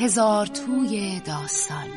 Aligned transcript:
هزار 0.00 0.46
توی 0.46 1.20
داستان. 1.20 1.88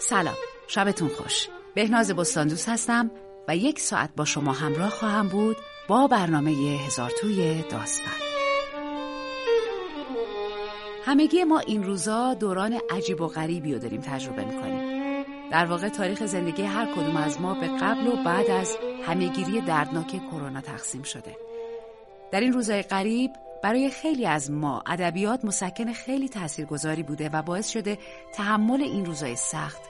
سلام 0.00 0.34
شبتون 0.68 1.08
خوش. 1.08 1.48
بهناز 1.74 2.10
بستاندوس 2.10 2.68
هستم 2.68 3.10
و 3.48 3.56
یک 3.56 3.80
ساعت 3.80 4.10
با 4.16 4.24
شما 4.24 4.52
همراه 4.52 4.90
خواهم 4.90 5.28
بود 5.28 5.56
با 5.88 6.06
برنامه 6.06 6.50
هزار 6.86 7.10
توی 7.20 7.62
داستان. 7.70 8.14
همگی 11.04 11.44
ما 11.44 11.58
این 11.58 11.84
روزا 11.84 12.34
دوران 12.34 12.80
عجیب 12.90 13.20
و 13.20 13.26
غریبی 13.26 13.72
رو 13.72 13.78
داریم 13.78 14.00
تجربه 14.00 14.44
می‌کنیم. 14.44 15.24
در 15.50 15.64
واقع 15.64 15.88
تاریخ 15.88 16.26
زندگی 16.26 16.62
هر 16.62 16.86
کدوم 16.86 17.16
از 17.16 17.40
ما 17.40 17.54
به 17.54 17.68
قبل 17.68 18.06
و 18.06 18.16
بعد 18.24 18.50
از 18.50 18.76
همهگیری 19.06 19.60
دردناک 19.60 20.20
کرونا 20.30 20.60
تقسیم 20.60 21.02
شده. 21.02 21.36
در 22.32 22.40
این 22.40 22.52
روزهای 22.52 22.82
غریب 22.82 23.30
برای 23.62 23.90
خیلی 23.90 24.26
از 24.26 24.50
ما 24.50 24.82
ادبیات 24.86 25.44
مسکن 25.44 25.92
خیلی 25.92 26.28
تاثیرگذاری 26.28 27.02
بوده 27.02 27.28
و 27.28 27.42
باعث 27.42 27.68
شده 27.68 27.98
تحمل 28.34 28.82
این 28.82 29.04
روزهای 29.04 29.36
سخت 29.36 29.82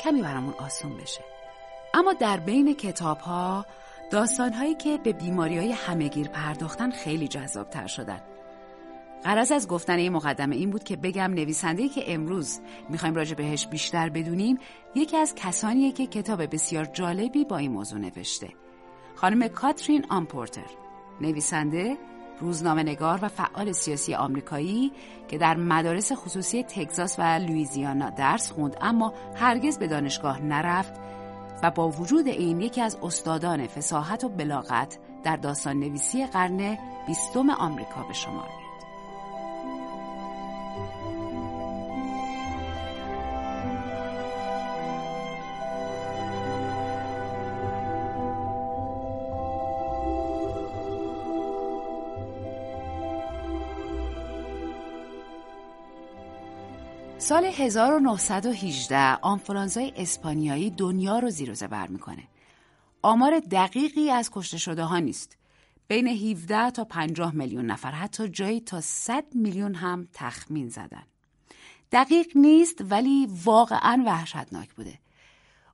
کمی 0.00 0.22
برامون 0.22 0.54
آسون 0.58 0.96
بشه. 0.96 1.20
اما 1.94 2.12
در 2.12 2.36
بین 2.36 2.74
کتاب 2.74 3.18
ها 3.18 3.66
داستان 4.10 4.52
هایی 4.52 4.74
که 4.74 4.98
به 4.98 5.12
بیماری 5.12 5.58
های 5.58 5.72
همهگیر 5.72 6.28
پرداختن 6.28 6.90
خیلی 6.90 7.28
جذاب 7.28 7.70
تر 7.70 7.86
شدن. 7.86 8.20
قرض 9.24 9.52
از 9.52 9.68
گفتن 9.68 9.98
این 9.98 10.12
مقدمه 10.12 10.56
این 10.56 10.70
بود 10.70 10.84
که 10.84 10.96
بگم 10.96 11.34
نویسنده 11.34 11.88
که 11.88 12.14
امروز 12.14 12.60
می‌خوایم 12.88 13.14
راجع 13.14 13.34
بهش 13.34 13.66
بیشتر 13.66 14.08
بدونیم 14.08 14.58
یکی 14.94 15.16
از 15.16 15.34
کسانیه 15.34 15.92
که 15.92 16.06
کتاب 16.06 16.54
بسیار 16.54 16.84
جالبی 16.84 17.44
با 17.44 17.56
این 17.56 17.72
موضوع 17.72 17.98
نوشته. 17.98 18.48
خانم 19.14 19.48
کاترین 19.48 20.06
آمپورتر. 20.08 20.70
نویسنده 21.20 21.96
روزنامه 22.40 22.82
نگار 22.82 23.18
و 23.22 23.28
فعال 23.28 23.72
سیاسی 23.72 24.14
آمریکایی 24.14 24.92
که 25.28 25.38
در 25.38 25.56
مدارس 25.56 26.12
خصوصی 26.12 26.62
تگزاس 26.62 27.18
و 27.18 27.22
لویزیانا 27.22 28.10
درس 28.10 28.52
خوند 28.52 28.76
اما 28.80 29.14
هرگز 29.36 29.78
به 29.78 29.86
دانشگاه 29.86 30.42
نرفت 30.42 30.92
و 31.62 31.70
با 31.70 31.88
وجود 31.88 32.26
این 32.26 32.60
یکی 32.60 32.80
از 32.80 32.98
استادان 33.02 33.66
فساحت 33.66 34.24
و 34.24 34.28
بلاغت 34.28 34.98
در 35.24 35.36
داستان 35.36 35.80
نویسی 35.80 36.26
قرن 36.26 36.78
بیستم 37.06 37.50
آمریکا 37.50 38.02
به 38.08 38.14
شمار 38.14 38.48
میاد. 38.48 38.70
سال 57.30 57.44
1918 57.44 59.14
آنفولانزای 59.22 59.92
اسپانیایی 59.96 60.70
دنیا 60.70 61.18
رو 61.18 61.30
زیر 61.30 61.50
و 61.50 61.54
زبر 61.54 61.86
می‌کنه. 61.86 62.22
آمار 63.02 63.40
دقیقی 63.40 64.10
از 64.10 64.30
کشته 64.30 64.58
شده 64.58 64.84
ها 64.84 64.98
نیست. 64.98 65.36
بین 65.88 66.08
17 66.08 66.70
تا 66.70 66.84
50 66.84 67.34
میلیون 67.34 67.66
نفر 67.66 67.90
حتی 67.90 68.28
جایی 68.28 68.60
تا 68.60 68.80
100 68.80 69.24
میلیون 69.34 69.74
هم 69.74 70.08
تخمین 70.12 70.68
زدن. 70.68 71.02
دقیق 71.92 72.26
نیست 72.34 72.78
ولی 72.80 73.28
واقعا 73.44 74.02
وحشتناک 74.06 74.74
بوده. 74.74 74.98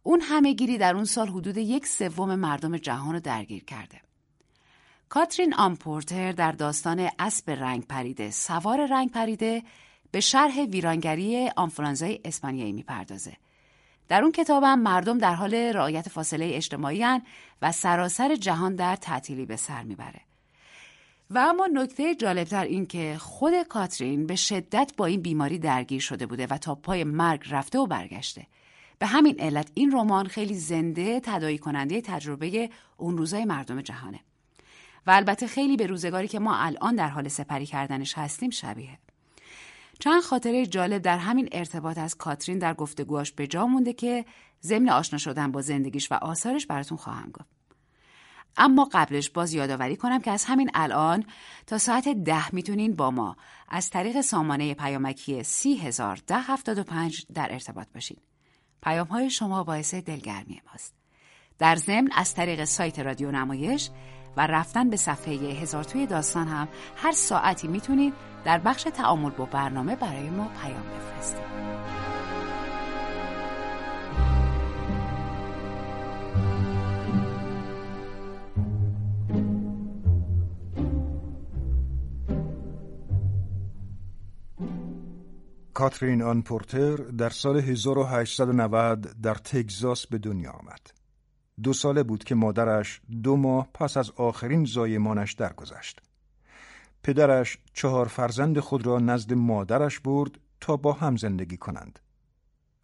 اون 0.03 0.21
همهگیری 0.21 0.78
در 0.78 0.95
اون 0.95 1.05
سال 1.05 1.28
حدود 1.28 1.56
یک 1.56 1.87
سوم 1.87 2.34
مردم 2.34 2.77
جهان 2.77 3.15
رو 3.15 3.21
درگیر 3.21 3.65
کرده. 3.65 4.00
کاترین 5.09 5.55
آمپورتر 5.55 6.33
در 6.33 6.53
داستان 6.53 7.11
اسب 7.19 7.50
رنگ 7.50 7.87
پریده 7.87 8.31
سوار 8.31 8.87
رنگ 8.87 9.11
پریده 9.11 9.62
به 10.11 10.21
شرح 10.21 10.61
ویرانگری 10.61 11.49
آنفولانزای 11.56 12.21
اسپانیایی 12.25 12.72
می‌پردازه. 12.72 13.37
در 14.09 14.22
اون 14.22 14.33
کتابم 14.33 14.78
مردم 14.78 15.19
در 15.19 15.34
حال 15.34 15.55
رعایت 15.55 16.09
فاصله 16.09 16.50
اجتماعی 16.55 17.05
و 17.62 17.72
سراسر 17.72 18.37
جهان 18.37 18.75
در 18.75 18.97
تعطیلی 18.97 19.47
به 19.47 19.56
سر 19.56 19.83
می‌بره. 19.83 20.21
و 21.31 21.39
اما 21.39 21.69
نکته 21.72 22.15
جالبتر 22.15 22.65
این 22.65 22.87
که 22.87 23.16
خود 23.19 23.62
کاترین 23.62 24.27
به 24.27 24.37
شدت 24.37 24.93
با 24.97 25.06
این 25.06 25.21
بیماری 25.21 25.59
درگیر 25.59 26.00
شده 26.00 26.27
بوده 26.27 26.47
و 26.50 26.59
تا 26.59 26.75
پای 26.75 27.05
مرگ 27.05 27.45
رفته 27.50 27.78
و 27.78 27.87
برگشته. 27.87 28.47
به 28.99 29.06
همین 29.06 29.37
علت 29.39 29.71
این 29.75 29.93
رمان 29.93 30.27
خیلی 30.27 30.55
زنده 30.55 31.21
تدایی 31.21 31.59
کننده 31.59 32.00
تجربه 32.00 32.71
اون 32.97 33.19
روزای 33.19 33.45
مردم 33.45 33.81
جهانه. 33.81 34.21
و 35.06 35.11
البته 35.11 35.47
خیلی 35.47 35.77
به 35.77 35.87
روزگاری 35.87 36.28
که 36.28 36.39
ما 36.39 36.56
الان 36.56 36.97
در 36.97 37.09
حال 37.09 37.28
سپری 37.28 37.66
کردنش 37.66 38.19
هستیم 38.19 38.50
شبیه. 38.50 38.99
چند 39.99 40.23
خاطره 40.23 40.67
جالب 40.67 41.03
در 41.03 41.19
همین 41.19 41.49
ارتباط 41.53 41.99
از 41.99 42.15
کاترین 42.15 42.59
در 42.59 42.75
گفتگوهاش 42.75 43.33
به 43.33 43.47
جا 43.47 43.67
مونده 43.67 43.93
که 43.93 44.25
ضمن 44.62 44.89
آشنا 44.89 45.19
شدن 45.19 45.53
با 45.53 45.62
زندگیش 45.62 46.12
و 46.12 46.15
آثارش 46.15 46.67
براتون 46.67 46.99
خواهم 46.99 47.31
گفت. 47.31 47.49
اما 48.57 48.89
قبلش 48.93 49.31
باز 49.31 49.53
یادآوری 49.55 49.97
کنم 49.97 50.21
که 50.21 50.31
از 50.31 50.45
همین 50.45 50.71
الان 50.75 51.25
تا 51.67 51.79
ساعت 51.79 52.09
ده 52.09 52.55
می‌تونین 52.55 52.95
با 52.95 53.11
ما 53.11 53.37
از 53.69 53.91
طریق 53.91 54.21
سامانه 54.21 54.75
پیامکی 54.75 55.43
سی 55.43 55.77
هزار 55.77 56.21
ده 56.27 56.41
هفتاد 56.41 56.78
و 56.78 56.83
پنج 56.83 57.27
در 57.34 57.53
ارتباط 57.53 57.87
باشین. 57.95 58.17
پیام 58.83 59.07
های 59.07 59.31
شما 59.31 59.65
باعث 59.65 59.95
دلگرمی 59.95 60.61
ماست. 60.71 60.95
در 61.59 61.77
ضمن 61.77 62.09
از 62.13 62.34
طریق 62.34 62.65
سایت 62.65 62.99
رادیو 62.99 63.31
نمایش 63.31 63.91
و 64.36 64.47
رفتن 64.47 64.91
به 64.91 64.97
صفحه 64.97 65.34
هزار 65.34 65.84
توی 65.84 66.06
داستان 66.06 66.48
هم 66.48 66.69
هر 66.97 67.12
ساعتی 67.12 67.69
می‌تونید 67.69 68.14
در 68.44 68.58
بخش 68.58 68.82
تعامل 68.82 69.30
با 69.30 69.44
برنامه 69.44 69.97
برای 69.97 70.30
ما 70.30 70.50
پیام 70.62 70.82
بفرستید. 70.82 71.47
کاترین 85.74 86.22
آن 86.22 86.42
پورتر 86.42 86.97
در 86.97 87.28
سال 87.30 87.56
1890 87.56 89.20
در 89.22 89.34
تگزاس 89.34 90.06
به 90.06 90.18
دنیا 90.18 90.50
آمد. 90.50 90.96
دو 91.62 91.72
ساله 91.72 92.03
بود 92.03 92.25
که 92.25 92.34
مادرش 92.34 93.00
دو 93.22 93.37
ماه 93.37 93.69
پس 93.75 93.97
از 93.97 94.11
آخرین 94.11 94.65
زایمانش 94.65 95.33
درگذشت. 95.33 96.00
پدرش 97.03 97.59
چهار 97.72 98.06
فرزند 98.06 98.61
خود 98.61 98.87
را 98.87 98.99
نزد 98.99 99.33
مادرش 99.33 100.00
برد 100.00 100.39
تا 100.61 100.77
با 100.77 100.93
هم 100.93 101.16
زندگی 101.16 101.56
کنند. 101.56 101.99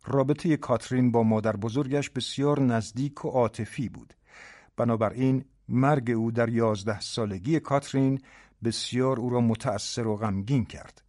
رابطه 0.04 0.56
کاترین 0.56 1.12
با 1.12 1.22
مادر 1.22 1.56
بزرگش 1.56 2.10
بسیار 2.10 2.60
نزدیک 2.60 3.24
و 3.24 3.28
عاطفی 3.28 3.88
بود. 3.88 4.14
بنابراین 4.76 5.44
مرگ 5.68 6.10
او 6.10 6.30
در 6.30 6.48
یازده 6.48 7.00
سالگی 7.00 7.60
کاترین 7.60 8.20
بسیار 8.64 9.20
او 9.20 9.30
را 9.30 9.40
متأثر 9.40 10.06
و 10.06 10.16
غمگین 10.16 10.64
کرد. 10.64 11.02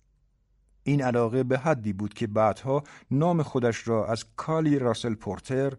این 0.84 1.04
علاقه 1.04 1.44
به 1.44 1.58
حدی 1.58 1.94
بود 1.94 2.14
که 2.14 2.28
بعدها 2.28 2.84
نام 3.12 3.44
خودش 3.44 3.88
را 3.88 4.08
از 4.08 4.26
کالی 4.36 4.80
راسل 4.80 5.16
پورتر 5.16 5.74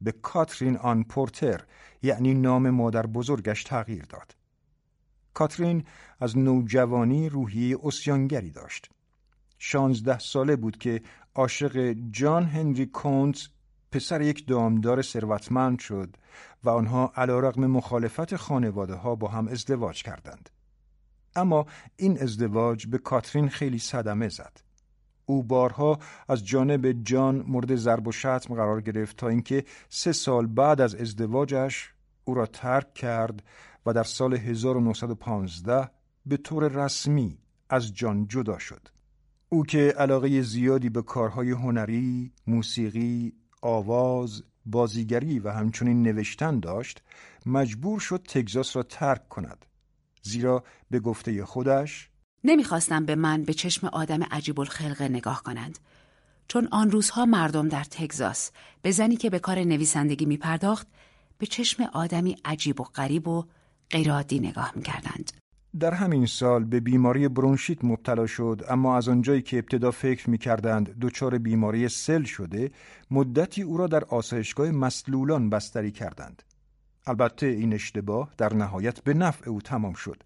به 0.00 0.12
کاترین 0.12 0.76
آن 0.76 1.02
پورتر 1.02 1.64
یعنی 2.02 2.34
نام 2.34 2.70
مادر 2.70 3.06
بزرگش 3.06 3.64
تغییر 3.64 4.04
داد. 4.04 4.36
کاترین 5.34 5.84
از 6.20 6.38
نوجوانی 6.38 7.28
روحیه 7.28 7.78
اسیانگری 7.82 8.50
داشت. 8.50 8.90
شانزده 9.58 10.18
ساله 10.18 10.56
بود 10.56 10.78
که 10.78 11.02
عاشق 11.34 11.96
جان 12.10 12.44
هنری 12.44 12.86
کونت 12.86 13.48
پسر 13.90 14.20
یک 14.20 14.46
دامدار 14.46 15.02
ثروتمند 15.02 15.78
شد 15.78 16.16
و 16.64 16.70
آنها 16.70 17.12
علیرغم 17.16 17.66
مخالفت 17.66 18.36
خانواده 18.36 18.94
ها 18.94 19.14
با 19.14 19.28
هم 19.28 19.48
ازدواج 19.48 20.02
کردند. 20.02 20.50
اما 21.36 21.66
این 21.96 22.22
ازدواج 22.22 22.86
به 22.86 22.98
کاترین 22.98 23.48
خیلی 23.48 23.78
صدمه 23.78 24.28
زد. 24.28 24.67
او 25.30 25.42
بارها 25.42 25.98
از 26.28 26.46
جانب 26.46 26.92
جان 26.92 27.44
مورد 27.48 27.76
ضرب 27.76 28.08
و 28.08 28.12
شتم 28.12 28.54
قرار 28.54 28.80
گرفت 28.80 29.16
تا 29.16 29.28
اینکه 29.28 29.64
سه 29.88 30.12
سال 30.12 30.46
بعد 30.46 30.80
از 30.80 30.94
ازدواجش 30.94 31.92
او 32.24 32.34
را 32.34 32.46
ترک 32.46 32.94
کرد 32.94 33.42
و 33.86 33.92
در 33.92 34.02
سال 34.02 34.34
1915 34.34 35.90
به 36.26 36.36
طور 36.36 36.68
رسمی 36.68 37.38
از 37.70 37.94
جان 37.94 38.28
جدا 38.28 38.58
شد. 38.58 38.88
او 39.48 39.66
که 39.66 39.94
علاقه 39.98 40.42
زیادی 40.42 40.88
به 40.88 41.02
کارهای 41.02 41.50
هنری، 41.50 42.32
موسیقی، 42.46 43.32
آواز، 43.62 44.42
بازیگری 44.66 45.38
و 45.38 45.50
همچنین 45.50 46.02
نوشتن 46.02 46.60
داشت، 46.60 47.02
مجبور 47.46 48.00
شد 48.00 48.26
تگزاس 48.28 48.76
را 48.76 48.82
ترک 48.82 49.28
کند. 49.28 49.64
زیرا 50.22 50.64
به 50.90 51.00
گفته 51.00 51.44
خودش 51.44 52.07
نمی‌خواستم 52.44 53.04
به 53.04 53.14
من 53.14 53.42
به 53.42 53.54
چشم 53.54 53.86
آدم 53.86 54.22
عجیب 54.22 54.60
الخلقه 54.60 55.08
نگاه 55.08 55.42
کنند. 55.42 55.78
چون 56.48 56.68
آن 56.70 56.90
روزها 56.90 57.26
مردم 57.26 57.68
در 57.68 57.84
تگزاس 57.84 58.50
به 58.82 58.90
زنی 58.90 59.16
که 59.16 59.30
به 59.30 59.38
کار 59.38 59.58
نویسندگی 59.58 60.24
می 60.24 60.36
پرداخت 60.36 60.86
به 61.38 61.46
چشم 61.46 61.82
آدمی 61.82 62.36
عجیب 62.44 62.80
و 62.80 62.84
غریب 62.84 63.28
و 63.28 63.44
غیرعادی 63.90 64.40
نگاه 64.40 64.72
می 64.76 64.82
کردند. 64.82 65.32
در 65.80 65.94
همین 65.94 66.26
سال 66.26 66.64
به 66.64 66.80
بیماری 66.80 67.28
برونشیت 67.28 67.84
مبتلا 67.84 68.26
شد 68.26 68.64
اما 68.68 68.96
از 68.96 69.08
آنجایی 69.08 69.42
که 69.42 69.58
ابتدا 69.58 69.90
فکر 69.90 70.30
می 70.30 70.38
کردند 70.38 70.98
دچار 71.00 71.38
بیماری 71.38 71.88
سل 71.88 72.24
شده 72.24 72.70
مدتی 73.10 73.62
او 73.62 73.76
را 73.76 73.86
در 73.86 74.04
آسایشگاه 74.04 74.70
مسلولان 74.70 75.50
بستری 75.50 75.90
کردند. 75.90 76.42
البته 77.06 77.46
این 77.46 77.72
اشتباه 77.72 78.30
در 78.38 78.54
نهایت 78.54 79.00
به 79.00 79.14
نفع 79.14 79.50
او 79.50 79.60
تمام 79.60 79.92
شد 79.92 80.22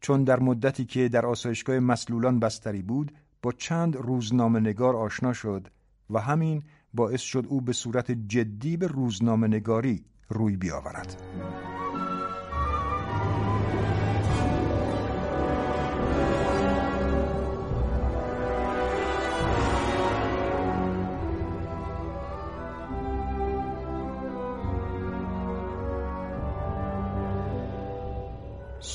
چون 0.00 0.24
در 0.24 0.40
مدتی 0.40 0.84
که 0.84 1.08
در 1.08 1.26
آسایشگاه 1.26 1.78
مسلولان 1.78 2.40
بستری 2.40 2.82
بود 2.82 3.12
با 3.42 3.52
چند 3.52 3.96
روزنامه 3.96 4.60
نگار 4.60 4.96
آشنا 4.96 5.32
شد 5.32 5.68
و 6.10 6.20
همین 6.20 6.62
باعث 6.94 7.20
شد 7.20 7.46
او 7.48 7.60
به 7.60 7.72
صورت 7.72 8.10
جدی 8.10 8.76
به 8.76 8.86
روزنامه 8.86 9.46
نگاری 9.46 10.04
روی 10.28 10.56
بیاورد. 10.56 11.22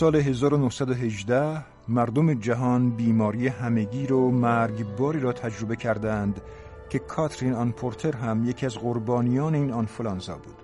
سال 0.01 0.15
1918 0.15 1.65
مردم 1.87 2.33
جهان 2.33 2.89
بیماری 2.89 3.47
همگیر 3.47 4.13
و 4.13 4.31
مرگباری 4.31 5.19
را 5.19 5.33
تجربه 5.33 5.75
کردند 5.75 6.41
که 6.89 6.99
کاترین 6.99 7.53
آن 7.53 7.71
پورتر 7.71 8.15
هم 8.15 8.49
یکی 8.49 8.65
از 8.65 8.77
قربانیان 8.77 9.55
این 9.55 9.71
آنفولانزا 9.71 10.37
بود. 10.37 10.55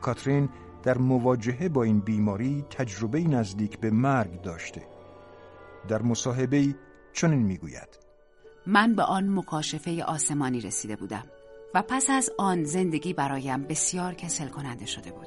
کاترین 0.00 0.48
در 0.82 0.98
مواجهه 0.98 1.68
با 1.68 1.82
این 1.82 2.00
بیماری 2.00 2.64
تجربه 2.70 3.20
نزدیک 3.20 3.78
به 3.78 3.90
مرگ 3.90 4.42
داشته. 4.42 4.82
در 5.88 6.02
مصاحبه 6.02 6.74
چنین 7.12 7.42
می‌گوید: 7.42 7.98
من 8.66 8.94
به 8.94 9.02
آن 9.02 9.38
مکاشفه 9.38 10.04
آسمانی 10.04 10.60
رسیده 10.60 10.96
بودم 10.96 11.24
و 11.74 11.82
پس 11.82 12.10
از 12.10 12.30
آن 12.38 12.64
زندگی 12.64 13.12
برایم 13.12 13.62
بسیار 13.62 14.14
کسل 14.14 14.48
کننده 14.48 14.86
شده 14.86 15.10
بود. 15.10 15.26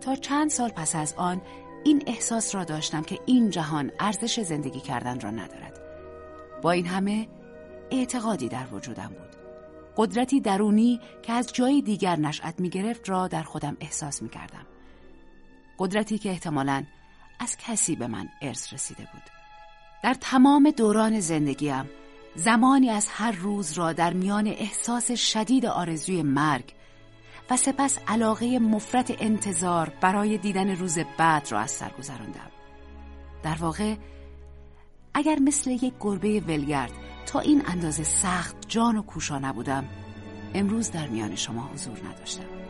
تا 0.00 0.14
چند 0.14 0.50
سال 0.50 0.68
پس 0.68 0.96
از 0.96 1.14
آن 1.16 1.40
این 1.86 2.02
احساس 2.06 2.54
را 2.54 2.64
داشتم 2.64 3.02
که 3.02 3.18
این 3.26 3.50
جهان 3.50 3.92
ارزش 4.00 4.40
زندگی 4.40 4.80
کردن 4.80 5.20
را 5.20 5.30
ندارد. 5.30 5.80
با 6.62 6.70
این 6.70 6.86
همه 6.86 7.28
اعتقادی 7.90 8.48
در 8.48 8.66
وجودم 8.72 9.08
بود. 9.08 9.36
قدرتی 9.96 10.40
درونی 10.40 11.00
که 11.22 11.32
از 11.32 11.52
جای 11.52 11.82
دیگر 11.82 12.16
نشأت 12.16 12.60
می 12.60 12.70
گرفت 12.70 13.08
را 13.08 13.28
در 13.28 13.42
خودم 13.42 13.76
احساس 13.80 14.22
می 14.22 14.28
کردم 14.28 14.66
قدرتی 15.78 16.18
که 16.18 16.30
احتمالا 16.30 16.84
از 17.38 17.56
کسی 17.56 17.96
به 17.96 18.06
من 18.06 18.28
ارث 18.42 18.72
رسیده 18.72 19.08
بود. 19.12 19.22
در 20.02 20.14
تمام 20.14 20.70
دوران 20.70 21.20
زندگیم 21.20 21.90
زمانی 22.34 22.90
از 22.90 23.08
هر 23.10 23.32
روز 23.32 23.72
را 23.72 23.92
در 23.92 24.12
میان 24.12 24.46
احساس 24.46 25.12
شدید 25.12 25.66
آرزوی 25.66 26.22
مرگ 26.22 26.72
و 27.50 27.56
سپس 27.56 27.98
علاقه 28.08 28.58
مفرت 28.58 29.14
انتظار 29.18 29.92
برای 30.00 30.38
دیدن 30.38 30.70
روز 30.76 30.98
بعد 31.18 31.52
را 31.52 31.60
از 31.60 31.70
سر 31.70 31.90
گذراندم. 31.98 32.50
در 33.42 33.54
واقع 33.54 33.94
اگر 35.14 35.38
مثل 35.38 35.70
یک 35.70 35.94
گربه 36.00 36.40
ولگرد 36.40 36.92
تا 37.26 37.40
این 37.40 37.62
اندازه 37.66 38.04
سخت 38.04 38.56
جان 38.68 38.96
و 38.96 39.02
کوشا 39.02 39.38
نبودم 39.38 39.84
امروز 40.54 40.90
در 40.90 41.08
میان 41.08 41.34
شما 41.34 41.70
حضور 41.74 41.98
نداشتم. 42.08 42.65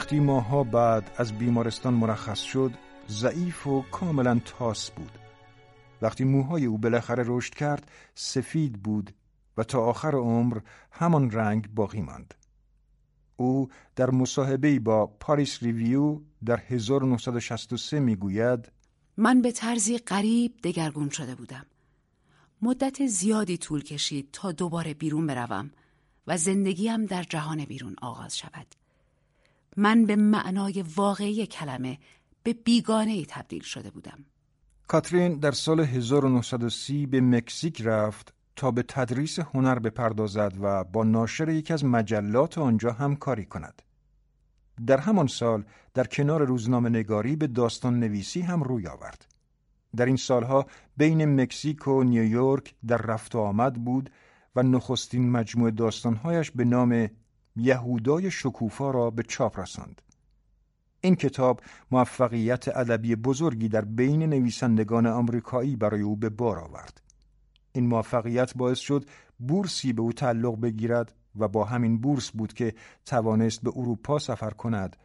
وقتی 0.00 0.20
ماها 0.20 0.64
بعد 0.64 1.10
از 1.16 1.32
بیمارستان 1.32 1.94
مرخص 1.94 2.40
شد 2.40 2.72
ضعیف 3.08 3.66
و 3.66 3.82
کاملا 3.82 4.40
تاس 4.44 4.90
بود. 4.90 5.10
وقتی 6.02 6.24
موهای 6.24 6.64
او 6.64 6.78
بالاخره 6.78 7.24
رشد 7.26 7.54
کرد 7.54 7.90
سفید 8.14 8.82
بود 8.82 9.14
و 9.56 9.64
تا 9.64 9.80
آخر 9.84 10.14
عمر 10.14 10.58
همان 10.90 11.30
رنگ 11.30 11.74
باقی 11.74 12.00
ماند. 12.00 12.34
او 13.36 13.68
در 13.96 14.10
مصاحبه 14.10 14.78
با 14.78 15.06
پاریس 15.06 15.62
ریویو 15.62 16.20
در 16.44 16.62
1963 16.68 18.00
می‌گوید 18.00 18.72
من 19.16 19.42
به 19.42 19.52
طرزی 19.52 19.98
غریب 19.98 20.54
دگرگون 20.64 21.08
شده 21.08 21.34
بودم. 21.34 21.66
مدت 22.62 23.06
زیادی 23.06 23.58
طول 23.58 23.82
کشید 23.82 24.28
تا 24.32 24.52
دوباره 24.52 24.94
بیرون 24.94 25.26
بروم 25.26 25.70
و 26.26 26.36
زندگیم 26.36 27.06
در 27.06 27.22
جهان 27.22 27.64
بیرون 27.64 27.96
آغاز 28.02 28.38
شود. 28.38 28.79
من 29.76 30.06
به 30.06 30.16
معنای 30.16 30.84
واقعی 30.96 31.46
کلمه 31.46 31.98
به 32.42 32.52
بیگانه 32.52 33.24
تبدیل 33.24 33.62
شده 33.62 33.90
بودم. 33.90 34.24
کاترین 34.88 35.38
در 35.38 35.52
سال 35.52 35.80
1930 35.80 37.06
به 37.06 37.20
مکزیک 37.20 37.82
رفت 37.84 38.34
تا 38.56 38.70
به 38.70 38.82
تدریس 38.82 39.38
هنر 39.38 39.78
بپردازد 39.78 40.52
و 40.60 40.84
با 40.84 41.04
ناشر 41.04 41.48
یکی 41.48 41.72
از 41.72 41.84
مجلات 41.84 42.58
آنجا 42.58 42.92
همکاری 42.92 43.44
کند. 43.44 43.82
در 44.86 44.98
همان 44.98 45.26
سال 45.26 45.64
در 45.94 46.04
کنار 46.04 46.44
روزنامه 46.44 46.88
نگاری 46.88 47.36
به 47.36 47.46
داستان 47.46 48.00
نویسی 48.00 48.40
هم 48.40 48.62
روی 48.62 48.86
آورد. 48.86 49.26
در 49.96 50.06
این 50.06 50.16
سالها 50.16 50.66
بین 50.96 51.40
مکزیک 51.40 51.88
و 51.88 52.02
نیویورک 52.02 52.74
در 52.86 52.96
رفت 52.96 53.34
و 53.34 53.38
آمد 53.38 53.84
بود 53.84 54.10
و 54.56 54.62
نخستین 54.62 55.30
مجموعه 55.30 55.70
داستانهایش 55.70 56.50
به 56.50 56.64
نام 56.64 57.08
یهودای 57.56 58.30
شکوفا 58.30 58.90
را 58.90 59.10
به 59.10 59.22
چاپ 59.22 59.60
رساند. 59.60 60.02
این 61.00 61.16
کتاب 61.16 61.60
موفقیت 61.90 62.68
ادبی 62.68 63.16
بزرگی 63.16 63.68
در 63.68 63.84
بین 63.84 64.22
نویسندگان 64.22 65.06
آمریکایی 65.06 65.76
برای 65.76 66.02
او 66.02 66.16
به 66.16 66.28
بار 66.28 66.58
آورد. 66.58 67.00
این 67.72 67.86
موفقیت 67.86 68.56
باعث 68.56 68.78
شد 68.78 69.04
بورسی 69.38 69.92
به 69.92 70.02
او 70.02 70.12
تعلق 70.12 70.60
بگیرد 70.60 71.14
و 71.38 71.48
با 71.48 71.64
همین 71.64 72.00
بورس 72.00 72.30
بود 72.30 72.52
که 72.52 72.74
توانست 73.06 73.62
به 73.62 73.72
اروپا 73.76 74.18
سفر 74.18 74.50
کند 74.50 74.96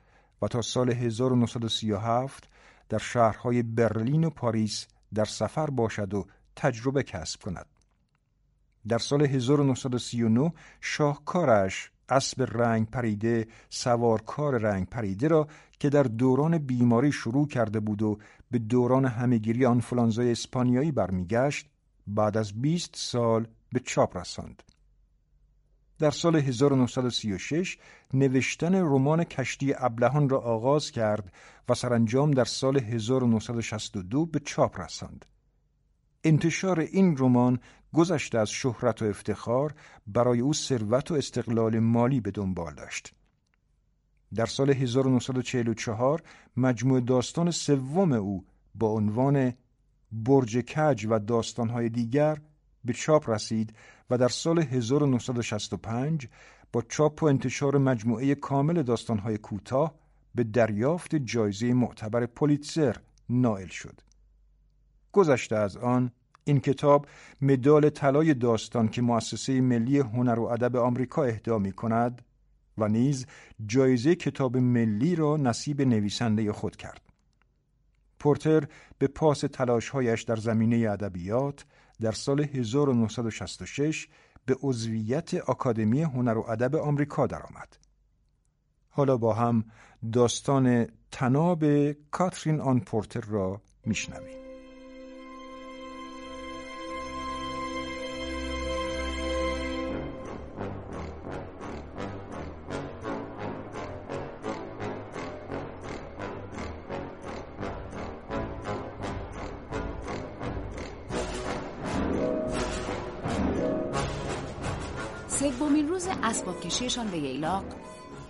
و 0.41 0.47
تا 0.47 0.61
سال 0.61 0.91
1937 0.91 2.49
در 2.89 2.97
شهرهای 2.97 3.63
برلین 3.63 4.23
و 4.23 4.29
پاریس 4.29 4.87
در 5.13 5.25
سفر 5.25 5.69
باشد 5.69 6.13
و 6.13 6.25
تجربه 6.55 7.03
کسب 7.03 7.41
کند. 7.41 7.65
در 8.87 8.97
سال 8.97 9.21
1939 9.21 10.53
شاهکارش 10.81 11.91
اسب 12.09 12.47
رنگ 12.51 12.89
پریده 12.89 13.47
سوارکار 13.69 14.57
رنگ 14.57 14.89
پریده 14.89 15.27
را 15.27 15.47
که 15.79 15.89
در 15.89 16.03
دوران 16.03 16.57
بیماری 16.57 17.11
شروع 17.11 17.47
کرده 17.47 17.79
بود 17.79 18.01
و 18.01 18.17
به 18.51 18.59
دوران 18.59 19.05
همهگیری 19.05 19.65
آنفولانزای 19.65 20.31
اسپانیایی 20.31 20.91
برمیگشت 20.91 21.69
بعد 22.07 22.37
از 22.37 22.61
20 22.61 22.95
سال 22.95 23.47
به 23.73 23.79
چاپ 23.79 24.17
رساند. 24.17 24.63
در 25.99 26.11
سال 26.11 26.35
1936 26.35 27.77
نوشتن 28.13 28.75
رمان 28.75 29.23
کشتی 29.23 29.73
ابلهان 29.77 30.29
را 30.29 30.39
آغاز 30.39 30.91
کرد 30.91 31.33
و 31.69 31.73
سرانجام 31.73 32.31
در 32.31 32.45
سال 32.45 32.79
1962 32.79 34.25
به 34.25 34.39
چاپ 34.39 34.79
رساند. 34.79 35.25
انتشار 36.23 36.79
این 36.79 37.17
رمان 37.17 37.59
گذشته 37.95 38.37
از 38.37 38.49
شهرت 38.49 39.01
و 39.01 39.05
افتخار 39.05 39.73
برای 40.07 40.39
او 40.39 40.53
ثروت 40.53 41.11
و 41.11 41.13
استقلال 41.13 41.79
مالی 41.79 42.19
به 42.19 42.31
دنبال 42.31 42.73
داشت. 42.73 43.13
در 44.35 44.45
سال 44.45 44.69
1944 44.69 46.23
مجموع 46.57 46.99
داستان 46.99 47.51
سوم 47.51 48.11
او 48.11 48.45
با 48.75 48.89
عنوان 48.89 49.53
برج 50.11 50.57
کج 50.57 51.07
و 51.09 51.19
داستانهای 51.19 51.89
دیگر 51.89 52.37
به 52.85 52.93
چاپ 52.93 53.29
رسید 53.29 53.73
و 54.09 54.17
در 54.17 54.27
سال 54.27 54.59
1965 54.59 56.27
با 56.73 56.81
چاپ 56.81 57.23
و 57.23 57.25
انتشار 57.25 57.77
مجموعه 57.77 58.35
کامل 58.35 58.83
داستانهای 58.83 59.37
کوتاه 59.37 59.95
به 60.35 60.43
دریافت 60.43 61.15
جایزه 61.15 61.73
معتبر 61.73 62.25
پولیتزر 62.25 62.95
نائل 63.29 63.67
شد. 63.67 64.01
گذشته 65.11 65.55
از 65.55 65.77
آن 65.77 66.11
این 66.47 66.59
کتاب 66.59 67.07
مدال 67.41 67.89
طلای 67.89 68.33
داستان 68.33 68.87
که 68.87 69.01
مؤسسه 69.01 69.61
ملی 69.61 69.99
هنر 69.99 70.39
و 70.39 70.43
ادب 70.43 70.75
آمریکا 70.75 71.23
اهدا 71.23 71.57
می 71.57 71.71
کند 71.71 72.21
و 72.77 72.87
نیز 72.87 73.25
جایزه 73.65 74.15
کتاب 74.15 74.57
ملی 74.57 75.15
را 75.15 75.37
نصیب 75.37 75.81
نویسنده 75.81 76.51
خود 76.51 76.75
کرد. 76.75 77.01
پورتر 78.19 78.67
به 78.97 79.07
پاس 79.07 79.39
تلاشهایش 79.39 80.23
در 80.23 80.35
زمینه 80.35 80.89
ادبیات 80.91 81.65
در 82.01 82.11
سال 82.11 82.41
1966 82.41 84.07
به 84.45 84.55
عضویت 84.61 85.33
آکادمی 85.33 86.01
هنر 86.01 86.37
و 86.37 86.45
ادب 86.49 86.75
آمریکا 86.75 87.27
درآمد. 87.27 87.77
حالا 88.89 89.17
با 89.17 89.33
هم 89.33 89.65
داستان 90.13 90.87
تناب 91.11 91.91
کاترین 91.91 92.61
آن 92.61 92.79
پورتر 92.79 93.21
را 93.21 93.61
میشنویم. 93.85 94.44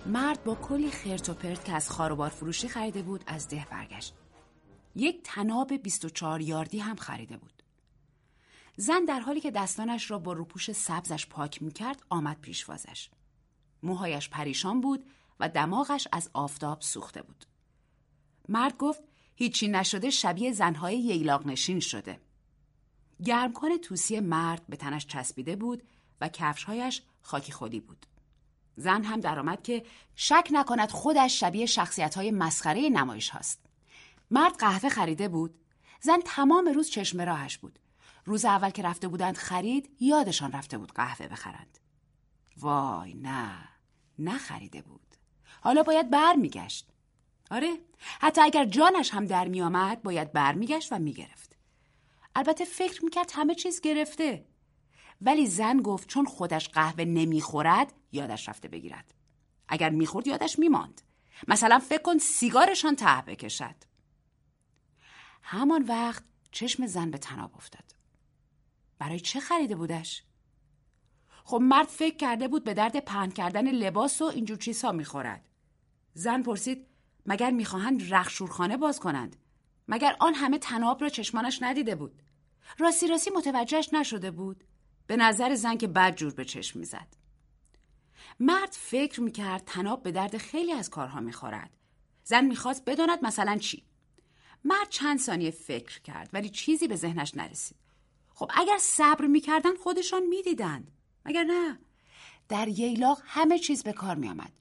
مرد 0.06 0.44
با 0.44 0.54
کلی 0.54 0.90
خرت 0.90 1.28
و 1.28 1.34
پرت 1.34 1.64
که 1.64 1.72
از 1.72 1.90
خاروبار 1.90 2.28
فروشی 2.28 2.68
خریده 2.68 3.02
بود 3.02 3.24
از 3.26 3.48
ده 3.48 3.66
برگشت. 3.70 4.14
یک 4.94 5.20
تناب 5.24 5.76
24 5.76 6.40
یاردی 6.40 6.78
هم 6.78 6.96
خریده 6.96 7.36
بود. 7.36 7.62
زن 8.76 9.04
در 9.04 9.20
حالی 9.20 9.40
که 9.40 9.50
دستانش 9.50 10.10
را 10.10 10.18
با 10.18 10.32
روپوش 10.32 10.72
سبزش 10.72 11.26
پاک 11.26 11.62
می‌کرد 11.62 12.02
آمد 12.10 12.40
پیشوازش. 12.40 13.10
موهایش 13.82 14.28
پریشان 14.28 14.80
بود 14.80 15.06
و 15.40 15.48
دماغش 15.48 16.08
از 16.12 16.30
آفتاب 16.32 16.80
سوخته 16.80 17.22
بود. 17.22 17.44
مرد 18.48 18.76
گفت 18.76 19.02
هیچی 19.36 19.68
نشده 19.68 20.10
شبیه 20.10 20.52
زنهای 20.52 20.98
ییلاق 20.98 21.46
نشین 21.46 21.80
شده. 21.80 22.20
گرمکن 23.24 23.76
توسی 23.76 24.20
مرد 24.20 24.66
به 24.68 24.76
تنش 24.76 25.06
چسبیده 25.06 25.56
بود 25.56 25.82
و 26.20 26.28
کفشهایش 26.28 27.02
خاکی 27.22 27.52
خودی 27.52 27.80
بود. 27.80 28.06
زن 28.76 29.04
هم 29.04 29.20
درآمد 29.20 29.62
که 29.62 29.84
شک 30.14 30.48
نکند 30.50 30.90
خودش 30.90 31.40
شبیه 31.40 31.66
شخصیت 31.66 32.14
های 32.14 32.30
مسخره 32.30 32.88
نمایش 32.88 33.30
هاست. 33.30 33.66
مرد 34.30 34.56
قهوه 34.56 34.88
خریده 34.88 35.28
بود. 35.28 35.54
زن 36.00 36.20
تمام 36.24 36.68
روز 36.68 36.90
چشم 36.90 37.20
راهش 37.20 37.58
بود. 37.58 37.78
روز 38.24 38.44
اول 38.44 38.70
که 38.70 38.82
رفته 38.82 39.08
بودند 39.08 39.36
خرید 39.36 39.96
یادشان 40.00 40.52
رفته 40.52 40.78
بود 40.78 40.92
قهوه 40.92 41.28
بخرند. 41.28 41.78
وای 42.56 43.14
نه 43.14 43.68
نخریده 44.18 44.82
بود. 44.82 45.16
حالا 45.60 45.82
باید 45.82 46.10
برمیگشت. 46.10 46.88
آره 47.50 47.78
حتی 48.20 48.40
اگر 48.40 48.64
جانش 48.64 49.14
هم 49.14 49.24
در 49.24 49.48
می 49.48 49.62
آمد 49.62 50.02
باید 50.02 50.32
برمیگشت 50.32 50.92
و 50.92 50.98
می‌گرفت. 50.98 51.56
البته 52.34 52.64
فکر 52.64 53.04
می‌کرد 53.04 53.30
همه 53.34 53.54
چیز 53.54 53.80
گرفته. 53.80 54.44
ولی 55.20 55.46
زن 55.46 55.82
گفت 55.82 56.08
چون 56.08 56.24
خودش 56.24 56.68
قهوه 56.68 57.04
نمی‌خورد 57.04 57.92
یادش 58.12 58.48
رفته 58.48 58.68
بگیرد. 58.68 59.14
اگر 59.68 59.90
می‌خورد 59.90 60.26
یادش 60.26 60.58
میماند. 60.58 61.02
مثلا 61.48 61.78
فکر 61.78 62.02
کن 62.02 62.18
سیگارشان 62.18 62.96
ته 62.96 63.22
بکشد 63.26 63.74
همان 65.42 65.82
وقت 65.82 66.24
چشم 66.52 66.86
زن 66.86 67.10
به 67.10 67.18
تناب 67.18 67.54
افتاد. 67.54 67.94
برای 68.98 69.20
چه 69.20 69.40
خریده 69.40 69.76
بودش؟ 69.76 70.22
خب 71.44 71.58
مرد 71.62 71.86
فکر 71.86 72.16
کرده 72.16 72.48
بود 72.48 72.64
به 72.64 72.74
درد 72.74 73.04
پهن 73.04 73.30
کردن 73.30 73.70
لباس 73.70 74.22
و 74.22 74.24
اینجور 74.24 74.58
چیزها 74.58 74.92
می‌خورد. 74.92 75.48
زن 76.14 76.42
پرسید 76.42 76.86
مگر 77.26 77.50
می‌خواهند 77.50 78.14
رخشورخانه 78.14 78.76
باز 78.76 79.00
کنند؟ 79.00 79.36
مگر 79.88 80.16
آن 80.20 80.34
همه 80.34 80.58
تناب 80.58 81.02
را 81.02 81.08
چشمانش 81.08 81.62
ندیده 81.62 81.94
بود؟ 81.94 82.22
راستی 82.78 83.06
راستی 83.06 83.30
متوجهش 83.30 83.88
نشده 83.92 84.30
بود. 84.30 84.64
به 85.06 85.16
نظر 85.16 85.54
زن 85.54 85.76
که 85.76 85.86
بد 85.86 86.16
جور 86.16 86.34
به 86.34 86.44
چشم 86.44 86.78
می‌زد. 86.78 87.06
مرد 88.40 88.72
فکر 88.72 89.20
می‌کرد 89.20 89.62
تناب 89.66 90.02
به 90.02 90.12
درد 90.12 90.36
خیلی 90.36 90.72
از 90.72 90.90
کارها 90.90 91.20
می‌خورد. 91.20 91.70
زن 92.24 92.44
می‌خواست 92.44 92.84
بداند 92.84 93.18
مثلا 93.22 93.56
چی. 93.56 93.82
مرد 94.64 94.88
چند 94.88 95.18
ثانیه 95.18 95.50
فکر 95.50 96.00
کرد 96.00 96.30
ولی 96.32 96.48
چیزی 96.48 96.88
به 96.88 96.96
ذهنش 96.96 97.34
نرسید. 97.34 97.76
خب 98.34 98.50
اگر 98.54 98.78
صبر 98.80 99.26
می‌کردن 99.26 99.76
خودشان 99.76 100.22
می‌دیدند. 100.22 100.90
مگر 101.24 101.44
نه؟ 101.44 101.78
در 102.48 102.68
ییلاق 102.68 103.22
همه 103.24 103.58
چیز 103.58 103.82
به 103.82 103.92
کار 103.92 104.16
میآمد. 104.16 104.52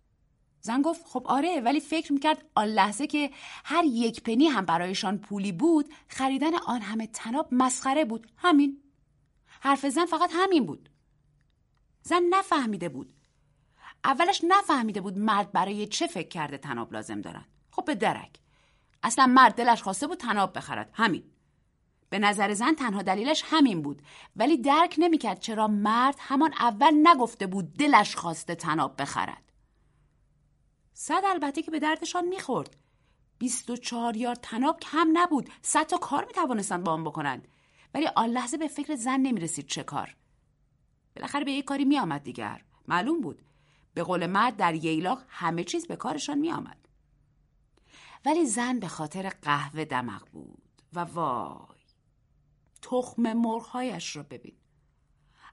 زن 0.62 0.82
گفت 0.82 1.06
خب 1.06 1.24
آره 1.26 1.62
ولی 1.62 1.80
فکر 1.80 2.14
می‌کرد 2.14 2.46
آن 2.56 2.68
لحظه 2.68 3.08
که 3.08 3.32
هر 3.66 3.84
یک 3.84 4.24
پنی 4.24 4.48
هم 4.48 4.66
برایشان 4.66 5.18
پولی 5.18 5.52
بود 5.52 5.94
خریدن 6.08 6.56
آن 6.56 6.82
همه 6.82 7.08
تناب 7.08 7.48
مسخره 7.52 8.06
بود 8.06 8.28
همین 8.38 8.82
حرف 9.66 9.86
زن 9.86 10.06
فقط 10.06 10.30
همین 10.34 10.66
بود. 10.66 10.90
زن 12.02 12.24
نفهمیده 12.30 12.90
بود. 12.90 13.14
اولش 14.04 14.42
نفهمیده 14.48 15.02
بود 15.02 15.18
مرد 15.18 15.52
برای 15.52 15.88
چه 15.88 16.08
فکر 16.08 16.28
کرده 16.28 16.58
تناب 16.58 16.94
لازم 16.94 17.22
دارن 17.22 17.46
خب 17.72 17.86
به 17.86 17.96
درک. 17.96 18.40
اصلا 19.04 19.28
مرد 19.28 19.56
دلش 19.56 19.84
خواسته 19.84 20.08
بود 20.08 20.18
تناب 20.18 20.58
بخرد. 20.58 20.90
همین. 20.94 21.24
به 22.10 22.20
نظر 22.20 22.54
زن 22.54 22.74
تنها 22.74 23.02
دلیلش 23.02 23.44
همین 23.46 23.82
بود. 23.82 24.02
ولی 24.36 24.58
درک 24.58 24.96
نمی‌کرد 24.98 25.40
چرا 25.40 25.68
مرد 25.68 26.16
همان 26.20 26.54
اول 26.60 27.08
نگفته 27.08 27.48
بود 27.48 27.74
دلش 27.74 28.16
خواسته 28.16 28.56
تناب 28.56 29.02
بخرد. 29.02 29.52
صد 30.94 31.22
البته 31.26 31.62
که 31.62 31.72
به 31.72 31.80
دردشان 31.80 32.28
می‌خورد. 32.28 32.78
بیست 33.38 33.70
و 33.70 33.78
چهار 33.78 34.18
یار 34.18 34.36
تناب 34.36 34.80
کم 34.80 35.08
نبود. 35.14 35.50
صد 35.62 35.84
تا 35.84 35.98
کار 35.98 36.26
می‌توانستند 36.26 36.84
با 36.84 36.92
آن 36.92 37.04
بکنند 37.04 37.48
ولی 37.96 38.08
آن 38.16 38.30
لحظه 38.30 38.58
به 38.58 38.68
فکر 38.68 38.96
زن 38.96 39.20
نمی‌رسید 39.20 39.68
چه 39.68 39.84
کار. 39.84 40.16
بالاخره 41.16 41.46
به 41.46 41.52
یک 41.52 41.66
کاری 41.66 41.86
میآمد 41.86 42.24
دیگر. 42.24 42.62
معلوم 42.88 43.22
بود. 43.22 43.42
به 43.94 44.04
قول 44.04 44.26
مرد 44.26 44.58
در 44.58 44.74
ییلاق 44.74 45.24
همه 45.28 45.64
چیز 45.64 45.88
به 45.88 45.96
کارشان 45.96 46.38
میآمد. 46.38 46.88
ولی 48.26 48.46
زن 48.46 48.80
به 48.80 48.88
خاطر 48.88 49.30
قهوه 49.30 49.86
دمق 49.86 50.30
بود 50.32 50.64
و 50.94 51.00
وای 51.00 51.76
تخم 52.82 53.34
مرغهایش 53.34 54.16
را 54.16 54.24
ببین. 54.24 54.56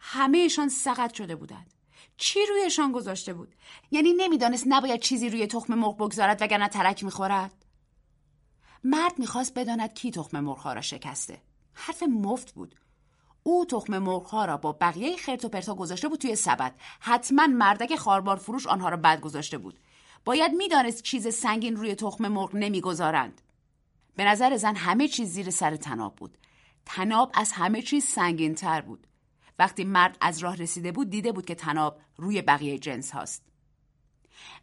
همهشان 0.00 0.68
سقط 0.68 1.14
شده 1.14 1.37
بودند. 1.37 1.75
چی 2.16 2.40
رویشان 2.49 2.92
گذاشته 2.92 3.32
بود؟ 3.32 3.54
یعنی 3.90 4.12
نمی‌دانست 4.12 4.64
نباید 4.66 5.00
چیزی 5.00 5.30
روی 5.30 5.46
تخم 5.46 5.75
مرغ 5.75 5.96
بگذارد 5.96 6.42
وگرنه 6.42 6.68
ترک 6.68 7.04
می‌خورد؟ 7.04 7.64
مرد 8.84 9.18
می‌خواست 9.18 9.54
بداند 9.54 9.94
کی 9.94 10.11
تخم 10.11 10.40
مرغها 10.40 10.72
را 10.72 10.80
شکسته. 10.80 11.42
حرف 11.75 12.02
مفت 12.02 12.52
بود. 12.52 12.75
او 13.43 13.64
تخم 13.64 13.99
مرغها 13.99 14.45
را 14.45 14.57
با 14.57 14.73
بقیه 14.73 15.17
خرت 15.17 15.45
و 15.45 15.49
پرتا 15.49 15.75
گذاشته 15.75 16.09
بود 16.09 16.21
توی 16.21 16.37
سبد. 16.37 16.75
حتما 17.00 17.47
مردک 17.47 17.97
خاربار 17.97 18.37
فروش 18.37 18.67
آنها 18.67 18.88
را 18.88 18.97
بد 18.97 19.21
گذاشته 19.21 19.59
بود. 19.59 19.79
باید 20.25 20.52
می‌دانست 20.52 21.02
چیز 21.02 21.35
سنگین 21.35 21.76
روی 21.76 21.95
تخم 21.95 22.29
مرغ 22.29 22.55
نمی‌گذارند. 22.55 23.41
به 24.17 24.25
نظر 24.25 24.57
زن 24.57 24.76
همه 24.76 25.09
چیز 25.09 25.29
زیر 25.33 25.50
سر 25.50 25.76
تناب 25.76 26.17
بود. 26.17 26.38
تناب 26.87 27.31
از 27.35 27.52
همه 27.52 27.83
چیز 27.83 28.05
سنگین 28.05 28.55
تر 28.55 28.81
بود. 28.81 29.07
وقتی 29.59 29.85
مرد 29.85 30.19
از 30.21 30.38
راه 30.38 30.57
رسیده 30.57 30.93
بود 30.93 31.11
دیده 31.11 31.33
بود 31.33 31.47
که 31.47 31.55
تناب 31.55 32.00
روی 32.17 32.43
بقیه 32.43 32.79
جنس 32.79 33.11
هاست. 33.11 33.51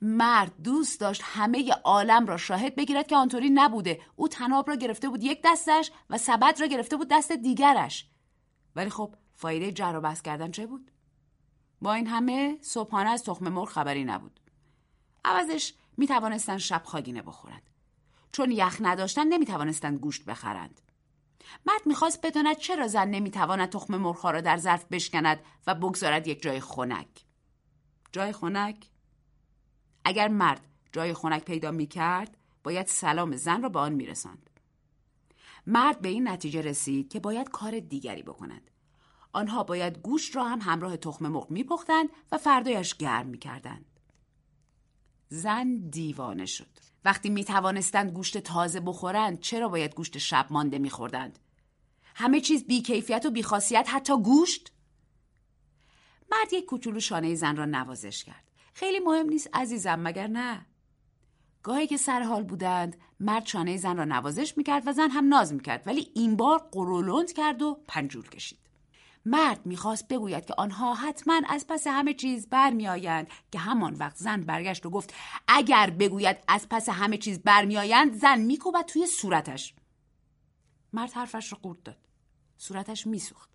مرد 0.02 0.62
دوست 0.64 1.00
داشت 1.00 1.22
همه 1.26 1.72
عالم 1.84 2.26
را 2.26 2.38
شاهد 2.38 2.76
بگیرد 2.76 3.08
که 3.08 3.16
آنطوری 3.16 3.50
نبوده. 3.50 4.02
او 4.16 4.28
تناب 4.28 4.70
را 4.70 4.76
گرفته 4.76 5.10
بود 5.10 5.24
یک 5.24 5.42
دستش 5.44 5.92
و 6.10 6.18
سبد 6.18 6.62
را 6.62 6.68
گرفته 6.68 6.98
بود 6.98 7.08
دست 7.12 7.32
دیگرش. 7.32 8.10
ولی 8.76 8.90
خب 8.90 9.16
فایده 9.36 9.72
جر 9.72 9.94
و 9.96 10.02
بحث 10.02 10.22
کردن 10.22 10.52
چه 10.52 10.68
بود؟ 10.68 10.92
با 11.82 11.94
این 11.94 12.08
همه 12.08 12.58
صبحانه 12.62 13.10
از 13.10 13.24
تخم 13.24 13.50
مرغ 13.50 13.70
خبری 13.70 14.04
نبود. 14.04 14.40
عوضش 15.26 15.74
می 15.98 16.08
توانستند 16.08 16.58
شب 16.58 16.82
خاگینه 16.86 17.22
بخورند. 17.22 17.70
چون 18.32 18.52
یخ 18.52 18.78
نداشتن 18.82 19.28
نمی 19.28 19.46
توانستند 19.46 20.00
گوشت 20.00 20.26
بخرند. 20.26 20.82
مرد 21.66 21.82
می‌خواست 21.86 22.26
بداند 22.26 22.58
چرا 22.58 22.88
زن 22.88 23.08
نمی‌تواند 23.08 23.70
تخم 23.70 23.98
مرغها 23.98 24.32
را 24.32 24.42
در 24.42 24.58
ظرف 24.58 24.86
بشکند 24.86 25.40
و 25.68 25.76
بگذارد 25.76 26.28
یک 26.28 26.42
جای 26.42 26.60
خنک. 26.60 27.26
جای 28.12 28.32
خنک؟ 28.32 28.86
اگر 30.10 30.28
مرد 30.28 30.62
جای 30.92 31.14
خنک 31.14 31.46
پیدا 31.46 31.72
می 31.72 31.88
کرد 31.88 32.38
باید 32.64 32.88
سلام 32.88 33.36
زن 33.36 33.62
را 33.62 33.70
به 33.70 33.80
آن 33.80 33.94
می 33.94 34.06
رسند. 34.06 34.50
مرد 35.68 36.02
به 36.02 36.10
این 36.10 36.28
نتیجه 36.28 36.62
رسید 36.62 37.10
که 37.10 37.20
باید 37.20 37.50
کار 37.50 37.80
دیگری 37.80 38.24
بکنند. 38.24 38.72
آنها 39.34 39.64
باید 39.64 39.98
گوشت 39.98 40.36
را 40.36 40.44
هم 40.44 40.62
همراه 40.62 40.98
تخم 40.98 41.28
مرغ 41.28 41.52
می 41.52 41.64
پختند 41.64 42.10
و 42.32 42.38
فردایش 42.38 42.96
گرم 42.96 43.28
می 43.28 43.38
کردند. 43.38 43.86
زن 45.30 45.78
دیوانه 45.78 46.46
شد 46.46 46.70
وقتی 47.06 47.30
می 47.30 47.44
توانستند 47.44 48.12
گوشت 48.12 48.38
تازه 48.38 48.80
بخورند 48.80 49.40
چرا 49.40 49.70
باید 49.70 49.96
گوشت 49.96 50.18
شب 50.18 50.48
مانده 50.50 50.80
می 50.80 50.90
خوردند؟ 50.90 51.40
همه 52.16 52.42
چیز 52.42 52.68
بیکیفیت 52.68 53.26
و 53.26 53.32
بیخاصیت 53.32 53.88
حتی 53.90 54.18
گوشت؟ 54.18 54.72
مرد 56.32 56.54
یک 56.54 56.66
کوچولو 56.66 57.00
شانه 57.00 57.36
زن 57.36 57.56
را 57.56 57.66
نوازش 57.66 58.24
کرد 58.24 58.49
خیلی 58.80 59.00
مهم 59.00 59.30
نیست 59.30 59.50
عزیزم 59.54 60.00
مگر 60.00 60.28
نه؟ 60.28 60.66
گاهی 61.64 61.88
که 61.88 61.98
سر 61.98 62.22
حال 62.22 62.44
بودند 62.44 62.98
مرد 63.20 63.46
شانه 63.46 63.78
زن 63.78 63.98
را 63.98 64.06
نوازش 64.06 64.58
می‌کرد 64.58 64.88
و 64.88 64.94
زن 64.94 65.10
هم 65.10 65.28
ناز 65.28 65.54
می‌کرد 65.54 65.84
ولی 65.88 66.12
این 66.16 66.36
بار 66.36 66.70
قرولند 66.72 67.32
کرد 67.32 67.62
و 67.62 67.84
پنجول 67.88 68.30
کشید. 68.30 68.60
مرد 69.26 69.66
می‌خواست 69.66 70.08
بگوید 70.08 70.46
که 70.46 70.54
آنها 70.58 70.94
حتما 70.94 71.42
از 71.50 71.68
پس 71.68 71.88
همه 71.88 72.14
چیز 72.14 72.50
برمیآیند 72.50 73.28
که 73.52 73.60
همان 73.60 73.94
وقت 73.94 74.16
زن 74.16 74.42
برگشت 74.42 74.86
و 74.86 74.90
گفت 74.90 75.14
اگر 75.48 75.90
بگوید 75.90 76.38
از 76.48 76.70
پس 76.70 76.90
همه 76.90 77.18
چیز 77.18 77.40
برمیآیند 77.40 78.14
زن 78.14 78.40
میکوبد 78.40 78.86
توی 78.86 79.08
صورتش. 79.08 79.74
مرد 80.94 81.12
حرفش 81.12 81.52
را 81.52 81.60
قورت 81.62 81.84
داد. 81.84 81.98
صورتش 82.58 83.08
میسوخت. 83.08 83.50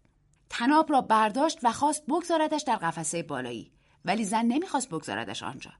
تناب 0.50 0.92
را 0.92 1.00
برداشت 1.00 1.58
و 1.62 1.72
خواست 1.72 2.06
بگذاردش 2.06 2.62
در 2.62 2.76
قفسه 2.76 3.22
بالایی. 3.22 3.73
ولی 4.04 4.24
زن 4.24 4.44
نمی‌خواست 4.44 4.88
بگذاردش 4.88 5.42
آنجا. 5.42 5.70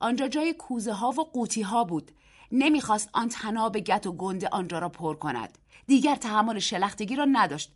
آنجا 0.00 0.28
جای 0.28 0.52
کوزه 0.52 0.92
ها 0.92 1.10
و 1.10 1.24
قوطی 1.24 1.62
ها 1.62 1.84
بود. 1.84 2.10
نمی‌خواست 2.52 3.10
آن 3.12 3.28
تناب 3.28 3.78
گت 3.78 4.06
و 4.06 4.12
گنده 4.12 4.48
آنجا 4.48 4.78
را 4.78 4.88
پر 4.88 5.14
کند. 5.14 5.58
دیگر 5.86 6.14
تحمل 6.14 6.58
شلختگی 6.58 7.16
را 7.16 7.24
نداشت. 7.24 7.72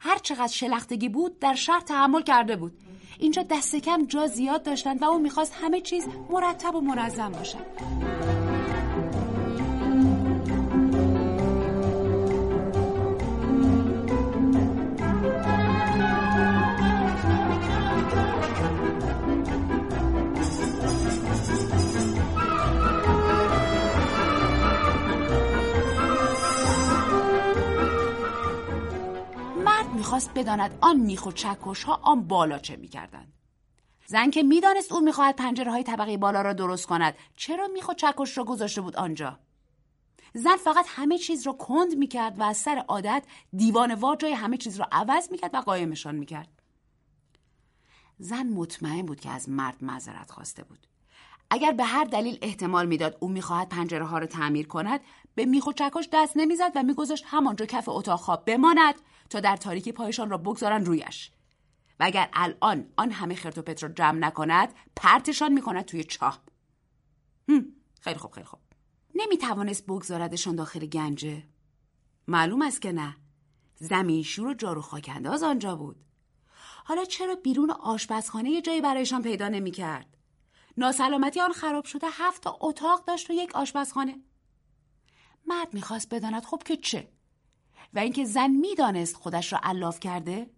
هر 0.00 0.18
چقدر 0.18 0.52
شلختگی 0.52 1.08
بود 1.08 1.38
در 1.38 1.54
شهر 1.54 1.80
تحمل 1.80 2.22
کرده 2.22 2.56
بود. 2.56 2.78
اینجا 3.18 3.42
دست 3.42 3.76
کم 3.76 4.06
جا 4.06 4.26
زیاد 4.26 4.62
داشتند 4.62 5.02
و 5.02 5.04
او 5.04 5.18
می‌خواست 5.18 5.52
همه 5.54 5.80
چیز 5.80 6.06
مرتب 6.30 6.74
و 6.74 6.80
منظم 6.80 7.32
باشد. 7.32 8.43
می‌خواست 30.14 30.34
بداند 30.34 30.78
آن 30.80 30.96
میخ 30.96 31.26
و 31.26 31.32
چکش 31.32 31.84
ها 31.84 32.00
آن 32.02 32.28
بالا 32.28 32.58
چه 32.58 32.76
می‌کردند. 32.76 33.32
زن 34.06 34.30
که 34.30 34.42
می‌دانست 34.42 34.92
او 34.92 35.00
می‌خواهد 35.00 35.36
پنجره 35.36 35.70
های 35.70 35.82
طبقه 35.82 36.16
بالا 36.16 36.42
را 36.42 36.52
درست 36.52 36.86
کند 36.86 37.14
چرا 37.36 37.68
میخ 37.68 37.88
و 37.88 37.94
چکش 37.94 38.38
را 38.38 38.44
گذاشته 38.44 38.80
بود 38.80 38.96
آنجا؟ 38.96 39.38
زن 40.34 40.56
فقط 40.56 40.84
همه 40.88 41.18
چیز 41.18 41.46
را 41.46 41.52
کند 41.52 41.94
می‌کرد 41.94 42.38
و 42.38 42.42
از 42.42 42.56
سر 42.56 42.84
عادت 42.88 43.24
دیوان 43.56 44.16
جای 44.18 44.32
همه 44.32 44.56
چیز 44.56 44.76
را 44.76 44.88
عوض 44.92 45.30
می‌کرد 45.30 45.54
و 45.54 45.60
قایمشان 45.60 46.14
می‌کرد. 46.14 46.62
زن 48.18 48.46
مطمئن 48.46 49.06
بود 49.06 49.20
که 49.20 49.30
از 49.30 49.48
مرد 49.48 49.84
معذرت 49.84 50.30
خواسته 50.30 50.64
بود. 50.64 50.86
اگر 51.54 51.72
به 51.72 51.84
هر 51.84 52.04
دلیل 52.04 52.38
احتمال 52.42 52.86
می‌داد 52.86 53.16
او 53.20 53.28
می‌خواهد 53.28 53.68
پنجره 53.68 54.04
ها 54.04 54.18
را 54.18 54.26
تعمیر 54.26 54.66
کند 54.66 55.00
به 55.34 55.44
میخ 55.44 55.66
و 55.66 55.72
چکش 55.72 56.08
دست 56.12 56.36
نمی‌زد 56.36 56.72
و 56.74 56.82
میگذاشت 56.82 57.24
همانجا 57.26 57.66
کف 57.66 57.88
اتاق 57.88 58.20
خواب 58.20 58.44
بماند 58.44 58.94
تا 59.30 59.40
در 59.40 59.56
تاریکی 59.56 59.92
پایشان 59.92 60.30
را 60.30 60.38
بگذارن 60.38 60.84
رویش. 60.84 61.30
و 62.00 62.04
اگر 62.04 62.28
الان 62.32 62.86
آن 62.96 63.10
همه 63.10 63.34
خرت 63.34 63.58
و 63.58 63.62
پت 63.62 63.82
را 63.82 63.88
جمع 63.88 64.18
نکند 64.18 64.74
پرتشان 64.96 65.52
می‌کند 65.52 65.84
توی 65.84 66.04
چاه. 66.04 66.42
خیلی 68.00 68.18
خوب 68.18 68.32
خیلی 68.32 68.46
خوب. 68.46 68.60
نمی‌توانست 69.14 69.86
بگذاردشان 69.86 70.56
داخل 70.56 70.86
گنجه 70.86 71.42
معلوم 72.28 72.62
است 72.62 72.82
که 72.82 72.92
نه. 72.92 73.16
زمینشور 73.74 74.46
و 74.46 74.54
جارو 74.54 74.80
خاکنداز 74.80 75.42
آنجا 75.42 75.76
بود. 75.76 76.04
حالا 76.84 77.04
چرا 77.04 77.34
بیرون 77.34 77.70
آشپزخانه 77.70 78.50
یه 78.50 78.62
جایی 78.62 78.80
برایشان 78.80 79.22
پیدا 79.22 79.48
نمی‌کرد؟ 79.48 80.06
ناسلامتی 80.76 81.40
آن 81.40 81.52
خراب 81.52 81.84
شده 81.84 82.06
هفت 82.12 82.42
اتاق 82.60 83.04
داشت 83.04 83.30
و 83.30 83.32
یک 83.32 83.56
آشپزخانه. 83.56 84.20
مرد 85.46 85.74
می‌خواست 85.74 86.14
بداند 86.14 86.44
خب 86.44 86.62
که 86.64 86.76
چه؟ 86.76 87.08
و 87.94 87.98
اینکه 87.98 88.24
زن 88.24 88.50
می‌دانست 88.50 89.16
خودش 89.16 89.52
را 89.52 89.60
علاف 89.62 90.00
کرده؟ 90.00 90.50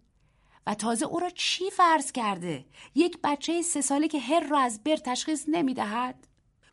و 0.67 0.73
تازه 0.73 1.05
او 1.05 1.19
را 1.19 1.29
چی 1.29 1.69
فرض 1.69 2.11
کرده؟ 2.11 2.65
یک 2.95 3.17
بچه 3.23 3.61
سه 3.61 3.81
ساله 3.81 4.07
که 4.07 4.19
هر 4.19 4.47
را 4.47 4.59
از 4.59 4.83
بر 4.83 4.95
تشخیص 4.95 5.45
نمی‌دهد؟ 5.47 6.27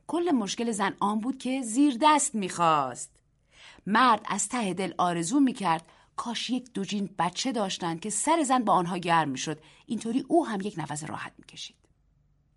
کل 0.06 0.30
مشکل 0.30 0.70
زن 0.70 0.96
آن 1.00 1.20
بود 1.20 1.38
که 1.38 1.62
زیر 1.62 1.98
دست 2.00 2.34
می‌خواست. 2.34 3.10
مرد 3.86 4.26
از 4.28 4.48
ته 4.48 4.74
دل 4.74 4.94
آرزو 4.98 5.40
می‌کرد 5.40 5.88
کاش 6.16 6.50
یک 6.50 6.72
دوجین 6.72 7.14
بچه 7.18 7.52
داشتند 7.52 8.00
که 8.00 8.10
سر 8.10 8.42
زن 8.42 8.64
با 8.64 8.72
آنها 8.72 8.98
گرم 8.98 9.28
می‌شد. 9.28 9.62
اینطوری 9.86 10.24
او 10.28 10.46
هم 10.46 10.60
یک 10.60 10.74
نفس 10.76 11.04
راحت 11.04 11.32
می‌کشید. 11.38 11.76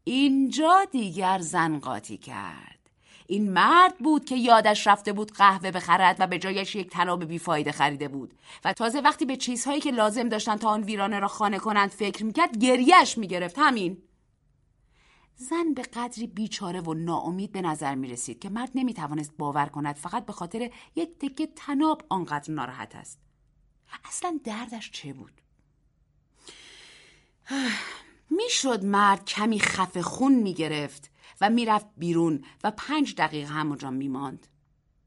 اینجا 0.08 0.86
دیگر 0.91 1.39
زن 1.39 1.80
قاطی 1.80 2.17
کرد 2.17 2.89
این 3.28 3.52
مرد 3.52 3.98
بود 3.98 4.26
که 4.26 4.36
یادش 4.36 4.88
رفته 4.88 5.13
بود 5.13 5.32
قهوه 5.32 5.72
بخرد 5.72 6.15
و 6.20 6.28
به 6.28 6.39
جایش 6.39 6.76
یک 6.76 6.89
تناب 6.89 7.26
بیفایده 7.26 7.72
خریده 7.72 8.08
بود 8.08 8.34
و 8.65 8.74
تازه 8.74 9.02
وقتی 9.02 9.26
به 9.26 9.36
چیزهایی 9.36 9.82
که 9.82 9.91
لازم 9.91 10.30
داشتن 10.30 10.56
تا 10.56 10.70
آن 10.70 10.84
ویرانه 10.84 11.20
را 11.20 11.28
خانه 11.28 11.60
کنند 11.60 11.89
فکر 11.89 12.26
می‌کرد 12.26 12.58
گریهش 12.58 13.17
می‌گرفت 13.17 13.56
همین 13.60 13.98
زن 15.36 15.74
به 15.74 15.82
قدری 15.82 16.28
بیچاره 16.28 16.82
و 16.82 16.93
ناامید 16.93 17.52
به 17.52 17.62
نظر 17.62 17.96
می 17.96 18.08
رسید 18.08 18.39
که 18.39 18.50
مرد 18.50 18.72
نمی 18.76 18.93
توانست 18.93 19.38
باور 19.38 19.65
کند 19.65 19.96
فقط 19.96 20.26
به 20.26 20.34
خاطر 20.34 20.70
یک 20.96 21.20
تکه 21.20 21.48
تناب 21.48 22.06
آنقدر 22.10 22.54
ناراحت 22.54 22.96
است. 22.96 23.20
اصلا 24.06 24.39
دردش 24.43 24.91
چه 24.91 25.13
بود؟ 25.13 25.41
می‌شد 28.29 28.85
مرد 28.85 29.25
کمی 29.25 29.59
خفه 29.59 30.01
خون 30.01 30.33
می 30.33 30.53
گرفت 30.53 31.11
و 31.41 31.49
می‌رفت 31.49 31.85
بیرون 31.97 32.43
و 32.63 32.71
پنج 32.71 33.15
دقیقه 33.15 33.53
همونجا 33.53 33.91
میماند. 33.91 34.47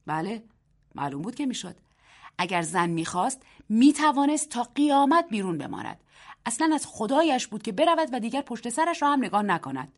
بله 0.06 0.44
معلوم 0.94 1.22
بود 1.22 1.34
که 1.34 1.46
می‌شد. 1.46 1.76
اگر 2.38 2.62
زن 2.62 2.90
می‌خواست 2.90 3.42
می‌توانست 3.68 4.48
تا 4.48 4.62
قیامت 4.62 5.28
بیرون 5.30 5.58
بماند. 5.58 6.04
اصلا 6.46 6.74
از 6.74 6.86
خدایش 6.88 7.46
بود 7.46 7.62
که 7.62 7.72
برود 7.72 8.08
و 8.12 8.20
دیگر 8.20 8.42
پشت 8.42 8.68
سرش 8.68 9.02
را 9.02 9.12
هم 9.12 9.24
نگاه 9.24 9.42
نکند. 9.42 9.92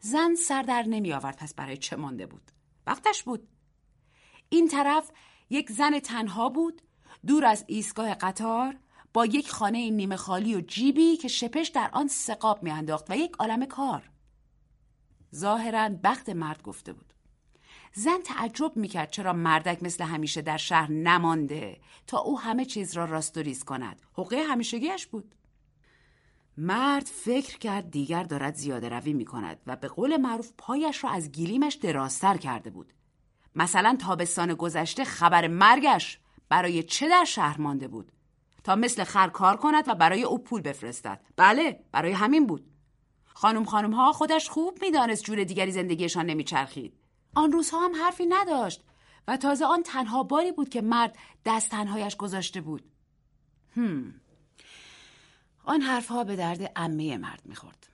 زن 0.00 0.34
سر 0.34 0.62
در 0.62 0.82
نمی 0.82 1.12
آورد 1.12 1.36
پس 1.36 1.54
برای 1.54 1.76
چه 1.76 1.96
مانده 1.96 2.26
بود؟ 2.26 2.50
وقتش 2.86 3.22
بود. 3.22 3.48
این 4.48 4.68
طرف 4.68 5.10
یک 5.50 5.72
زن 5.72 5.98
تنها 5.98 6.48
بود 6.48 6.82
دور 7.26 7.44
از 7.44 7.64
ایستگاه 7.66 8.14
قطار 8.14 8.76
با 9.14 9.26
یک 9.26 9.50
خانه 9.50 9.90
نیمه 9.90 10.16
خالی 10.16 10.54
و 10.54 10.60
جیبی 10.60 11.16
که 11.16 11.28
شپش 11.28 11.68
در 11.68 11.90
آن 11.92 12.08
سقاب 12.08 12.62
میانداخت 12.62 13.10
و 13.10 13.16
یک 13.16 13.36
عالم 13.38 13.66
کار 13.66 14.10
ظاهرا 15.34 15.88
بخت 15.88 16.28
مرد 16.28 16.62
گفته 16.62 16.92
بود 16.92 17.14
زن 17.92 18.18
تعجب 18.24 18.76
می‌کرد 18.76 19.10
چرا 19.10 19.32
مردک 19.32 19.82
مثل 19.82 20.04
همیشه 20.04 20.42
در 20.42 20.56
شهر 20.56 20.90
نمانده 20.90 21.80
تا 22.06 22.18
او 22.18 22.40
همه 22.40 22.64
چیز 22.64 22.96
را 22.96 23.04
راست 23.04 23.36
و 23.36 23.40
ریز 23.40 23.64
کند 23.64 24.02
حقه 24.14 24.42
همیشگیش 24.42 25.06
بود 25.06 25.34
مرد 26.56 27.06
فکر 27.06 27.58
کرد 27.58 27.90
دیگر 27.90 28.22
دارد 28.22 28.54
زیاده 28.54 28.88
روی 28.88 29.12
می 29.12 29.24
کند 29.24 29.60
و 29.66 29.76
به 29.76 29.88
قول 29.88 30.16
معروف 30.16 30.52
پایش 30.58 31.04
را 31.04 31.10
از 31.10 31.32
گیلیمش 31.32 31.74
درازتر 31.74 32.36
کرده 32.36 32.70
بود. 32.70 32.92
مثلا 33.54 33.96
تابستان 34.00 34.54
گذشته 34.54 35.04
خبر 35.04 35.48
مرگش 35.48 36.18
برای 36.48 36.82
چه 36.82 37.08
در 37.08 37.24
شهر 37.24 37.60
مانده 37.60 37.88
بود؟ 37.88 38.12
تا 38.64 38.76
مثل 38.76 39.04
خر 39.04 39.28
کار 39.28 39.56
کند 39.56 39.88
و 39.88 39.94
برای 39.94 40.22
او 40.22 40.38
پول 40.38 40.60
بفرستد. 40.60 41.20
بله، 41.36 41.84
برای 41.92 42.12
همین 42.12 42.46
بود. 42.46 42.70
خانم 43.24 43.64
خانم 43.64 43.92
ها 43.92 44.12
خودش 44.12 44.50
خوب 44.50 44.78
می‌دانست 44.82 45.24
جور 45.24 45.44
دیگری 45.44 45.72
زندگیشان 45.72 46.26
نمیچرخید. 46.26 47.00
آن 47.34 47.52
روزها 47.52 47.84
هم 47.84 47.94
حرفی 47.94 48.26
نداشت 48.26 48.84
و 49.28 49.36
تازه 49.36 49.64
آن 49.64 49.82
تنها 49.82 50.22
باری 50.22 50.52
بود 50.52 50.68
که 50.68 50.82
مرد 50.82 51.16
دست 51.44 51.70
تنهایش 51.70 52.16
گذاشته 52.16 52.60
بود. 52.60 52.82
هم. 53.76 54.14
آن 55.64 55.80
حرفها 55.80 56.24
به 56.24 56.36
درد 56.36 56.72
امه 56.76 57.18
مرد 57.18 57.42
می‌خورد. 57.44 57.86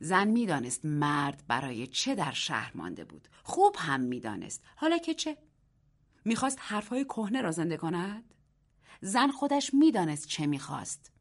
زن 0.00 0.28
می‌دانست 0.28 0.84
مرد 0.84 1.44
برای 1.48 1.86
چه 1.86 2.14
در 2.14 2.32
شهر 2.32 2.72
مانده 2.74 3.04
بود. 3.04 3.28
خوب 3.42 3.76
هم 3.78 4.00
می‌دانست. 4.00 4.64
حالا 4.76 4.98
که 4.98 5.14
چه؟ 5.14 5.36
می‌خواست 6.24 6.58
حرفهای 6.60 7.04
کهنه 7.04 7.40
را 7.40 7.50
زنده 7.50 7.76
کند؟ 7.76 8.33
زن 9.06 9.30
خودش 9.30 9.74
می‌دانست 9.74 10.28
چه 10.28 10.46
می‌خواست. 10.46 11.12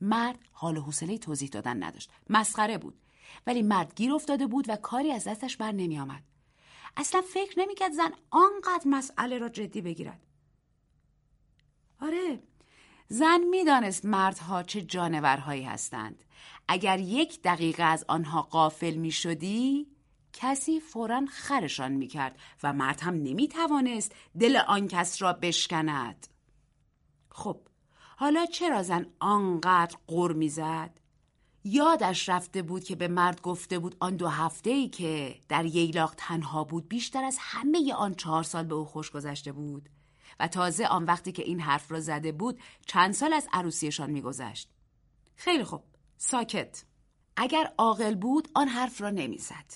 مرد 0.00 0.38
حال 0.52 0.76
و 0.76 0.80
حوصله 0.80 1.18
توضیح 1.18 1.48
دادن 1.48 1.82
نداشت. 1.82 2.10
مسخره 2.30 2.78
بود. 2.78 3.00
ولی 3.46 3.62
مرد 3.62 3.92
گیر 3.96 4.14
افتاده 4.14 4.46
بود 4.46 4.68
و 4.68 4.76
کاری 4.76 5.12
از 5.12 5.24
دستش 5.24 5.56
بر 5.56 5.72
نمی 5.72 5.98
آمد. 5.98 6.22
اصلا 6.96 7.20
فکر 7.20 7.60
نمی‌کرد 7.60 7.92
زن 7.92 8.12
آنقدر 8.30 8.88
مسئله 8.88 9.38
را 9.38 9.48
جدی 9.48 9.80
بگیرد. 9.80 10.26
آره 12.00 12.42
زن 13.08 13.40
می‌دانست 13.40 14.04
مردها 14.04 14.62
چه 14.62 14.82
جانورهایی 14.82 15.62
هستند. 15.62 16.24
اگر 16.68 16.98
یک 16.98 17.42
دقیقه 17.42 17.82
از 17.82 18.04
آنها 18.08 18.42
قافل 18.42 18.94
می 18.94 19.12
شدی 19.12 19.86
کسی 20.32 20.80
فورا 20.80 21.24
خرشان 21.30 21.92
می‌کرد 21.92 22.38
و 22.62 22.72
مرد 22.72 23.00
هم 23.00 23.14
نمی‌توانست 23.14 24.12
دل 24.40 24.56
آن 24.56 24.88
کس 24.88 25.22
را 25.22 25.32
بشکند. 25.32 26.26
خب 27.36 27.60
حالا 28.16 28.46
چرا 28.46 28.82
زن 28.82 29.06
آنقدر 29.20 29.96
قر 30.06 30.32
می‌زد؟ 30.32 31.00
یادش 31.64 32.28
رفته 32.28 32.62
بود 32.62 32.84
که 32.84 32.96
به 32.96 33.08
مرد 33.08 33.42
گفته 33.42 33.78
بود 33.78 33.96
آن 34.00 34.16
دو 34.16 34.28
هفته 34.28 34.70
ای 34.70 34.88
که 34.88 35.40
در 35.48 35.64
ییلاق 35.64 36.14
تنها 36.16 36.64
بود 36.64 36.88
بیشتر 36.88 37.24
از 37.24 37.36
همه 37.40 37.94
آن 37.94 38.14
چهار 38.14 38.42
سال 38.42 38.64
به 38.64 38.74
او 38.74 38.84
خوش 38.84 39.10
گذشته 39.10 39.52
بود 39.52 39.88
و 40.40 40.48
تازه 40.48 40.86
آن 40.86 41.04
وقتی 41.04 41.32
که 41.32 41.42
این 41.42 41.60
حرف 41.60 41.92
را 41.92 42.00
زده 42.00 42.32
بود 42.32 42.60
چند 42.86 43.14
سال 43.14 43.32
از 43.32 43.48
عروسیشان 43.52 44.10
میگذشت. 44.10 44.68
خیلی 45.36 45.64
خوب 45.64 45.82
ساکت. 46.16 46.84
اگر 47.36 47.72
عاقل 47.78 48.14
بود 48.14 48.48
آن 48.54 48.68
حرف 48.68 49.00
را 49.00 49.10
نمی‌زد. 49.10 49.72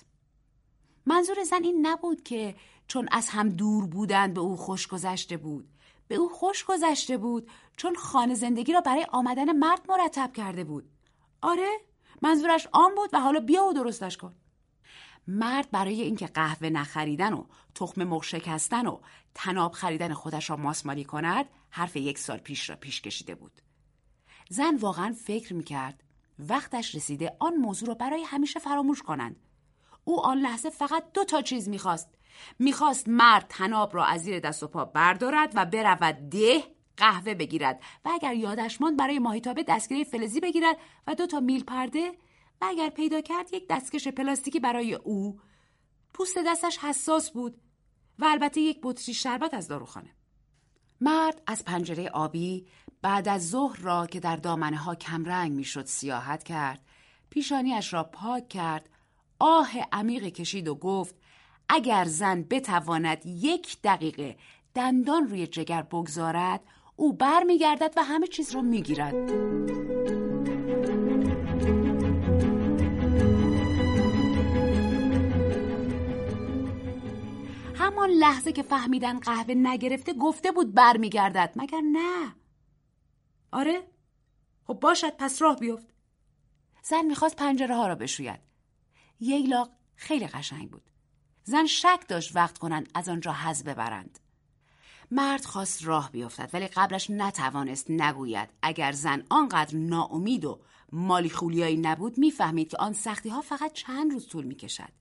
منظور 1.06 1.44
زن 1.44 1.64
این 1.64 1.86
نبود 1.86 2.22
که 2.22 2.56
چون 2.86 3.08
از 3.12 3.28
هم 3.28 3.48
دور 3.48 3.86
بودند 3.86 4.34
به 4.34 4.40
او 4.40 4.56
خوش 4.56 4.86
گذشته 4.86 5.36
بود. 5.36 5.68
به 6.10 6.16
او 6.16 6.28
خوش 6.28 6.64
گذشته 6.64 7.16
بود 7.16 7.50
چون 7.76 7.94
خانه 7.94 8.34
زندگی 8.34 8.72
را 8.72 8.80
برای 8.80 9.06
آمدن 9.12 9.52
مرد 9.52 9.80
مرتب 9.88 10.32
کرده 10.32 10.64
بود. 10.64 10.90
آره 11.42 11.68
منظورش 12.22 12.68
آن 12.72 12.94
بود 12.94 13.10
و 13.12 13.20
حالا 13.20 13.40
بیا 13.40 13.64
و 13.64 13.72
درستش 13.72 14.16
کن. 14.16 14.34
مرد 15.26 15.70
برای 15.70 16.02
اینکه 16.02 16.26
قهوه 16.26 16.68
نخریدن 16.68 17.32
و 17.32 17.44
تخم 17.74 18.04
مرغ 18.04 18.24
شکستن 18.24 18.86
و 18.86 19.00
تناب 19.34 19.72
خریدن 19.72 20.14
خودش 20.14 20.50
را 20.50 20.56
ماسمالی 20.56 21.04
کند 21.04 21.46
حرف 21.70 21.96
یک 21.96 22.18
سال 22.18 22.38
پیش 22.38 22.70
را 22.70 22.76
پیش 22.76 23.02
کشیده 23.02 23.34
بود. 23.34 23.62
زن 24.48 24.76
واقعا 24.76 25.12
فکر 25.12 25.54
می‌کرد 25.54 26.04
وقتش 26.38 26.94
رسیده 26.94 27.36
آن 27.40 27.54
موضوع 27.54 27.88
را 27.88 27.94
برای 27.94 28.22
همیشه 28.22 28.60
فراموش 28.60 29.02
کنند. 29.02 29.36
او 30.04 30.20
آن 30.20 30.38
لحظه 30.38 30.70
فقط 30.70 31.12
دو 31.12 31.24
تا 31.24 31.42
چیز 31.42 31.68
می‌خواست. 31.68 32.08
می‌خواست 32.58 33.08
مرد 33.08 33.46
تناب 33.48 33.94
را 33.94 34.04
از 34.04 34.22
زیر 34.22 34.40
دست 34.40 34.62
و 34.62 34.68
پا 34.68 34.84
بردارد 34.84 35.52
و 35.54 35.66
برود 35.66 36.14
ده 36.14 36.62
قهوه 36.96 37.34
بگیرد 37.34 37.80
و 38.04 38.10
اگر 38.14 38.34
یادش 38.34 38.80
ماند 38.80 38.96
برای 38.96 39.18
ماهیتابه 39.18 39.62
دستگیره 39.62 40.04
فلزی 40.04 40.40
بگیرد 40.40 40.76
و 41.06 41.14
دو 41.14 41.26
تا 41.26 41.40
میل 41.40 41.64
پرده 41.64 42.08
و 42.60 42.64
اگر 42.64 42.88
پیدا 42.88 43.20
کرد 43.20 43.54
یک 43.54 43.68
دستکش 43.70 44.08
پلاستیکی 44.08 44.60
برای 44.60 44.94
او. 44.94 45.40
پوست 46.14 46.38
دستش 46.46 46.78
حساس 46.78 47.30
بود 47.30 47.60
و 48.18 48.24
البته 48.24 48.60
یک 48.60 48.80
بطری 48.82 49.14
شربت 49.14 49.54
از 49.54 49.68
داروخانه. 49.68 50.10
مرد 51.00 51.42
از 51.46 51.64
پنجره 51.64 52.08
آبی 52.08 52.66
بعد 53.02 53.28
از 53.28 53.50
ظهر 53.50 53.80
را 53.80 54.06
که 54.06 54.20
در 54.20 54.36
دامنه 54.36 54.76
ها 54.76 54.94
کمرنگ 54.94 55.52
می‌شد 55.52 55.84
سیاحت 55.84 56.42
کرد 56.42 56.84
پیشانیش 57.30 57.92
را 57.92 58.04
پاک 58.04 58.48
کرد 58.48 58.88
آه 59.38 59.70
عمیق 59.92 60.24
کشید 60.24 60.68
و 60.68 60.74
گفت 60.74 61.14
اگر 61.72 62.04
زن 62.04 62.42
بتواند 62.42 63.26
یک 63.26 63.76
دقیقه 63.84 64.36
دندان 64.74 65.28
روی 65.28 65.46
جگر 65.46 65.82
بگذارد 65.82 66.60
او 66.96 67.12
بر 67.12 67.42
میگردد 67.42 67.94
و 67.96 68.04
همه 68.04 68.26
چیز 68.26 68.54
را 68.54 68.60
می‌گیرد. 68.60 69.14
همان 77.74 78.10
لحظه 78.10 78.52
که 78.52 78.62
فهمیدن 78.62 79.18
قهوه 79.18 79.54
نگرفته 79.54 80.12
گفته 80.12 80.52
بود 80.52 80.74
برمیگردد. 80.74 81.52
مگر 81.56 81.80
نه؟ 81.80 82.34
آره. 83.52 83.82
خب 84.64 84.74
باشد 84.74 85.16
پس 85.16 85.42
راه 85.42 85.56
بیفت. 85.56 85.86
زن 86.82 87.04
می‌خواست 87.04 87.36
پنجره 87.36 87.76
ها 87.76 87.86
را 87.86 87.94
بشوید. 87.94 88.40
ییلاق 89.20 89.70
خیلی 89.94 90.26
قشنگ 90.26 90.70
بود. 90.70 90.89
زن 91.44 91.66
شک 91.66 92.00
داشت 92.08 92.36
وقت 92.36 92.58
کنند 92.58 92.90
از 92.94 93.08
آنجا 93.08 93.32
حز 93.32 93.64
ببرند. 93.64 94.18
مرد 95.10 95.44
خواست 95.44 95.84
راه 95.84 96.12
بیفتد 96.12 96.50
ولی 96.52 96.66
قبلش 96.66 97.10
نتوانست 97.10 97.90
نگوید. 97.90 98.48
اگر 98.62 98.92
زن 98.92 99.22
آنقدر 99.30 99.76
ناامید 99.76 100.44
و 100.44 100.60
مالی 100.92 101.30
خولیایی 101.30 101.76
نبود 101.76 102.18
می‌فهمید 102.18 102.68
که 102.70 102.76
آن 102.76 102.92
سختی 102.92 103.28
ها 103.28 103.40
فقط 103.40 103.72
چند 103.72 104.12
روز 104.12 104.28
طول 104.28 104.44
می‌کشد. 104.44 104.92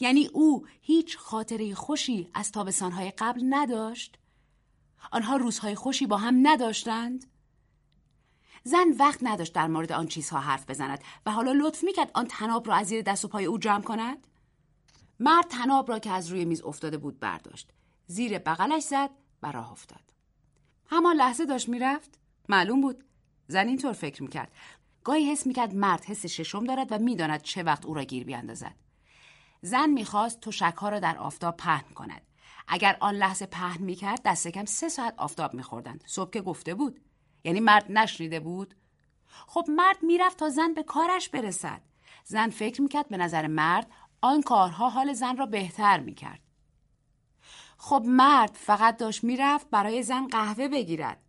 یعنی 0.00 0.26
او 0.26 0.66
هیچ 0.80 1.18
خاطره 1.18 1.74
خوشی 1.74 2.30
از 2.34 2.52
تابستانهای 2.52 3.10
قبل 3.10 3.40
نداشت؟ 3.48 4.18
آنها 5.12 5.36
روزهای 5.36 5.74
خوشی 5.74 6.06
با 6.06 6.16
هم 6.16 6.48
نداشتند؟ 6.48 7.26
زن 8.64 8.92
وقت 8.98 9.18
نداشت 9.22 9.52
در 9.52 9.66
مورد 9.66 9.92
آن 9.92 10.06
چیزها 10.06 10.40
حرف 10.40 10.70
بزند 10.70 11.04
و 11.26 11.30
حالا 11.30 11.52
لطف 11.52 11.84
می‌کرد 11.84 12.10
آن 12.14 12.26
تناب 12.26 12.68
را 12.68 12.74
از 12.74 12.86
زیر 12.86 13.02
دست 13.02 13.24
و 13.24 13.28
پای 13.28 13.44
او 13.44 13.58
جمع 13.58 13.82
کند؟ 13.82 14.26
مرد 15.20 15.48
تناب 15.48 15.88
را 15.88 15.98
که 15.98 16.10
از 16.10 16.28
روی 16.28 16.44
میز 16.44 16.62
افتاده 16.62 16.96
بود 16.98 17.20
برداشت. 17.20 17.70
زیر 18.06 18.38
بغلش 18.38 18.82
زد 18.82 19.10
و 19.42 19.52
راه 19.52 19.72
افتاد. 19.72 20.12
همان 20.86 21.16
لحظه 21.16 21.46
داشت 21.46 21.68
می‌رفت. 21.68 22.18
معلوم 22.48 22.80
بود 22.80 23.04
زن 23.46 23.68
اینطور 23.68 23.92
فکر 23.92 24.22
می‌کرد. 24.22 24.52
گاهی 25.04 25.32
حس 25.32 25.46
می‌کرد 25.46 25.74
مرد 25.74 26.04
حس 26.04 26.26
ششم 26.26 26.64
دارد 26.64 26.92
و 26.92 26.98
می‌داند 26.98 27.42
چه 27.42 27.62
وقت 27.62 27.86
او 27.86 27.94
را 27.94 28.04
گیر 28.04 28.24
بیاندازد. 28.24 28.74
زن 29.62 29.90
می‌خواست 29.90 30.40
تشکها 30.40 30.88
را 30.88 31.00
در 31.00 31.18
آفتاب 31.18 31.56
پهن 31.56 31.94
کند. 31.94 32.22
اگر 32.68 32.96
آن 33.00 33.14
لحظه 33.14 33.46
پهن 33.46 33.82
می‌کرد 33.82 34.22
دست 34.24 34.48
کم 34.48 34.64
سه 34.64 34.88
ساعت 34.88 35.14
آفتاب 35.16 35.54
میخوردند. 35.54 36.04
صبح 36.06 36.30
که 36.30 36.40
گفته 36.40 36.74
بود. 36.74 37.00
یعنی 37.44 37.60
مرد 37.60 37.86
نشنیده 37.88 38.40
بود. 38.40 38.74
خب 39.46 39.64
مرد 39.68 40.02
می‌رفت 40.02 40.38
تا 40.38 40.48
زن 40.48 40.74
به 40.74 40.82
کارش 40.82 41.28
برسد. 41.28 41.80
زن 42.24 42.50
فکر 42.50 42.82
می‌کرد 42.82 43.08
به 43.08 43.16
نظر 43.16 43.46
مرد 43.46 43.90
آن 44.20 44.42
کارها 44.42 44.88
حال 44.88 45.12
زن 45.12 45.36
را 45.36 45.46
بهتر 45.46 46.00
می‌کرد. 46.00 46.40
خب 47.78 48.02
مرد 48.06 48.50
فقط 48.54 48.96
داشت 48.96 49.24
می‌رفت 49.24 49.70
برای 49.70 50.02
زن 50.02 50.26
قهوه 50.26 50.68
بگیرد. 50.68 51.22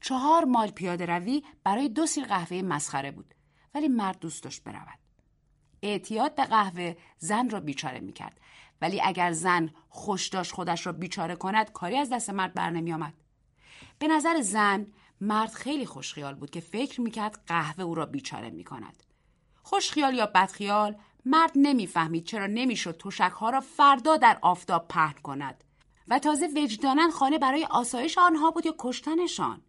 چهار 0.00 0.44
مال 0.44 0.70
پیاده 0.70 1.06
روی 1.06 1.42
برای 1.64 1.88
دو 1.88 2.06
سیل 2.06 2.24
قهوه 2.24 2.62
مسخره 2.62 3.10
بود 3.10 3.34
ولی 3.74 3.88
مرد 3.88 4.18
دوست 4.18 4.42
داشت 4.42 4.64
برود. 4.64 4.98
اعتیاد 5.82 6.34
به 6.34 6.44
قهوه 6.44 6.96
زن 7.18 7.50
را 7.50 7.60
بیچاره 7.60 8.00
می‌کرد 8.00 8.40
ولی 8.80 9.00
اگر 9.00 9.32
زن 9.32 9.70
خوش 9.88 10.28
داشت 10.28 10.52
خودش 10.52 10.86
را 10.86 10.92
بیچاره 10.92 11.36
کند 11.36 11.72
کاری 11.72 11.96
از 11.96 12.10
دست 12.10 12.30
مرد 12.30 12.54
بر 12.54 12.70
نمی 12.70 12.92
آمد. 12.92 13.14
به 13.98 14.08
نظر 14.08 14.40
زن 14.40 14.86
مرد 15.20 15.50
خیلی 15.50 15.86
خوشخیال 15.86 16.34
بود 16.34 16.50
که 16.50 16.60
فکر 16.60 17.00
می‌کرد 17.00 17.42
قهوه 17.46 17.84
او 17.84 17.94
را 17.94 18.06
بیچاره 18.06 18.50
می‌کند. 18.50 19.02
خوشخیال 19.62 20.14
یا 20.14 20.26
بدخیال 20.26 20.96
مرد 21.28 21.50
نمی‌فهمید 21.56 22.24
چرا 22.24 22.46
نمی‌شد 22.46 23.02
ها 23.20 23.50
را 23.50 23.60
فردا 23.60 24.16
در 24.16 24.38
آفتاب 24.42 24.88
پهن 24.88 25.14
کند 25.22 25.64
و 26.08 26.18
تازه 26.18 26.46
وجدانن 26.46 27.10
خانه 27.10 27.38
برای 27.38 27.66
آسایش 27.70 28.18
آنها 28.18 28.50
بود 28.50 28.66
یا 28.66 28.74
کشتنشان. 28.78 29.62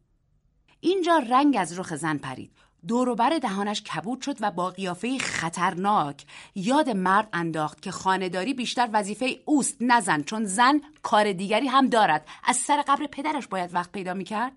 اینجا 0.79 1.17
رنگ 1.17 1.57
از 1.59 1.79
رخ 1.79 1.95
زن 1.95 2.17
پرید. 2.17 2.51
دوروبر 2.87 3.37
دهانش 3.37 3.81
کبود 3.81 4.21
شد 4.21 4.37
و 4.41 4.51
با 4.51 4.69
قیافه 4.69 5.17
خطرناک 5.17 6.25
یاد 6.55 6.89
مرد 6.89 7.29
انداخت 7.33 7.81
که 7.81 7.91
خانهداری 7.91 8.53
بیشتر 8.53 8.89
وظیفه 8.93 9.39
اوست 9.45 9.77
نزن 9.81 10.23
چون 10.23 10.45
زن 10.45 10.81
کار 11.01 11.33
دیگری 11.33 11.67
هم 11.67 11.87
دارد. 11.87 12.27
از 12.43 12.57
سر 12.57 12.81
قبر 12.81 13.07
پدرش 13.07 13.47
باید 13.47 13.73
وقت 13.73 13.91
پیدا 13.91 14.13
می‌کرد؟ 14.13 14.51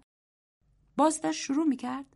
باز 0.96 1.20
داشت 1.20 1.40
شروع 1.40 1.66
می‌کرد؟ 1.66 2.10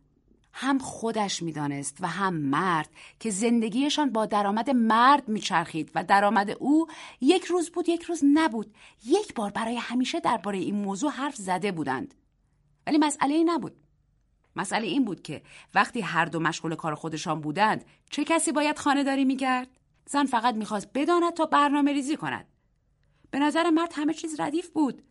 هم 0.57 0.79
خودش 0.79 1.43
می‌دانست 1.43 1.97
و 2.01 2.07
هم 2.07 2.35
مرد 2.35 2.89
که 3.19 3.29
زندگیشان 3.29 4.11
با 4.11 4.25
درآمد 4.25 4.69
مرد 4.69 5.27
میچرخید 5.27 5.91
و 5.95 6.03
درآمد 6.03 6.49
او 6.49 6.87
یک 7.21 7.45
روز 7.45 7.69
بود 7.69 7.89
یک 7.89 8.03
روز 8.03 8.21
نبود. 8.33 8.75
یک 9.05 9.33
بار 9.33 9.51
برای 9.51 9.75
همیشه 9.75 10.19
درباره 10.19 10.57
این 10.57 10.75
موضوع 10.75 11.11
حرف 11.11 11.35
زده 11.35 11.71
بودند. 11.71 12.13
ولی 12.87 12.97
مسئله 12.97 13.33
ای 13.33 13.43
نبود. 13.43 13.75
مسئله 14.55 14.87
این 14.87 15.05
بود 15.05 15.21
که 15.21 15.41
وقتی 15.73 16.01
هر 16.01 16.25
دو 16.25 16.39
مشغول 16.39 16.75
کار 16.75 16.95
خودشان 16.95 17.41
بودند 17.41 17.85
چه 18.09 18.23
کسی 18.23 18.51
باید 18.51 18.79
خانه 18.79 19.03
داری 19.03 19.25
می‌کرد؟ 19.25 19.67
زن 20.05 20.25
فقط 20.25 20.55
می‌خواست 20.55 20.87
بداند 20.93 21.33
تا 21.33 21.45
برنامه 21.45 21.93
ریزی 21.93 22.17
کند. 22.17 22.47
به 23.31 23.39
نظر 23.39 23.69
مرد 23.69 23.93
همه 23.95 24.13
چیز 24.13 24.39
ردیف 24.39 24.69
بود. 24.69 25.03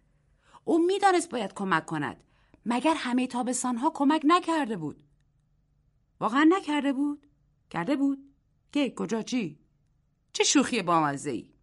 او 0.64 0.86
می‌دانست 0.86 1.30
باید 1.30 1.54
کمک 1.54 1.86
کند. 1.86 2.24
مگر 2.66 2.94
همه 2.96 3.26
تابستانها 3.26 3.90
کمک 3.90 4.22
نکرده 4.24 4.76
بود؟ 4.76 5.04
واقعا 6.20 6.48
نکرده 6.58 6.92
بود؟ 6.92 7.26
کرده 7.70 7.96
بود. 7.96 8.18
که 8.72 8.90
کجا 8.96 9.22
چی؟ 9.22 9.58
چه 10.32 10.44
شوخی 10.44 10.82
بامزه 10.82 11.30
ای 11.30 11.54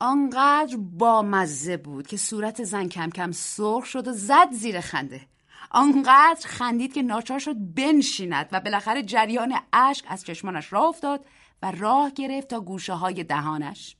آنقدر 0.00 0.76
بامزه 0.76 1.76
بود 1.76 2.06
که 2.06 2.16
صورت 2.16 2.64
زن 2.64 2.88
کم 2.88 3.10
کم 3.10 3.32
سرخ 3.32 3.84
شد 3.84 4.08
و 4.08 4.12
زد 4.12 4.52
زیر 4.52 4.80
خنده. 4.80 5.28
آنقدر 5.70 6.46
خندید 6.46 6.92
که 6.92 7.02
ناچار 7.02 7.38
شد 7.38 7.56
بنشیند 7.74 8.48
و 8.52 8.60
بالاخره 8.60 9.02
جریان 9.02 9.54
اشک 9.72 10.04
از 10.08 10.24
چشمانش 10.24 10.72
راه 10.72 10.84
افتاد 10.84 11.26
و 11.62 11.70
راه 11.70 12.10
گرفت 12.10 12.48
تا 12.48 12.60
گوشه 12.60 12.92
های 12.92 13.24
دهانش. 13.24 13.96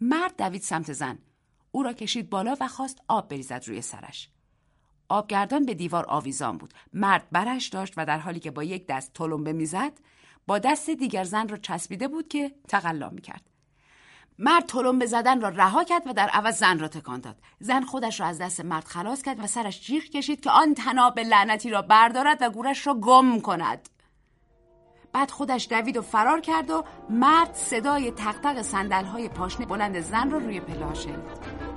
مرد 0.00 0.36
دوید 0.38 0.62
سمت 0.62 0.92
زن. 0.92 1.18
او 1.70 1.82
را 1.82 1.92
کشید 1.92 2.30
بالا 2.30 2.56
و 2.60 2.68
خواست 2.68 2.98
آب 3.08 3.28
بریزد 3.28 3.64
روی 3.66 3.82
سرش. 3.82 4.30
آبگردان 5.10 5.66
به 5.66 5.74
دیوار 5.74 6.04
آویزان 6.08 6.58
بود. 6.58 6.74
مرد 6.92 7.26
برش 7.32 7.68
داشت 7.68 7.94
و 7.96 8.06
در 8.06 8.18
حالی 8.18 8.40
که 8.40 8.50
با 8.50 8.64
یک 8.64 8.86
دست 8.86 9.12
تلمبه 9.14 9.52
می‌زد 9.52 9.92
با 10.46 10.58
دست 10.58 10.90
دیگر 10.90 11.24
زن 11.24 11.48
را 11.48 11.56
چسبیده 11.56 12.08
بود 12.08 12.28
که 12.28 12.52
تقلا 12.68 13.08
می‌کرد. 13.08 13.42
مرد 14.38 14.98
به 14.98 15.06
زدن 15.06 15.40
را 15.40 15.48
رها 15.48 15.84
کرد 15.84 16.06
و 16.06 16.12
در 16.12 16.28
عوض 16.28 16.58
زن 16.58 16.78
را 16.78 16.88
تکان 16.88 17.20
داد. 17.20 17.36
زن 17.60 17.82
خودش 17.82 18.20
را 18.20 18.26
از 18.26 18.38
دست 18.38 18.60
مرد 18.60 18.84
خلاص 18.84 19.22
کرد 19.22 19.44
و 19.44 19.46
سرش 19.46 19.80
جیغ 19.80 20.02
کشید 20.02 20.40
که 20.40 20.50
آن 20.50 20.74
تناب 20.74 21.18
لعنتی 21.18 21.70
را 21.70 21.82
بردارد 21.82 22.42
و 22.42 22.50
گورش 22.50 22.86
را 22.86 22.94
گم 22.94 23.40
کند. 23.40 23.88
بعد 25.12 25.30
خودش 25.30 25.68
دوید 25.70 25.96
و 25.96 26.02
فرار 26.02 26.40
کرد 26.40 26.70
و 26.70 26.84
مرد 27.10 27.54
صدای 27.54 28.10
تقتق 28.10 28.62
سندل 28.62 29.04
های 29.04 29.28
پاشنه 29.28 29.66
بلند 29.66 30.00
زن 30.00 30.30
را 30.30 30.38
روی 30.38 30.60
پله 30.60 30.94
شنید 30.94 31.69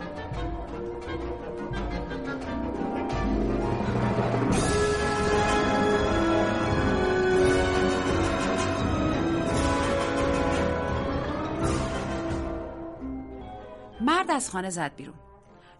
مرد 14.03 14.31
از 14.31 14.49
خانه 14.49 14.69
زد 14.69 14.95
بیرون. 14.95 15.15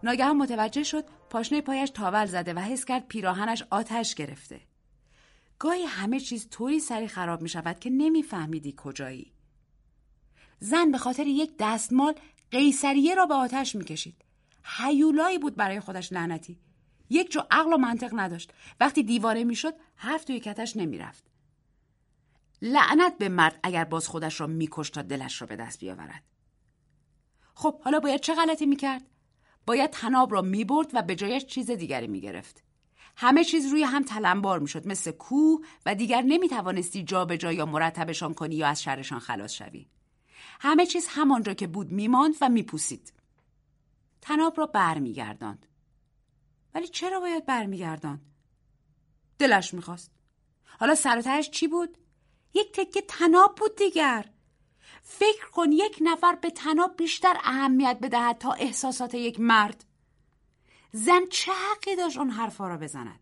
ناگهان 0.04 0.38
متوجه 0.38 0.84
شد 0.84 1.06
پاشنه 1.30 1.62
پایش 1.62 1.90
تاول 1.90 2.26
زده 2.26 2.54
و 2.54 2.60
حس 2.60 2.86
کرد 2.86 3.08
پیراهنش 3.08 3.64
آتش 3.70 4.16
گرفته. 4.16 4.62
گاهی 5.60 5.84
همه 5.84 6.20
چیز 6.20 6.50
طوری 6.50 6.80
سری 6.80 7.08
خراب 7.08 7.42
می 7.42 7.50
شود 7.50 7.80
که 7.80 7.90
نمیفهمیدی 7.90 8.74
کجایی. 8.78 9.32
زن 10.60 10.92
به 10.92 10.98
خاطر 10.98 11.28
یک 11.28 11.52
دستمال 11.60 12.14
قیصریه 12.52 13.16
را 13.16 13.26
به 13.26 13.34
آتش 13.34 13.76
می‌کشید 13.76 14.16
حیولایی 14.64 15.38
بود 15.38 15.56
برای 15.56 15.80
خودش 15.80 16.14
لعنتی. 16.14 16.60
یک 17.10 17.32
جو 17.32 17.42
عقل 17.52 17.74
و 17.74 17.78
منطق 17.78 18.10
نداشت. 18.14 18.54
وقتی 18.80 19.04
دیوانه 19.04 19.44
می‌شد 19.44 19.74
حرف 19.96 20.24
توی 20.24 20.40
کتش 20.40 20.78
نمی‌رفت 20.78 21.24
لعنت 22.62 23.18
به 23.18 23.30
مرد 23.30 23.60
اگر 23.64 23.84
باز 23.84 24.08
خودش 24.08 24.42
را 24.42 24.48
میکش 24.48 24.90
تا 24.90 25.02
دلش 25.02 25.42
را 25.42 25.48
به 25.48 25.56
دست 25.56 25.80
بیاورد. 25.80 26.24
خب 27.54 27.82
حالا 27.82 28.00
باید 28.00 28.22
چه 28.22 28.36
غلطی 28.36 28.66
می‌کرد؟ 28.66 29.10
باید 29.66 29.90
تناب 29.90 30.34
را 30.34 30.42
می‌برد 30.42 30.90
و 30.94 31.02
به 31.02 31.16
جایش 31.16 31.46
چیز 31.46 31.72
دیگری 31.72 32.08
می‌گرفت. 32.08 32.64
همه 33.16 33.44
چیز 33.44 33.72
روی 33.72 33.84
هم 33.84 34.04
تلمبار 34.04 34.60
می‌شد 34.60 34.88
مثل 34.88 35.12
کوه 35.12 35.66
و 35.86 35.96
دیگر 35.96 36.22
نمی‌توانستی 36.22 37.04
جا 37.04 37.26
به 37.26 37.38
جا 37.38 37.52
یا 37.52 37.66
مرتبشان 37.66 38.34
کنی 38.34 38.56
یا 38.56 38.68
از 38.68 38.84
شرشان 38.84 39.20
خلاص 39.20 39.54
شوی. 39.54 39.88
همه 40.60 40.86
چیز 40.86 41.08
همانجا 41.10 41.54
که 41.54 41.68
بود 41.68 41.92
میماند 41.92 42.36
و 42.42 42.50
میپوسید. 42.50 43.14
تناب 44.22 44.58
را 44.58 44.66
برمیگرداند. 44.66 45.66
ولی 46.74 46.88
چرا 46.88 47.20
باید 47.20 47.46
برمیگرداند؟ 47.46 48.22
دلش 49.40 49.74
می‌خواست. 49.74 50.12
حالا 50.80 50.96
سر 50.96 51.42
چی 51.42 51.68
بود؟ 51.68 51.98
یک 52.54 52.72
تکه 52.72 53.02
تناب 53.02 53.56
بود 53.56 53.76
دیگر. 53.76 54.33
فکر 55.04 55.50
کن 55.50 55.72
یک 55.72 55.98
نفر 56.02 56.36
به 56.36 56.50
تناب 56.50 56.98
بیشتر 56.98 57.38
اهمیت 57.44 57.98
بدهد 58.02 58.38
تا 58.38 58.52
احساسات 58.52 59.14
یک 59.14 59.40
مرد. 59.40 59.86
زن 60.92 61.22
چه 61.32 61.52
حقی 61.52 61.96
داشت 61.96 62.18
اون 62.18 62.30
حرفا 62.30 62.68
را 62.68 62.78
بزند؟ 62.78 63.20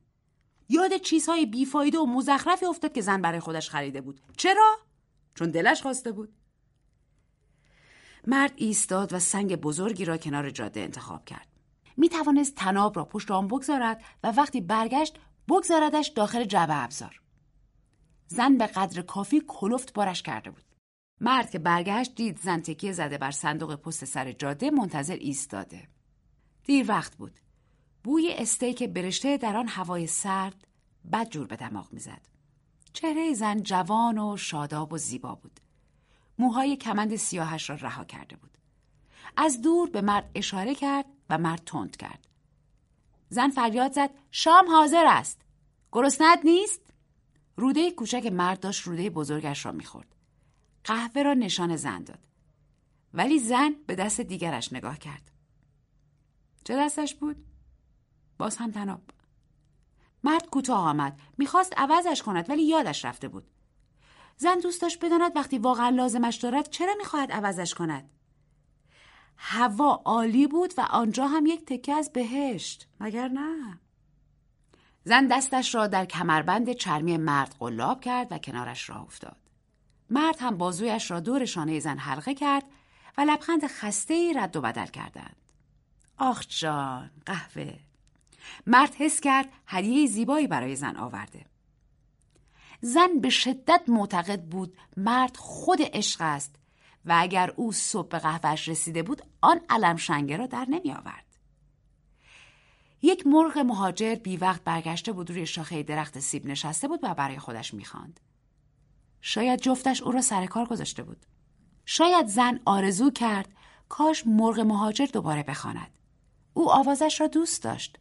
یاد 0.69 0.97
چیزهای 0.97 1.45
بیفایده 1.45 1.99
و 1.99 2.05
مزخرفی 2.05 2.65
افتاد 2.65 2.93
که 2.93 3.01
زن 3.01 3.21
برای 3.21 3.39
خودش 3.39 3.69
خریده 3.69 4.01
بود. 4.01 4.21
چرا؟ 4.37 4.77
چون 5.35 5.51
دلش 5.51 5.81
خواسته 5.81 6.11
بود. 6.11 6.33
مرد 8.27 8.53
ایستاد 8.55 9.13
و 9.13 9.19
سنگ 9.19 9.55
بزرگی 9.55 10.05
را 10.05 10.17
کنار 10.17 10.49
جاده 10.49 10.79
انتخاب 10.79 11.25
کرد. 11.25 11.47
می 11.97 12.09
توانست 12.09 12.55
تناب 12.55 12.97
را 12.97 13.05
پشت 13.05 13.31
آن 13.31 13.47
بگذارد 13.47 14.03
و 14.23 14.31
وقتی 14.31 14.61
برگشت 14.61 15.19
بگذاردش 15.49 16.07
داخل 16.07 16.43
جبه 16.43 16.83
ابزار. 16.83 17.21
زن 18.27 18.57
به 18.57 18.67
قدر 18.67 19.01
کافی 19.01 19.43
کلفت 19.47 19.93
بارش 19.93 20.23
کرده 20.23 20.51
بود. 20.51 20.70
مرد 21.23 21.49
که 21.49 21.59
برگشت 21.59 22.15
دید 22.15 22.39
زن 22.39 22.61
تکیه 22.61 22.91
زده 22.91 23.17
بر 23.17 23.31
صندوق 23.31 23.75
پست 23.75 24.05
سر 24.05 24.31
جاده 24.31 24.71
منتظر 24.71 25.15
ایستاده. 25.15 25.87
دیر 26.63 26.85
وقت 26.89 27.15
بود. 27.15 27.39
بوی 28.03 28.33
استیک 28.33 28.83
برشته 28.83 29.37
در 29.37 29.57
آن 29.57 29.67
هوای 29.67 30.07
سرد 30.07 30.67
بد 31.11 31.29
جور 31.29 31.47
به 31.47 31.55
دماغ 31.55 31.93
می‌زد. 31.93 32.21
چهره 32.93 33.33
زن 33.33 33.61
جوان 33.61 34.17
و 34.17 34.37
شاداب 34.37 34.93
و 34.93 34.97
زیبا 34.97 35.35
بود. 35.35 35.59
موهای 36.39 36.75
کمند 36.75 37.15
سیاهش 37.15 37.69
را 37.69 37.75
رها 37.75 38.05
کرده 38.05 38.35
بود. 38.35 38.57
از 39.37 39.61
دور 39.61 39.89
به 39.89 40.01
مرد 40.01 40.31
اشاره 40.35 40.75
کرد 40.75 41.05
و 41.29 41.37
مرد 41.37 41.61
تند 41.65 41.97
کرد. 41.97 42.27
زن 43.29 43.49
فریاد 43.49 43.91
زد 43.93 44.09
شام 44.31 44.69
حاضر 44.69 45.05
است. 45.07 45.41
گرسنت 45.91 46.39
نیست؟ 46.43 46.81
روده 47.55 47.91
کوچک 47.91 48.25
مرد 48.25 48.59
داشت 48.59 48.87
روده 48.87 49.09
بزرگش 49.09 49.65
را 49.65 49.71
می‌خورد. 49.71 50.10
قهوه 50.83 51.23
را 51.23 51.33
نشان 51.33 51.75
زن 51.75 52.03
داد. 52.03 52.19
ولی 53.13 53.39
زن 53.39 53.75
به 53.87 53.95
دست 53.95 54.21
دیگرش 54.21 54.73
نگاه 54.73 54.99
کرد. 54.99 55.31
چه 56.63 56.75
دستش 56.77 57.15
بود؟ 57.15 57.45
باز 58.37 58.57
هم 58.57 58.71
تناب 58.71 59.01
مرد 60.23 60.49
کوتاه 60.49 60.87
آمد. 60.87 61.19
می‌خواست 61.37 61.73
عوضش 61.77 62.23
کند 62.23 62.49
ولی 62.49 62.63
یادش 62.63 63.05
رفته 63.05 63.27
بود. 63.27 63.47
زن 64.37 64.59
دوست 64.59 64.81
داشت 64.81 65.05
بداند 65.05 65.35
وقتی 65.35 65.57
واقعا 65.57 65.89
لازمش 65.89 66.35
دارد 66.35 66.69
چرا 66.69 66.95
می‌خواهد 66.97 67.31
عوضش 67.31 67.73
کند؟ 67.73 68.09
هوا 69.37 70.01
عالی 70.05 70.47
بود 70.47 70.73
و 70.77 70.81
آنجا 70.81 71.27
هم 71.27 71.45
یک 71.45 71.65
تکه 71.65 71.93
از 71.93 72.13
بهشت. 72.13 72.87
مگر 72.99 73.27
نه؟ 73.27 73.79
زن 75.03 75.27
دستش 75.27 75.75
را 75.75 75.87
در 75.87 76.05
کمربند 76.05 76.71
چرمی 76.71 77.17
مرد 77.17 77.55
قلاب 77.59 78.01
کرد 78.01 78.27
و 78.31 78.37
کنارش 78.37 78.89
راه 78.89 79.01
افتاد. 79.01 79.50
مرد 80.11 80.35
هم 80.39 80.57
بازویش 80.57 81.11
را 81.11 81.19
دور 81.19 81.45
شانه 81.45 81.79
زن 81.79 81.97
حلقه 81.97 82.33
کرد 82.33 82.63
و 83.17 83.21
لبخند 83.21 83.67
خسته 83.67 84.13
ای 84.13 84.33
رد 84.33 84.55
و 84.55 84.61
بدل 84.61 84.85
کردند 84.85 85.35
آخ 86.17 86.45
جان 86.47 87.11
قهوه 87.25 87.79
مرد 88.67 88.95
حس 88.95 89.19
کرد 89.19 89.49
هدیه 89.67 90.07
زیبایی 90.07 90.47
برای 90.47 90.75
زن 90.75 90.95
آورده 90.95 91.45
زن 92.81 93.19
به 93.19 93.29
شدت 93.29 93.81
معتقد 93.87 94.41
بود 94.41 94.77
مرد 94.97 95.37
خود 95.37 95.79
عشق 95.81 96.21
است 96.21 96.55
و 97.05 97.15
اگر 97.19 97.53
او 97.55 97.71
صبح 97.71 98.07
به 98.07 98.19
قهوهش 98.19 98.69
رسیده 98.69 99.03
بود 99.03 99.21
آن 99.41 99.61
علم 99.69 99.95
شنگه 99.95 100.37
را 100.37 100.45
در 100.45 100.65
نمی 100.69 100.91
آورد. 100.91 101.25
یک 103.01 103.27
مرغ 103.27 103.57
مهاجر 103.57 104.15
بی 104.15 104.37
وقت 104.37 104.63
برگشته 104.63 105.11
بود 105.11 105.29
روی 105.29 105.45
شاخه 105.45 105.83
درخت 105.83 106.19
سیب 106.19 106.45
نشسته 106.45 106.87
بود 106.87 106.99
و 107.03 107.13
برای 107.13 107.39
خودش 107.39 107.73
می‌خواند. 107.73 108.19
شاید 109.21 109.61
جفتش 109.61 110.01
او 110.01 110.11
را 110.11 110.21
سر 110.21 110.45
کار 110.45 110.65
گذاشته 110.65 111.03
بود. 111.03 111.25
شاید 111.85 112.27
زن 112.27 112.59
آرزو 112.65 113.11
کرد 113.11 113.49
کاش 113.89 114.27
مرغ 114.27 114.59
مهاجر 114.59 115.05
دوباره 115.05 115.43
بخواند. 115.43 115.91
او 116.53 116.71
آوازش 116.71 117.21
را 117.21 117.27
دوست 117.27 117.63
داشت. 117.63 117.99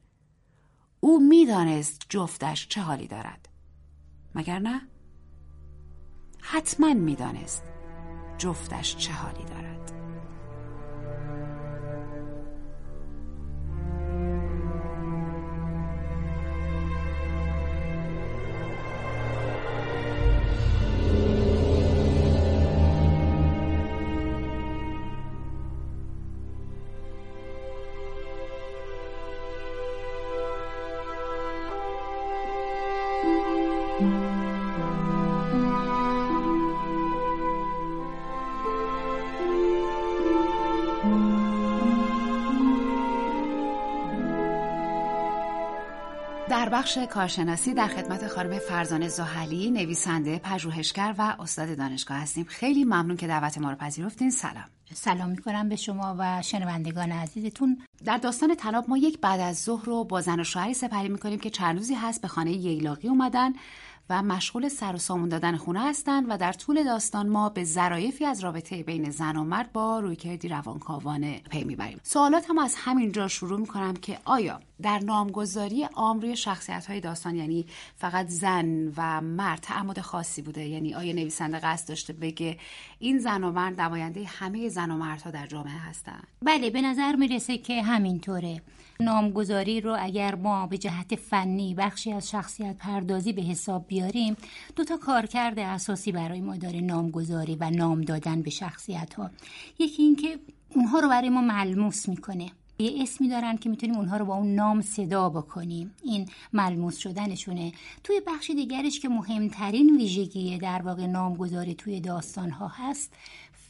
او 1.00 1.20
می‌دانست 1.20 2.06
جفتش 2.08 2.68
چه 2.68 2.80
حالی 2.80 3.06
دارد. 3.06 3.48
مگر 4.34 4.58
نه؟ 4.58 4.80
حتما 6.40 6.94
می‌دانست 6.94 7.62
جفتش 8.38 8.96
چه 8.96 9.12
حالی 9.12 9.44
دارد. 9.44 9.69
بخش 46.80 46.98
کارشناسی 46.98 47.74
در 47.74 47.86
خدمت 47.86 48.28
خانم 48.28 48.58
فرزانه 48.58 49.08
زحلی 49.08 49.70
نویسنده 49.70 50.38
پژوهشگر 50.38 51.14
و 51.18 51.36
استاد 51.40 51.76
دانشگاه 51.76 52.16
هستیم. 52.16 52.44
خیلی 52.48 52.84
ممنون 52.84 53.16
که 53.16 53.26
دعوت 53.26 53.58
ما 53.58 53.70
رو 53.70 53.76
پذیرفتین. 53.76 54.30
سلام. 54.30 54.64
سلام 54.94 55.30
می‌کنم 55.30 55.68
به 55.68 55.76
شما 55.76 56.16
و 56.18 56.42
شنوندگان 56.42 57.12
عزیزتون. 57.12 57.78
در 58.04 58.16
داستان 58.16 58.54
تناب 58.54 58.84
ما 58.88 58.98
یک 58.98 59.20
بعد 59.20 59.40
از 59.40 59.62
ظهر 59.62 59.84
رو 59.84 60.04
با 60.04 60.20
زن 60.20 60.40
و 60.40 60.44
شوهری 60.44 60.74
سپری 60.74 61.08
می‌کنیم 61.08 61.38
که 61.38 61.50
چند 61.50 61.76
روزی 61.76 61.94
هست 61.94 62.22
به 62.22 62.28
خانه 62.28 62.52
ییلاقی 62.52 63.08
اومدن. 63.08 63.52
و 64.10 64.22
مشغول 64.22 64.68
سر 64.68 64.94
و 64.94 64.98
سامون 64.98 65.28
دادن 65.28 65.56
خونه 65.56 65.88
هستند 65.88 66.26
و 66.28 66.38
در 66.38 66.52
طول 66.52 66.84
داستان 66.84 67.28
ما 67.28 67.48
به 67.48 67.64
ظرایفی 67.64 68.26
از 68.26 68.44
رابطه 68.44 68.82
بین 68.82 69.10
زن 69.10 69.36
و 69.36 69.44
مرد 69.44 69.72
با 69.72 70.00
رویکردی 70.00 70.48
روانکاوانه 70.48 71.40
پی 71.50 71.64
می‌بریم. 71.64 72.00
سوالات 72.02 72.50
هم 72.50 72.58
از 72.58 72.74
همینجا 72.78 73.28
شروع 73.28 73.60
می‌کنم 73.60 73.94
که 73.94 74.18
آیا 74.24 74.60
در 74.82 74.98
نامگذاری 74.98 75.84
عام 75.84 76.20
روی 76.20 76.36
شخصیت 76.36 76.86
های 76.86 77.00
داستان 77.00 77.36
یعنی 77.36 77.66
فقط 77.96 78.28
زن 78.28 78.92
و 78.96 79.20
مرد 79.20 79.60
تعمد 79.60 80.00
خاصی 80.00 80.42
بوده؟ 80.42 80.64
یعنی 80.64 80.94
آیا 80.94 81.12
نویسنده 81.12 81.58
قصد 81.58 81.88
داشته 81.88 82.12
بگه 82.12 82.58
این 82.98 83.18
زن 83.18 83.44
و 83.44 83.52
مرد 83.52 83.80
نماینده 83.80 84.24
همه 84.24 84.68
زن 84.68 84.90
و 84.90 84.96
مردها 84.96 85.30
در 85.30 85.46
جامعه 85.46 85.78
هستند 85.78 86.26
بله 86.42 86.70
به 86.70 86.82
نظر 86.82 87.16
می‌رسه 87.16 87.58
که 87.58 87.82
همینطوره. 87.82 88.62
نامگذاری 89.00 89.80
رو 89.80 89.96
اگر 90.00 90.34
ما 90.34 90.66
به 90.66 90.78
جهت 90.78 91.16
فنی 91.16 91.74
بخشی 91.74 92.12
از 92.12 92.30
شخصیت 92.30 92.76
پردازی 92.76 93.32
به 93.32 93.42
حساب 93.42 93.86
بیاریم 93.86 94.36
دو 94.76 94.84
تا 94.84 94.96
کارکرد 94.96 95.58
اساسی 95.58 96.12
برای 96.12 96.40
ما 96.40 96.56
داره 96.56 96.80
نامگذاری 96.80 97.56
و 97.60 97.70
نام 97.70 98.00
دادن 98.00 98.42
به 98.42 98.50
شخصیت 98.50 99.14
ها 99.14 99.30
یکی 99.78 100.02
اینکه 100.02 100.38
اونها 100.74 101.00
رو 101.00 101.08
برای 101.08 101.28
ما 101.28 101.40
ملموس 101.40 102.08
می‌کنه. 102.08 102.50
یه 102.78 103.02
اسمی 103.02 103.28
دارن 103.28 103.56
که 103.56 103.68
می‌تونیم 103.68 103.96
اونها 103.96 104.16
رو 104.16 104.24
با 104.24 104.34
اون 104.34 104.54
نام 104.54 104.80
صدا 104.80 105.28
بکنیم. 105.28 105.94
این 106.02 106.28
ملموس 106.52 106.96
شدنشونه. 106.96 107.72
توی 108.04 108.20
بخش 108.26 108.50
دیگرش 108.50 109.00
که 109.00 109.08
مهمترین 109.08 109.96
ویژگی 109.96 110.58
در 110.58 110.82
واقع 110.82 111.06
نامگذاری 111.06 111.74
توی 111.74 112.00
داستان 112.00 112.50
ها 112.50 112.68
هست 112.68 113.12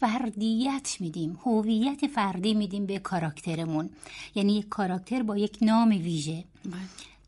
فردیت 0.01 0.97
میدیم 1.01 1.39
هویت 1.45 2.07
فردی 2.07 2.55
میدیم 2.55 2.87
به 2.87 2.99
کاراکترمون. 2.99 3.91
یعنی 4.35 4.53
یک 4.53 4.69
کاراکتر 4.69 5.23
با 5.23 5.37
یک 5.37 5.59
نام 5.63 5.89
ویژه. 5.89 6.45
بله. 6.65 6.75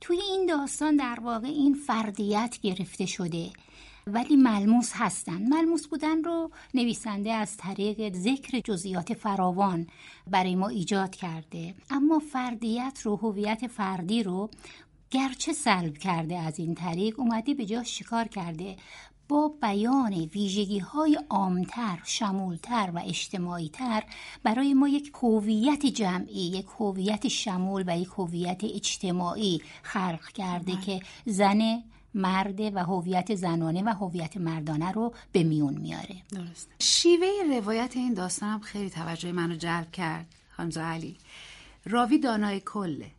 توی 0.00 0.20
این 0.20 0.46
داستان 0.46 0.96
در 0.96 1.18
واقع 1.20 1.46
این 1.46 1.74
فردیت 1.74 2.58
گرفته 2.62 3.06
شده. 3.06 3.50
ولی 4.06 4.37
ملموس 4.37 4.90
هستند 4.94 5.48
ملموس 5.48 5.87
بودن 5.87 6.24
رو 6.24 6.50
نویسنده 6.74 7.32
از 7.32 7.56
طریق 7.56 8.14
ذکر 8.14 8.61
جزئیات 8.61 9.14
فراوان 9.14 9.87
برای 10.26 10.54
ما 10.54 10.68
ایجاد 10.68 11.11
کرده. 11.16 11.74
اما 11.90 12.18
فردیت 12.18 13.00
رو 13.02 13.16
هویت 13.16 13.66
فردی 13.66 14.22
رو 14.22 14.50
گرچه 15.11 15.52
سلب 15.52 15.98
کرده 15.98 16.38
از 16.38 16.58
این 16.58 16.74
طریق 16.74 17.20
اومدی 17.20 17.54
به 17.54 17.64
جا 17.64 17.82
شکار 17.82 18.28
کرده؟ 18.28 18.76
با 19.32 19.54
بیان 19.62 20.12
ویژگی 20.12 20.78
های 20.78 21.18
عامتر، 21.30 21.98
شمولتر 22.04 22.90
و 22.94 23.02
اجتماعی 23.04 23.68
تر 23.68 24.02
برای 24.42 24.74
ما 24.74 24.88
یک 24.88 25.12
هویت 25.22 25.86
جمعی، 25.86 26.40
یک 26.40 26.66
هویت 26.78 27.28
شمول 27.28 27.84
و 27.86 27.98
یک 27.98 28.08
هویت 28.08 28.64
اجتماعی 28.64 29.62
خلق 29.82 30.28
کرده 30.28 30.72
بله. 30.72 30.80
که 30.80 31.00
زن 31.26 31.82
مرد 32.14 32.60
و 32.60 32.78
هویت 32.78 33.34
زنانه 33.34 33.82
و 33.82 33.88
هویت 33.88 34.36
مردانه 34.36 34.92
رو 34.92 35.14
به 35.32 35.42
میون 35.42 35.74
میاره. 35.74 36.16
درست. 36.30 36.68
شیوه 36.78 37.26
روایت 37.50 37.92
این 37.96 38.14
داستان 38.14 38.48
هم 38.48 38.60
خیلی 38.60 38.90
توجه 38.90 39.32
منو 39.32 39.54
جلب 39.54 39.90
کرد 39.92 40.26
حمزه 40.50 40.80
علی. 40.80 41.16
راوی 41.84 42.18
دانای 42.18 42.60
کله 42.60 43.10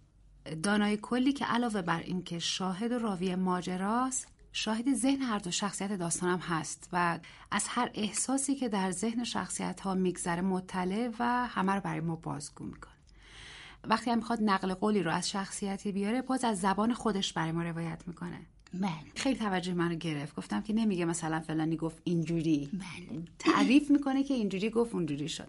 دانای 0.63 0.97
کلی 1.01 1.33
که 1.33 1.45
علاوه 1.45 1.81
بر 1.81 1.99
اینکه 1.99 2.39
شاهد 2.39 2.91
و 2.91 2.99
راوی 2.99 3.35
ماجراست 3.35 4.32
شاهد 4.55 4.93
ذهن 4.93 5.21
هر 5.21 5.39
دو 5.39 5.51
شخصیت 5.51 5.91
داستانم 5.91 6.39
هست 6.39 6.89
و 6.93 7.19
از 7.51 7.65
هر 7.67 7.91
احساسی 7.93 8.55
که 8.55 8.69
در 8.69 8.91
ذهن 8.91 9.23
شخصیت 9.23 9.79
ها 9.79 9.93
میگذره 9.93 10.41
مطلع 10.41 11.09
و 11.19 11.47
همه 11.47 11.71
رو 11.71 11.81
برای 11.81 11.99
ما 11.99 12.15
بازگو 12.15 12.65
می‌کنه. 12.65 12.93
وقتی 13.83 14.11
هم 14.11 14.17
می‌خواد 14.17 14.39
نقل 14.41 14.73
قولی 14.73 15.03
رو 15.03 15.11
از 15.11 15.29
شخصیتی 15.29 15.91
بیاره 15.91 16.21
باز 16.21 16.43
از 16.43 16.61
زبان 16.61 16.93
خودش 16.93 17.33
برای 17.33 17.51
ما 17.51 17.63
روایت 17.63 18.03
می‌کنه. 18.07 18.39
بله. 18.73 18.91
خیلی 19.15 19.39
توجه 19.39 19.73
منو 19.73 19.95
گرفت. 19.95 20.35
گفتم 20.35 20.61
که 20.61 20.73
نمیگه 20.73 21.05
مثلا 21.05 21.39
فلانی 21.39 21.77
گفت 21.77 22.01
اینجوری. 22.03 22.69
بله. 22.73 23.23
تعریف 23.39 23.91
می‌کنه 23.91 24.23
که 24.23 24.33
اینجوری 24.33 24.69
گفت 24.69 24.93
اونجوری 24.93 25.29
شد. 25.29 25.47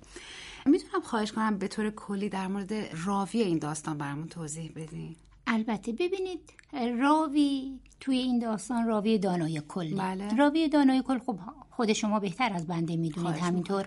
می‌تونم 0.66 1.02
خواهش 1.02 1.32
کنم 1.32 1.58
به 1.58 1.68
طور 1.68 1.90
کلی 1.90 2.28
در 2.28 2.46
مورد 2.46 2.72
راوی 3.04 3.40
این 3.40 3.58
داستان 3.58 3.98
برامون 3.98 4.28
توضیح 4.28 4.72
بدین. 4.76 5.16
البته 5.54 5.92
ببینید 5.92 6.52
راوی 6.98 7.80
توی 8.00 8.18
این 8.18 8.38
داستان 8.38 8.86
راوی 8.86 9.18
دانای 9.18 9.62
کل 9.68 9.94
بله. 9.94 10.36
راوی 10.36 10.68
دانای 10.68 11.02
کل 11.02 11.18
خب 11.18 11.38
خود 11.76 11.92
شما 11.92 12.20
بهتر 12.20 12.52
از 12.52 12.66
بنده 12.66 12.96
می‌دونید. 12.96 13.36
همینطور 13.36 13.86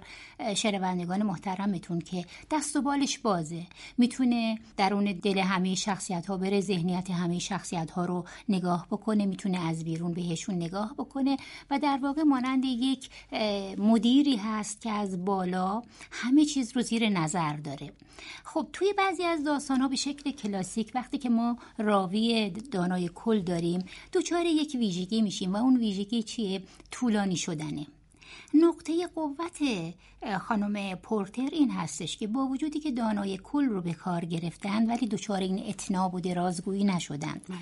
شنوندگان 0.56 1.23
محترمتون 1.23 2.00
که 2.00 2.26
دست 2.52 2.76
و 2.76 2.82
بالش 2.82 3.17
بازه. 3.17 3.63
می‌تونه 3.97 4.60
درون 4.78 5.06
دل 5.06 5.38
همه 5.38 5.76
شخصیت 5.76 6.26
ها 6.26 6.38
بره 6.38 6.62
ذهنیت 6.62 7.12
همه 7.12 7.39
شخصیت 7.39 7.91
ها 7.91 8.06
رو 8.06 8.26
نگاه 8.50 8.88
بکنه. 8.91 9.26
می‌تونه 9.26 9.60
از 9.60 9.84
بیرون 9.84 10.13
بهشون 10.13 10.56
نگاه 10.56 10.93
بکنه 10.97 11.38
و 11.71 11.80
در 11.80 12.00
واقع 12.02 12.23
مانند 12.23 12.65
یک 12.65 13.10
مدیری 13.78 14.36
هست 14.36 14.82
که 14.82 14.91
از 14.91 15.26
بالا 15.26 15.82
همه 16.12 16.45
چیز 16.45 16.71
رو 16.76 16.82
زیر 16.82 17.10
نظر 17.10 17.54
داره. 17.54 17.91
خب 18.43 18.67
توی 18.73 18.93
بعضی 18.97 19.23
از 19.23 19.43
داستان 19.43 19.82
ها 19.82 19.88
به 19.88 19.95
شکل 19.95 20.32
کلاسیک 20.32 20.91
وقتی 20.95 21.17
که 21.17 21.30
ما 21.30 21.58
راوی 21.78 22.50
دانای 22.50 23.10
کل 23.15 23.39
داریم 23.39 23.86
دوچار 24.12 24.45
یک 24.45 24.76
ویژگی 24.80 25.21
میشیم 25.21 25.54
و 25.54 25.58
اون 25.58 25.78
ویژگی 25.78 26.23
چیه؟ 26.23 26.62
طولانی 26.91 27.36
شدنه 27.36 27.76
نقطه 28.53 29.07
قوت 29.07 29.60
خانم 30.41 30.95
پورتر 30.95 31.49
این 31.51 31.71
هستش 31.71 32.17
که 32.17 32.27
با 32.27 32.47
وجودی 32.47 32.79
که 32.79 32.91
دانای 32.91 33.38
کل 33.38 33.65
رو 33.65 33.81
به 33.81 33.93
کار 33.93 34.25
گرفتن 34.25 34.86
ولی 34.86 35.07
دچار 35.07 35.39
این 35.39 35.63
اتناب 35.69 36.15
و 36.15 36.19
درازگویی 36.19 36.83
نشدند 36.83 37.45
بله. 37.49 37.57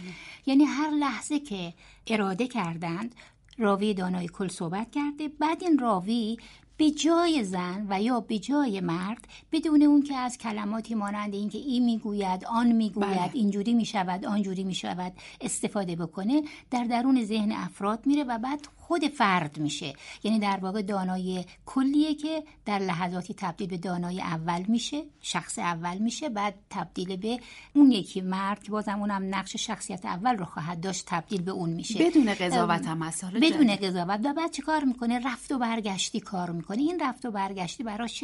یعنی 0.46 0.64
هر 0.64 0.90
لحظه 0.90 1.40
که 1.40 1.74
اراده 2.08 2.48
کردند 2.48 3.16
راوی 3.58 3.94
دانای 3.94 4.28
کل 4.28 4.48
صحبت 4.48 4.92
کرده 4.92 5.28
بعد 5.28 5.64
این 5.64 5.80
راوی 5.80 6.38
به 6.78 6.92
جای 6.92 7.44
زن 7.44 7.86
و 7.90 8.02
یا 8.02 8.20
به 8.20 8.40
جای 8.40 8.80
مرد 8.80 9.28
بدون 9.52 9.82
اون 9.82 10.04
که 10.04 10.16
از 10.16 10.38
کلماتی 10.38 10.96
مانند 10.96 11.34
اینکه 11.34 11.58
این 11.58 11.86
می‌گوید 11.86 12.46
آن 12.46 12.72
می‌گوید 12.72 13.18
بله. 13.18 13.32
اینجوری 13.34 13.74
می‌شود 13.74 14.26
آنجوری 14.26 14.64
می‌شود 14.64 15.14
استفاده 15.42 15.96
بکنه 15.96 16.44
در 16.72 16.84
درون 16.84 17.24
ذهن 17.24 17.52
افراد 17.52 18.06
میره 18.06 18.24
و 18.24 18.38
بعد 18.38 18.68
خود 18.88 19.08
فرد 19.08 19.58
میشه. 19.58 19.94
یعنی 20.24 20.40
در 20.40 20.58
واقع 20.58 20.82
دانای 20.82 21.46
کلیه 21.66 22.16
که 22.16 22.44
در 22.66 22.80
لحظاتی 22.80 23.34
تبدیل 23.34 23.70
به 23.70 23.78
دانای 23.78 24.22
اول 24.22 24.64
میشه 24.68 25.04
شخص 25.22 25.60
اول 25.60 25.98
میشه 25.98 26.30
بعد 26.30 26.56
تبدیل 26.70 27.16
به 27.16 27.40
اون 27.74 27.92
یکی 27.92 28.22
مرد 28.22 28.64
که 28.64 28.72
بازم 28.72 29.00
اونم 29.00 29.36
نقش 29.36 29.56
شخصیت 29.56 30.06
اول 30.06 30.38
رو 30.38 30.46
خواهد 30.46 30.82
داشت 30.82 31.04
تبدیل 31.08 31.42
به 31.42 31.52
اون 31.52 31.70
میشه. 31.70 32.06
بدون 32.06 32.34
قضاوت 32.34 32.88
هم 32.88 33.12
بدون 33.42 33.76
قضاوت. 33.76 34.20
و 34.26 34.34
بعد 34.34 34.52
چه 34.52 34.62
کار 34.62 34.84
می‌کنه؟ 34.84 35.20
رفت 35.20 35.52
و 35.52 35.58
برگشتی 35.58 36.20
کار 36.20 36.52
می‌کنه. 36.52 36.78
این 36.78 37.00
رفت 37.00 37.26
و 37.26 37.32
برگشتی 37.32 37.84
براش 37.84 38.24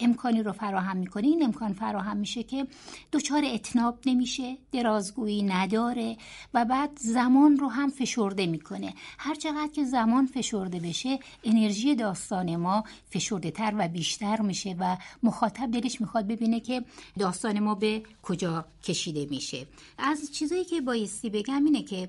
امکانی 0.00 0.42
رو 0.42 0.52
فراهم 0.52 0.96
می‌کنه؟ 0.96 1.26
این 1.26 1.42
امکان 1.42 1.72
فراهم 1.72 2.16
میشه 2.16 2.42
که 2.42 2.66
دچار 3.12 3.42
اتناب 3.44 3.98
نمیشه 4.06 4.56
درازگویی 4.72 5.42
نداره 5.42 6.16
و 6.54 6.64
بعد 6.64 6.90
زمان 6.98 7.56
رو 7.56 7.68
هم 7.68 7.90
فشرده 7.90 8.46
می‌کنه. 8.46 8.94
هر 9.18 9.34
چقدر 9.34 9.70
که 9.72 9.84
زمان 9.92 10.26
فشرده 10.26 10.80
بشه 10.80 11.18
انرژی 11.44 11.94
داستان 11.94 12.56
ما 12.56 12.84
فشرده 13.10 13.50
تر 13.50 13.74
و 13.78 13.88
بیشتر 13.88 14.40
میشه 14.40 14.76
و 14.78 14.96
مخاطب 15.22 15.70
دلش 15.70 16.00
می‌خواد 16.00 16.26
ببینه 16.26 16.60
که 16.60 16.84
داستان 17.18 17.60
ما 17.60 17.74
به 17.74 18.02
کجا 18.22 18.64
کشیده 18.84 19.26
میشه. 19.30 19.66
از 19.98 20.32
چیزایی 20.32 20.64
که 20.64 20.80
بایستی 20.80 21.30
بگم 21.30 21.64
اینه 21.64 21.82
که 21.82 22.08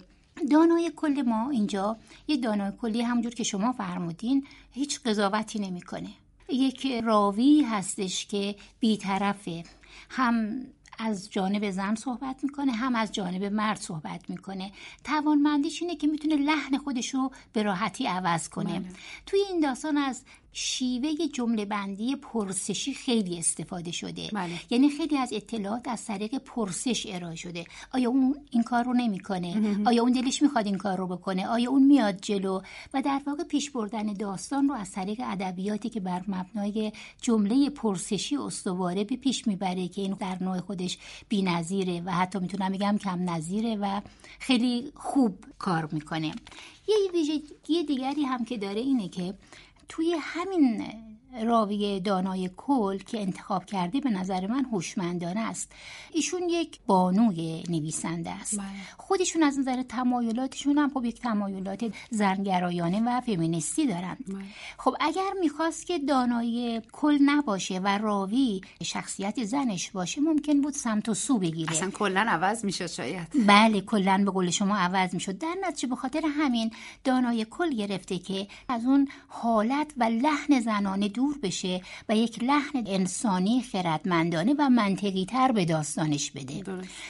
دانای 0.51 0.91
کل 0.95 1.21
ما 1.21 1.49
اینجا 1.49 1.97
یه 2.27 2.37
دانای 2.37 2.71
کلی 2.81 3.01
همونجور 3.01 3.33
که 3.33 3.43
شما 3.43 3.71
فرمودین 3.71 4.47
هیچ 4.71 5.01
قضاوتی 5.05 5.59
نمی‌کنه. 5.59 6.09
یک 6.49 6.87
راوی 7.03 7.61
هستش 7.61 8.25
که 8.25 8.55
بیطرفه. 8.79 9.63
هم 10.09 10.65
از 10.99 11.31
جانب 11.31 11.71
زن 11.71 11.95
صحبت 11.95 12.43
می‌کنه 12.43 12.71
هم 12.71 12.95
از 12.95 13.11
جانب 13.11 13.43
مرد 13.43 13.77
صحبت 13.77 14.29
می‌کنه 14.29 14.71
توانمندیش 15.03 15.81
اینه 15.81 15.95
که 15.95 16.07
می‌تونه 16.07 16.35
لحن 16.35 16.77
خودش 16.77 17.13
رو 17.13 17.31
به 17.53 17.63
راحتی 17.63 18.07
عوض 18.07 18.49
کنه 18.49 18.79
بله. 18.79 18.89
توی 19.25 19.39
این 19.39 19.59
داستان 19.59 19.97
از 19.97 20.23
شیوه 20.53 21.27
جمله 21.33 21.65
بندی 21.65 22.15
پرسشی 22.15 22.93
خیلی 22.93 23.37
استفاده 23.37 23.91
شده. 23.91 24.29
بله. 24.33 24.59
یعنی 24.69 24.89
خیلی 24.89 25.17
از 25.17 25.33
اطلاعات 25.33 25.87
از 25.87 26.05
طریق 26.05 26.37
پرسش 26.37 27.07
ارائه 27.09 27.35
شده. 27.35 27.65
آیا 27.93 28.09
اون 28.09 28.35
این 28.51 28.63
کار 28.63 28.83
رو 28.83 28.93
نمی‌کنه؟ 28.93 29.77
آیا 29.85 30.01
اون 30.01 30.11
دلش 30.11 30.41
می‌خواد 30.41 30.65
این 30.65 30.77
کار 30.77 30.97
رو 30.97 31.07
بکنه؟ 31.07 31.47
آیا 31.47 31.69
اون 31.69 31.83
میاد 31.83 32.21
جلو؟ 32.21 32.61
و 32.93 33.01
در 33.01 33.21
واقع 33.27 33.43
پیش 33.43 33.71
بردن 33.71 34.13
داستان 34.13 34.67
رو 34.67 34.75
از 34.75 34.91
طریق 34.91 35.21
ادبیاتی 35.23 35.89
که 35.89 35.99
بر 35.99 36.21
مبنای 36.27 36.91
جمله 37.21 37.69
پرسشی 37.69 38.37
استواره 38.37 39.03
به 39.03 39.15
پیش 39.15 39.47
می‌بره 39.47 39.87
که 39.87 40.01
این 40.01 40.13
در 40.13 40.43
نوع 40.43 40.59
خودش 40.59 40.97
بی‌نظیره 41.29 42.01
و 42.05 42.11
حتی 42.11 42.39
می‌تونم 42.39 42.71
بگم 42.71 42.97
کم 42.97 43.29
نظیره 43.29 43.75
و 43.75 44.01
خیلی 44.39 44.91
خوب 44.95 45.37
کار 45.59 45.89
می‌کنه. 45.91 46.35
یه 46.87 46.95
ویژگی 47.13 47.83
دیگری 47.83 48.23
هم 48.23 48.45
که 48.45 48.57
داره 48.57 48.81
اینه 48.81 49.09
که 49.09 49.33
توی 49.89 50.15
همین 50.19 50.77
راوی 51.41 51.99
دانای 51.99 52.49
کل 52.57 52.97
که 52.97 53.21
انتخاب 53.21 53.65
کرده 53.65 53.99
به 53.99 54.09
نظر 54.09 54.47
من 54.47 54.65
هوشمندانه 54.65 55.39
است. 55.39 55.71
ایشون 56.13 56.41
یک 56.49 56.79
بانوی 56.87 57.63
نویسنده 57.69 58.31
است. 58.31 58.57
بله. 58.57 58.67
خودشون 58.97 59.43
از 59.43 59.59
نظر 59.59 59.83
تمایلاتشون 59.83 60.77
هم 60.77 60.91
خب 60.93 61.05
یک 61.05 61.19
تمایلات 61.19 61.93
زنگرایانه 62.09 63.01
و 63.05 63.21
فمینیستی 63.21 63.87
دارند 63.87 64.23
بله. 64.27 64.43
خب 64.77 64.95
اگر 64.99 65.31
می‌خواست 65.41 65.87
که 65.87 65.99
دانای 65.99 66.81
کل 66.91 67.17
نباشه 67.21 67.79
و 67.79 67.97
راوی 67.97 68.61
شخصیت 68.83 69.43
زنش 69.43 69.91
باشه 69.91 70.21
ممکن 70.21 70.61
بود 70.61 70.73
سمت 70.73 71.09
و 71.09 71.13
سو 71.13 71.37
بگیره. 71.39 71.71
اصلا 71.71 71.91
کلا 71.91 72.25
عوض 72.29 72.65
می‌شد 72.65 72.87
شاید. 72.87 73.27
بله 73.47 73.81
کلا 73.81 74.21
به 74.25 74.31
قول 74.31 74.49
شما 74.49 74.77
عوض 74.77 75.13
می‌شد. 75.13 75.37
در 75.37 75.55
نتیجه 75.67 75.87
به 75.87 75.95
خاطر 75.95 76.21
همین 76.37 76.71
دانای 77.03 77.45
کل 77.49 77.75
گرفته 77.75 78.19
که 78.19 78.47
از 78.69 78.85
اون 78.85 79.07
حالت 79.27 79.93
و 79.97 80.03
لحن 80.03 80.59
زنانه 80.59 81.09
دور 81.23 81.37
بشه 81.43 81.81
و 82.09 82.15
یک 82.15 82.43
لحن 82.43 82.83
انسانی 82.85 83.61
خردمندانه 83.61 84.55
و 84.59 84.69
منطقی 84.69 85.25
تر 85.25 85.51
به 85.51 85.65
داستانش 85.65 86.31
بده. 86.31 86.63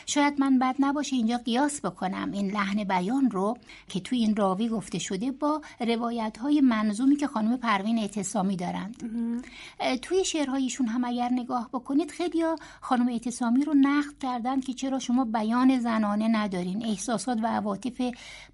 شاید 0.05 0.39
من 0.39 0.59
بد 0.59 0.75
نباشه 0.79 1.15
اینجا 1.15 1.37
قیاس 1.37 1.81
بکنم. 1.81 2.31
این 2.31 2.51
لحن 2.51 2.83
بیان 2.83 3.31
رو 3.31 3.57
که 3.87 3.99
توی 3.99 4.17
این 4.17 4.35
راوی 4.35 4.69
گفته 4.69 4.99
شده 4.99 5.31
با 5.31 5.61
روایت 5.79 6.37
های 6.37 6.61
منظومی 6.61 7.15
که 7.15 7.27
خانم 7.27 7.57
پروین 7.57 7.99
اعتصامی 7.99 8.55
دارند. 8.55 8.95
توی 10.01 10.25
شعرهایشون 10.25 10.87
هم 10.87 11.03
اگر 11.03 11.29
نگاه 11.31 11.69
بکنید 11.73 12.11
خیلی 12.11 12.43
خانم 12.81 13.07
اعتصامی 13.07 13.65
رو 13.65 13.73
نقد 13.73 14.17
کردن 14.21 14.59
که 14.59 14.73
چرا 14.73 14.99
شما 14.99 15.25
بیان 15.25 15.79
زنانه 15.79 16.27
ندارین 16.27 16.85
احساسات 16.85 17.39
و 17.43 17.47
عواطف 17.47 18.01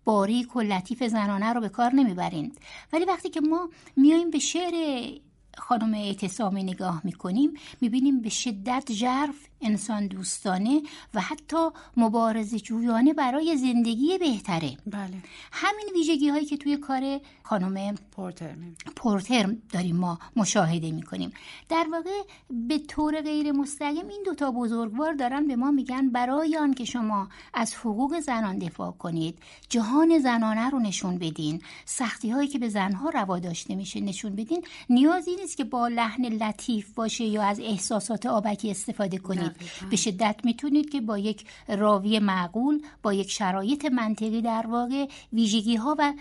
باریک 0.06 0.56
و 0.56 0.62
لطیف 0.62 1.04
زنانه 1.04 1.54
رو 1.54 1.62
به 1.62 1.70
کار 1.70 1.96
نمی‌برین. 1.96 2.52
ولی 2.94 3.06
وقتی 3.06 3.30
که 3.30 3.42
ما 3.42 3.70
میایم 3.96 4.30
به 4.32 4.40
شعر 4.40 4.74
خانم 5.60 5.94
اعتصامی 5.94 6.64
نگاه 6.64 7.02
می‌کنیم 7.04 7.54
می‌بینیم 7.82 8.22
به 8.22 8.30
شدت 8.30 8.92
ژرف 8.92 9.49
انسان 9.62 10.08
دوستانه 10.08 10.82
و 11.14 11.22
حتی 11.22 11.70
مبارزه 11.98 12.60
جویانه 12.60 13.14
برای 13.14 13.58
زندگی 13.58 14.18
بهتره. 14.18 14.78
بله. 14.86 15.18
همین 15.52 15.86
ویژگی 15.96 16.30
هایی 16.30 16.46
که 16.46 16.58
توی 16.58 16.78
کار 16.78 17.20
خانم 17.44 17.96
پورتر 18.12 18.56
پورتر 18.96 19.56
داریم 19.74 19.96
ما 19.96 20.20
مشاهده 20.36 20.92
می‌کنیم. 20.92 21.32
در 21.70 21.88
واقع 21.92 22.22
به 22.50 22.78
طور 22.78 23.22
غیر 23.22 23.52
مستقیم 23.52 24.08
این 24.08 24.24
دوتا 24.26 24.52
بزرگوار 24.52 25.14
دارن 25.14 25.48
به 25.48 25.56
ما 25.56 25.72
میگن 25.72 26.10
برای 26.10 26.58
آن 26.58 26.74
که 26.74 26.86
شما 26.86 27.30
از 27.54 27.76
حقوق 27.76 28.20
زنان 28.20 28.58
دفاع 28.58 28.92
کنید 28.92 29.40
جهان 29.70 30.20
زنانه 30.20 30.70
رو 30.70 30.80
نشون 30.80 31.18
بدین. 31.18 31.62
سختی 31.86 32.30
هایی 32.30 32.48
که 32.48 32.60
به 32.60 32.70
زنها 32.70 33.10
روا 33.10 33.40
داشته 33.40 33.76
میشه 33.76 34.02
نشون 34.02 34.36
بدین. 34.36 34.66
نیازی 34.90 35.36
نیست 35.36 35.58
که 35.58 35.64
با 35.64 35.88
لحن 35.88 36.26
لطیف 36.26 36.94
باشه 36.94 37.24
یا 37.24 37.44
از 37.44 37.60
احساسات 37.60 38.26
آبکی 38.26 38.72
استفاده 38.72 39.18
کنید. 39.18 39.49
به 39.90 39.96
شدت 39.96 40.36
می‌تونید 40.44 40.90
که 40.90 41.02
با 41.02 41.18
یک 41.18 41.46
راوی 41.68 42.20
معقول 42.20 42.82
با 43.04 43.14
یک 43.14 43.32
شرایط 43.32 43.86
منطقی 43.86 44.42
در 44.42 44.68
واقع 44.68 45.06
ویژگی 45.34 45.76
ها 45.76 45.96
و 46.00 46.14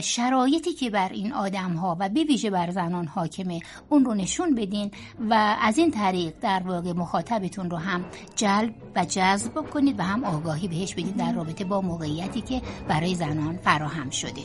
شرایطی 0.00 0.72
که 0.72 0.90
بر 0.90 1.08
این 1.08 1.32
آدم 1.32 1.72
ها 1.72 1.96
و 2.00 2.08
به 2.08 2.24
ویژه 2.24 2.50
بر 2.50 2.70
زنان 2.70 3.06
حاکمه 3.06 3.60
اون 3.88 4.04
رو 4.04 4.14
نشون 4.14 4.54
بدین 4.54 4.90
و 5.30 5.56
از 5.60 5.78
این 5.78 5.90
طریق 5.90 6.34
در 6.40 6.62
واقع 6.66 6.92
مخاطبتون 6.92 7.70
رو 7.70 7.76
هم 7.76 8.04
جلب 8.36 8.74
و 8.96 9.04
جذب 9.04 9.70
کنید 9.70 9.98
و 9.98 10.02
هم 10.02 10.24
آگاهی 10.24 10.68
بهش 10.68 10.94
بدید 10.94 11.16
در 11.16 11.32
رابطه 11.32 11.64
با 11.64 11.80
موقعیتی 11.80 12.40
که 12.40 12.62
برای 12.88 13.14
زنان 13.14 13.56
فراهم 13.56 14.10
شده. 14.10 14.42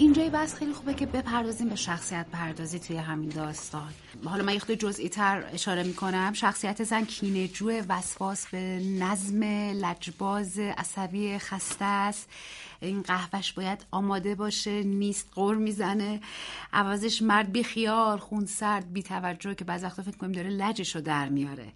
اینجای 0.00 0.30
بس 0.30 0.54
خیلی 0.54 0.72
خوبه 0.72 0.94
که 0.94 1.06
بپردازیم 1.06 1.68
به 1.68 1.76
شخصیت 1.76 2.26
پردازی 2.32 2.78
توی 2.78 2.96
همین 2.96 3.28
داستان. 3.28 3.92
حالا 4.24 4.44
من 4.44 4.54
یه 4.54 4.60
جزئی 4.60 5.08
تر 5.08 5.44
اشاره 5.52 5.82
می‌کنم. 5.82 6.32
شخصیت 6.32 6.84
زن 6.84 7.06
جو 7.52 7.70
وسواس 7.88 8.46
به 8.46 8.82
نظم 8.98 9.42
لجباز 9.84 10.58
عصبی 10.58 11.38
خسته 11.38 11.84
است. 11.84 12.28
این 12.80 13.02
قهوهش 13.02 13.52
باید 13.52 13.86
آماده 13.90 14.34
باشه 14.34 14.82
نیست 14.82 15.28
قور 15.34 15.56
می‌زنه. 15.56 16.20
عوضش 16.72 17.22
مرد 17.22 17.52
بیخیال 17.52 18.18
خون 18.18 18.46
سرد 18.46 18.92
بی 18.92 19.02
توجه 19.02 19.54
که 19.54 19.64
بعض 19.64 19.84
وقتا 19.84 20.02
فکر 20.02 20.16
کنیم 20.16 20.32
داره 20.32 20.50
لجش 20.50 20.94
رو 20.94 21.00
در 21.00 21.28
میاره. 21.28 21.72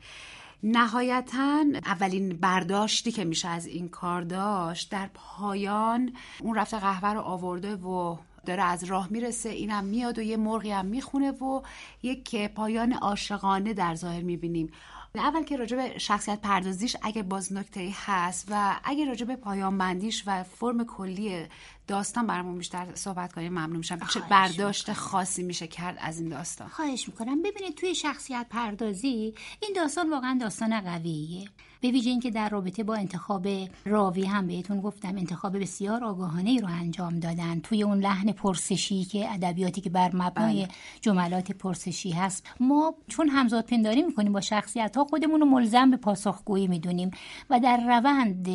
نهایتا 0.67 1.65
اولین 1.85 2.37
برداشتی 2.37 3.13
که 3.13 3.25
میشه 3.25 3.49
از 3.49 3.67
این 3.67 3.89
کار 3.89 4.23
داشت 4.23 4.91
در 4.91 5.11
پایان 5.15 6.13
اون 6.41 6.55
رفته 6.55 6.79
قهوه 6.79 7.13
رو 7.13 7.21
آورده 7.21 7.77
و 7.77 8.17
داره 8.47 8.63
از 8.63 8.85
راه 8.85 9.09
می‌رسه 9.11 9.49
اینم 9.49 9.85
میاد 9.85 10.19
و 10.19 10.23
یه 10.23 10.37
مرغی 10.37 10.71
هم 10.71 10.87
می‌خونه 10.87 11.31
و 11.31 11.63
یک 12.03 12.37
پایان 12.47 12.93
عاشقانه 12.93 13.73
در 13.73 13.95
ظاهر 13.95 14.23
می‌بینیم. 14.23 14.73
اول 15.15 15.43
که 15.43 15.57
راجع 15.57 15.77
به 15.77 15.99
شخصیت 15.99 16.41
پردازیش 16.41 16.97
اگه 17.03 17.23
باز 17.23 17.53
نکته 17.53 17.91
هست 17.95 18.49
و 18.51 18.81
اگه 18.85 19.05
راجع 19.05 19.27
به 19.27 19.37
پایان 19.37 19.79
بندیش 19.79 20.23
و 20.27 20.43
فرم 20.43 20.85
کلی 20.85 21.47
داستان 21.87 22.27
برامون 22.27 22.59
بیشتر 22.59 22.87
صحبت 22.95 23.33
کنیم 23.33 23.53
ممنون 23.53 23.77
میشم. 23.77 23.99
چه 23.99 24.21
برداشت 24.31 24.93
خاصی 24.93 25.43
میشه 25.43 25.67
کرد 25.67 25.97
از 26.01 26.21
این 26.21 26.29
داستان؟ 26.29 26.69
خواهش 26.69 27.09
می‌کنم. 27.09 27.43
ببینید 27.43 27.75
توی 27.75 27.95
شخصیت 27.95 28.47
پردازی 28.51 29.35
این 29.61 29.73
داستان 29.77 30.11
واقعا 30.11 30.39
داستان 30.41 30.81
قویه. 30.81 31.49
به 31.81 31.91
ویژه 31.91 32.11
اینکه 32.11 32.31
در 32.31 32.49
رابطه 32.49 32.85
با 32.85 32.95
انتخاب 32.95 33.49
راوی 33.85 34.25
هم 34.25 34.47
بهتون 34.47 34.81
گفتم 34.81 35.09
انتخاب 35.09 35.59
بسیار 35.59 36.05
آگاهانه 36.05 36.51
ای 36.51 36.59
رو 36.59 36.69
انجام 36.69 37.21
دادن. 37.21 37.61
توی 37.61 37.83
اون 37.83 38.01
لحن 38.01 38.33
پرسشی 38.33 39.05
که 39.05 39.33
ادبیاتی 39.33 39.81
که 39.81 39.91
بر 39.91 40.11
مبنای 40.17 40.63
بله. 40.63 40.69
جملات 41.01 41.53
پرسشی 41.53 42.11
هست 42.11 42.47
ما 42.61 42.95
چون 43.09 43.29
همزاد 43.29 43.67
پنداری 43.67 44.03
می‌کنیم 44.03 44.33
با 44.33 44.41
شخصیت 44.41 44.97
ها 44.97 45.05
خودمون 45.05 45.41
رو 45.41 45.47
ملزم 45.47 45.91
به 45.91 45.97
پاسخگویی 45.97 46.67
می‌دونیم 46.67 47.11
و 47.51 47.61
در 47.61 47.77
روند 47.77 48.49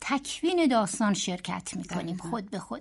تکوین 0.00 0.66
داستان 0.66 1.14
شرکت 1.14 1.76
می‌کنیم. 1.76 2.16
خود 2.16 2.50
به 2.50 2.58
خود. 2.58 2.73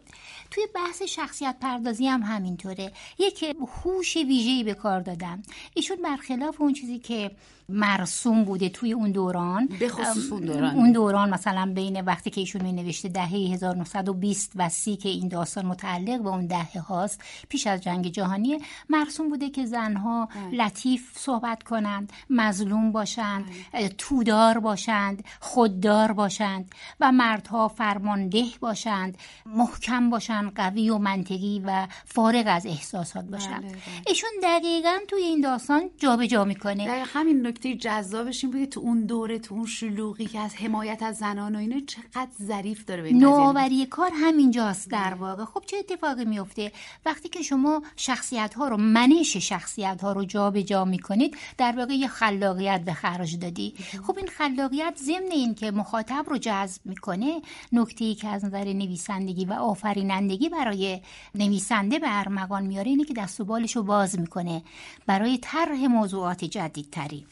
توی 0.52 0.68
بحث 0.76 1.02
شخصیت 1.02 1.56
پردازی 1.62 2.08
هم 2.08 2.22
همینطوره. 2.22 2.91
یک 3.20 3.56
هوش 3.84 4.18
ویژه‌ای 4.18 4.64
به 4.64 4.74
کار 4.74 5.00
دادم. 5.00 5.44
ایشون 5.74 5.98
برخلاف 6.02 6.62
اون 6.62 6.74
چیزی 6.74 7.00
که 7.00 7.32
مرسوم 7.70 8.43
بوده 8.43 8.70
توی 8.70 8.93
اون 8.93 9.11
دوران. 9.11 9.70
به 9.80 9.89
خصوص 9.89 10.32
اون 10.32 10.41
دوران. 10.41 10.76
اون 10.76 10.91
دوران 10.91 11.30
مثلا 11.30 11.72
بین 11.76 12.01
وقتی 12.01 12.30
که 12.30 12.41
ایشون 12.41 12.61
می 12.61 12.74
نوشته 12.74 13.09
دهه 13.09 13.30
1920 13.30 14.51
و 14.55 14.70
سی 14.70 14.95
که 14.95 15.09
این 15.09 15.28
داستان 15.28 15.66
متعلق 15.66 16.22
به 16.22 16.30
اون 16.30 16.47
دهه 16.47 16.80
هاست 16.80 17.22
پیش 17.49 17.68
از 17.68 17.82
جنگ 17.82 18.07
جهانی 18.07 18.59
مرسوم 18.89 19.30
بوده 19.30 19.49
که 19.49 19.66
زنها 19.66 20.30
بله. 20.51 20.66
لطیف 20.66 21.11
صحبت 21.18 21.64
کنند 21.64 22.14
مظلوم 22.30 22.91
باشند 22.91 23.45
بله. 23.74 23.89
تودار 23.89 24.59
باشند 24.59 25.24
خوددار 25.39 26.11
باشند 26.11 26.72
و 26.99 27.11
مردها 27.11 27.68
فرمانده 27.68 28.43
باشند 28.59 29.18
محکم 29.45 30.09
باشند 30.09 30.53
قوی 30.55 30.89
و 30.89 30.97
منطقی 30.97 31.61
و 31.66 31.88
فارغ 32.05 32.43
از 32.47 32.66
احساسات 32.66 33.26
باشند. 33.26 33.64
بله 33.64 33.78
ایشون 34.07 34.30
دقیقا 34.43 34.97
توی 35.07 35.22
این 35.22 35.41
داستان 35.41 35.89
جابجا 35.97 36.34
جا 36.34 36.45
می‌کنه 36.45 37.03
همین 37.14 37.41
نکته 37.54 37.76
جذابش 37.76 38.43
این 38.43 38.54
بود 38.54 38.66
تو 38.66 38.80
اون 38.80 39.06
دوره 39.06 39.39
تو 39.39 39.56
اون 39.56 39.66
شلوغی 39.66 40.26
که 40.26 40.39
از 40.39 40.56
حمایت 40.56 41.04
از 41.04 41.18
زنان 41.18 41.56
و 41.56 41.60
اینو 41.60 41.80
چقدر 41.80 42.32
ظریف 42.41 42.86
داره 42.86 43.12
نوآوری 43.12 43.86
کار 43.86 44.12
همینجاست 44.14 44.89
در 44.89 45.14
واقع. 45.14 45.45
خب 45.45 45.64
چه 45.68 45.78
اتفاقی 45.78 46.26
میفته 46.26 46.72
وقتی 47.06 47.30
که 47.30 47.41
شما 47.41 47.84
شخصیت 47.95 48.54
ها 48.54 48.68
رو 48.68 48.78
منش 48.78 49.38
شخصیت 49.38 50.01
ها 50.01 50.12
رو 50.12 50.26
جابجا 50.26 50.62
جا 50.62 50.86
می‌کنید 50.86 51.38
در 51.58 51.74
واقع 51.78 51.93
یه 51.93 52.08
خلاقیت 52.08 52.82
به 52.86 52.93
خرج 52.93 53.39
دادی. 53.39 53.74
خب 54.08 54.18
این 54.18 54.28
خلاقیت 54.28 54.97
ضمن 54.97 55.32
این 55.32 55.56
که 55.56 55.72
مخاطب 55.72 56.26
رو 56.28 56.38
جذب 56.38 56.82
می‌کنه 56.86 57.41
نکته 57.72 58.06
ای 58.06 58.16
که 58.16 58.28
از 58.28 58.45
نظر 58.45 58.74
نویسندگی 58.74 59.45
و 59.45 59.54
آفرینندگی 59.54 60.49
برای 60.49 61.01
نویسنده 61.36 61.99
به 61.99 62.08
ارمغان 62.10 62.66
میاره 62.66 62.89
اینه 62.89 63.04
که 63.04 63.14
دست 63.14 63.41
و 63.41 63.45
بالش 63.45 63.76
رو 63.76 63.84
باز 63.84 64.20
می‌کنه 64.20 64.64
برای 65.06 65.38
طرح 65.38 65.88
موضوعات 65.88 66.45
جدیدتری. 66.45 67.26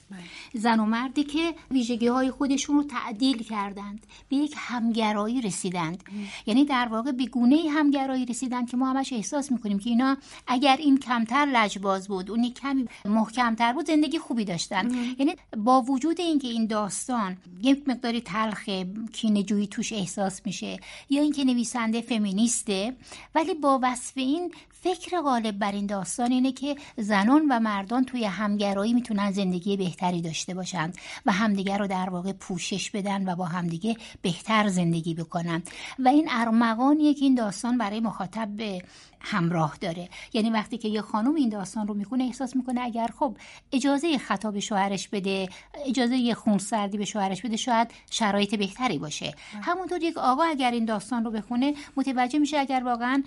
زن 0.53 0.79
و 0.79 0.85
مردی 0.85 1.23
که 1.23 1.53
ویژگی 1.71 2.07
های 2.07 2.31
خودشون 2.31 2.75
رو 2.75 2.83
تعدیل 2.83 3.43
کردند 3.43 4.07
به 4.29 4.35
یک 4.35 4.53
همگرایی 4.57 5.41
رسیدند. 5.41 6.03
یعنی 6.45 6.65
در 6.65 6.87
واقع 6.87 7.11
به 7.11 7.25
گونه 7.25 7.57
همگرایی 7.69 8.25
رسیدند 8.25 8.69
که 8.69 8.77
ما 8.77 8.89
همش 8.89 9.13
احساس 9.13 9.51
می‌کنیم 9.51 9.79
که 9.79 9.89
اینا 9.89 10.17
اگر 10.47 10.77
این 10.77 10.97
کمتر 10.97 11.45
لجباز 11.53 12.07
بود 12.07 12.31
اونی 12.31 12.51
کمی 12.51 12.87
محکمتر 13.05 13.73
بود 13.73 13.87
زندگی 13.87 14.19
خوبی 14.19 14.45
داشتن. 14.45 14.91
یعنی 15.19 15.35
با 15.57 15.81
وجود 15.81 16.21
اینکه 16.21 16.47
این 16.47 16.65
داستان 16.65 17.37
یک 17.61 17.83
مقداری 17.87 18.21
تلخ 18.21 18.69
کینجویی 19.13 19.67
توش 19.67 19.93
احساس 19.93 20.41
میشه 20.45 20.79
یا 21.09 21.21
اینکه 21.21 21.45
نویسنده 21.45 22.01
فمینیسته 22.01 22.95
ولی 23.35 23.53
با 23.53 23.79
وصف 23.83 24.13
این 24.15 24.51
فکر 24.81 25.21
غالب 25.21 25.59
بر 25.59 25.71
این 25.71 25.85
داستان 25.85 26.31
اینه 26.31 26.51
که 26.51 26.75
زنان 26.97 27.45
و 27.49 27.59
مردان 27.59 28.05
توی 28.05 28.25
همگرایی 28.25 28.93
می‌تونن 28.93 29.31
زندگی 29.31 29.77
بهتر 29.77 30.01
بهتری 30.01 30.21
داشته 30.21 30.53
باشند 30.53 30.97
و 31.25 31.31
همدیگر 31.31 31.77
رو 31.77 31.87
در 31.87 32.09
واقع 32.09 32.33
پوشش 32.33 32.91
بدن 32.91 33.29
و 33.29 33.35
با 33.35 33.45
همدیگه 33.45 33.97
بهتر 34.21 34.67
زندگی 34.67 35.13
بکنن. 35.13 35.63
و 35.99 36.07
این 36.07 36.27
ارمغانیه 36.31 37.13
که 37.13 37.25
این 37.25 37.35
داستان 37.35 37.77
برای 37.77 37.99
مخاطب 37.99 38.47
به 38.47 38.81
همراه 39.19 39.77
داره. 39.81 40.09
یعنی 40.33 40.49
وقتی 40.49 40.77
که 40.77 40.87
یه 40.87 41.01
خانم 41.01 41.35
این 41.35 41.49
داستان 41.49 41.87
رو 41.87 41.93
می‌کنه 41.93 42.23
احساس 42.23 42.55
می‌کنه 42.55 42.81
اگر 42.81 43.09
خب 43.19 43.37
اجازه 43.71 44.17
خطا 44.17 44.51
به 44.51 44.59
شوهرش 44.59 45.07
بده 45.07 45.49
اجازه 45.85 46.17
یه 46.17 46.33
خونسردی 46.33 46.97
به 46.97 47.05
شوهرش 47.05 47.41
بده 47.41 47.57
شاید 47.57 47.91
شرایط 48.11 48.55
بهتری 48.55 48.97
باشه. 48.97 49.33
همونطور 49.61 50.03
یک 50.03 50.17
آقا 50.17 50.43
اگر 50.43 50.71
این 50.71 50.85
داستان 50.85 51.25
رو 51.25 51.31
بخونه 51.31 51.73
متوجه 51.97 52.39
میشه 52.39 52.57
اگر 52.57 52.81
واقعا 52.85 53.23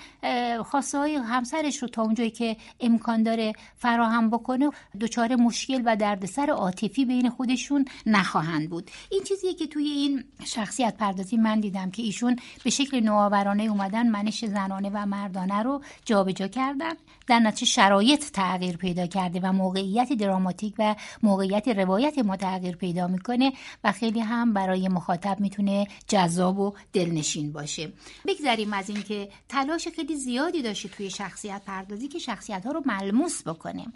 خواسته 0.65 0.99
های 0.99 1.17
همسرش 1.45 1.83
رو 1.83 1.89
تا 1.89 2.03
اونجایی 2.03 2.31
که 2.31 2.57
امکان 2.81 3.23
داره 3.23 3.53
فراهم 3.77 4.31
بکنه 4.31 4.71
دچار 5.01 5.37
مشکل 5.37 5.83
و 5.85 5.97
دردسر 5.97 6.51
عاطفی 6.51 7.05
بین 7.05 7.31
خودشون 7.31 7.85
نخواهند 8.07 8.71
بود. 8.71 8.91
این 9.11 9.23
چیزیه 9.23 9.55
که 9.55 9.67
توی 9.67 9.85
این 9.85 10.25
شخصیت 10.45 10.97
پردازی 10.97 11.37
من 11.37 11.61
دیدم 11.61 11.91
که 11.91 12.03
ایشون 12.03 12.37
به 12.65 12.71
شکل 12.71 13.01
نوآورانه 13.01 13.63
اومدن 13.63 14.09
منش 14.09 14.45
زنانه 14.45 14.91
و 14.95 15.07
مردانه 15.07 15.63
رو 15.63 15.83
جابجا 16.05 16.49
کردن. 16.49 16.93
در 17.27 17.39
نتیجه 17.39 17.67
شرایط 17.67 18.31
تغییر 18.31 18.77
پیدا 18.77 19.07
کرده 19.07 19.41
و 19.41 19.53
موقعیت 19.53 20.13
دراماتیک 20.13 20.75
و 20.79 20.95
موقعیت 21.23 21.69
روایت 21.69 22.19
ما 22.19 22.37
تغییر 22.37 22.77
پیدا 22.77 23.07
می‌کنه 23.07 23.53
و 23.85 23.93
خیلی 23.93 24.21
هم 24.21 24.53
برای 24.53 24.89
مخاطب 24.89 25.41
می‌تونه 25.41 25.87
جذاب 26.09 26.59
و 26.59 26.75
دلنشین 26.93 27.53
باشه. 27.53 27.93
بگذریم 28.27 28.73
از 28.73 28.89
اینکه 28.91 29.29
تلاش 29.49 29.89
خیلی 29.89 30.17
زیادی 30.17 30.63
داشته 30.63 30.89
توی 30.89 31.11
شخصیت 31.35 31.63
پردازی 31.67 32.09
که 32.09 32.19
شخصیت 32.19 32.67
ها 32.67 32.73
رو 32.73 32.83
ملموس 32.87 33.43
بکنه. 33.43 33.87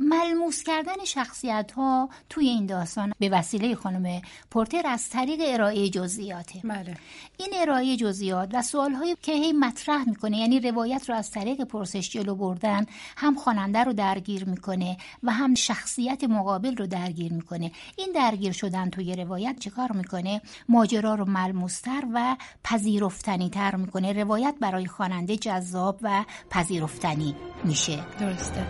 ملموس 0.00 0.62
کردن 0.62 1.04
شخصیت 1.04 1.72
ها 1.72 2.08
توی 2.28 2.48
این 2.48 2.66
داستان 2.66 3.12
به 3.18 3.28
وسیله 3.28 3.74
خانم 3.74 4.22
پورتر 4.50 4.82
از 4.86 5.08
طریق 5.08 5.40
ارائه 5.44 5.88
جزئیاته. 5.88 6.60
بله. 6.64 6.96
این 7.36 7.50
ارائه 7.54 7.96
جزئیات 7.96 8.50
و 8.52 8.62
سوال 8.62 8.92
هایی 8.92 9.16
که 9.22 9.32
هی 9.32 9.52
مطرح 9.52 10.08
می‌کنه 10.08 10.38
یعنی 10.38 10.60
روایت 10.60 11.08
رو 11.08 11.14
از 11.14 11.30
طریق 11.30 11.64
پرسش 11.64 12.10
جلو 12.10 12.34
بردن 12.34 12.86
هم 13.16 13.34
خواننده 13.34 13.84
رو 13.84 13.92
درگیر 13.92 14.44
می‌کنه 14.44 14.96
و 15.22 15.32
هم 15.32 15.54
شخصیت 15.54 16.24
مقابل 16.24 16.76
رو 16.76 16.86
درگیر 16.86 17.32
می‌کنه. 17.32 17.72
این 17.96 18.12
درگیر 18.14 18.52
شدن 18.52 18.90
توی 18.90 19.16
روایت 19.16 19.58
چیکار 19.58 19.92
می‌کنه؟ 19.92 20.40
ماجرا 20.68 21.14
رو 21.14 21.24
ملموستر 21.24 22.04
و 22.14 22.36
پذیرفتنی 22.64 23.50
تر 23.50 23.76
می‌کنه. 23.76 24.12
روایت 24.12 24.54
برای 24.60 24.86
خواننده 24.86 25.36
جذاب 25.36 25.98
و 26.02 26.24
پذیرفتنی 26.50 27.34
میشه. 27.64 27.98
درسته. 28.20 28.66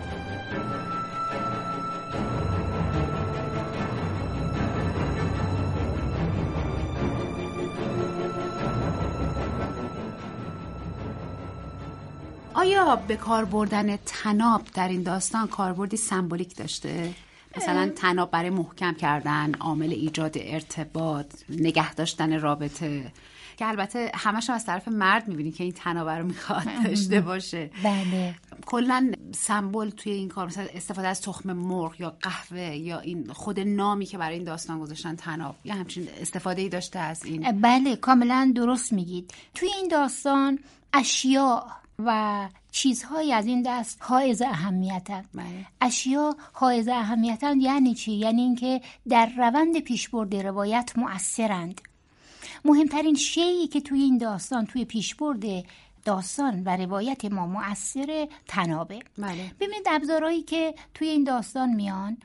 آیا 12.59 12.95
به 12.95 13.15
کار 13.15 13.45
بردن 13.45 13.97
تناب 13.97 14.61
در 14.73 14.87
این 14.87 15.03
داستان 15.03 15.47
کاربردی 15.47 15.97
سمبولیک 15.97 16.55
داشته؟ 16.55 17.13
مثلا 17.57 17.89
تناب 17.95 18.31
برای 18.31 18.49
محکم 18.49 18.93
کردن 18.93 19.53
عامل 19.53 19.91
ایجاد 19.91 20.35
ارتباط 20.39 21.35
نگه 21.49 21.93
داشتن 21.93 22.39
رابطه. 22.39 23.11
که 23.57 23.67
البته 23.67 24.11
همش 24.13 24.49
از 24.49 24.65
طرف 24.65 24.87
مرد 24.87 25.27
می‌بینی 25.27 25.51
که 25.51 25.63
این 25.63 25.73
تنابه 25.73 26.11
رو 26.11 26.25
می‌خواد 26.25 26.67
داشته 26.83 27.21
باشه. 27.21 27.71
بله. 27.83 28.35
کلا 28.65 29.11
سمبل 29.31 29.89
توی 29.89 30.11
این 30.11 30.29
کار 30.29 30.47
مثلا 30.47 30.65
استفاده 30.73 31.07
از 31.07 31.21
تخم 31.21 31.53
مرغ 31.53 32.01
یا 32.01 32.17
قهوه 32.21 32.75
یا 32.75 32.99
این 32.99 33.33
خود 33.33 33.59
نامی 33.59 34.05
که 34.05 34.17
برای 34.17 34.35
این 34.35 34.43
داستان 34.43 34.79
گذاشتن 34.79 35.15
تناب 35.15 35.55
یا 35.63 35.75
همچین 35.75 36.07
استفاده 36.21 36.61
ای 36.61 36.69
داشته 36.69 36.99
از 36.99 37.25
این؟ 37.25 37.61
بله 37.61 37.95
کاملا 37.95 38.51
درست 38.55 38.93
میگید. 38.93 39.33
توی 39.55 39.69
این 39.77 39.87
داستان 39.87 40.59
اشیاء 40.93 41.61
و 42.05 42.49
چیزهایی 42.71 43.33
از 43.33 43.45
این 43.45 43.61
دست 43.61 43.97
حائز 44.01 44.41
اهمیتن 44.41 45.25
بله. 45.33 45.65
اشیا 45.81 46.35
حائز 46.53 46.87
اهمیتن 46.87 47.61
یعنی 47.61 47.95
چی؟ 47.95 48.11
یعنی 48.11 48.41
اینکه 48.41 48.81
در 49.09 49.31
روند 49.37 49.79
پیشبرد 49.79 50.35
روایت 50.35 50.91
مؤثرند. 50.95 51.81
مهمترین 52.65 53.15
شیعی 53.15 53.67
که 53.67 53.81
توی 53.81 54.01
این 54.01 54.17
داستان 54.17 54.65
توی 54.65 54.85
پیشبرد 54.85 55.43
داستان 56.05 56.63
و 56.65 56.77
روایت 56.77 57.25
ما 57.25 57.47
مؤثر 57.47 58.27
تنابه. 58.47 58.99
بله. 59.17 59.51
ببینید 59.59 59.87
ابزارهایی 59.87 60.41
که 60.41 60.75
توی 60.93 61.07
این 61.07 61.23
داستان 61.23 61.69
میان 61.69 62.17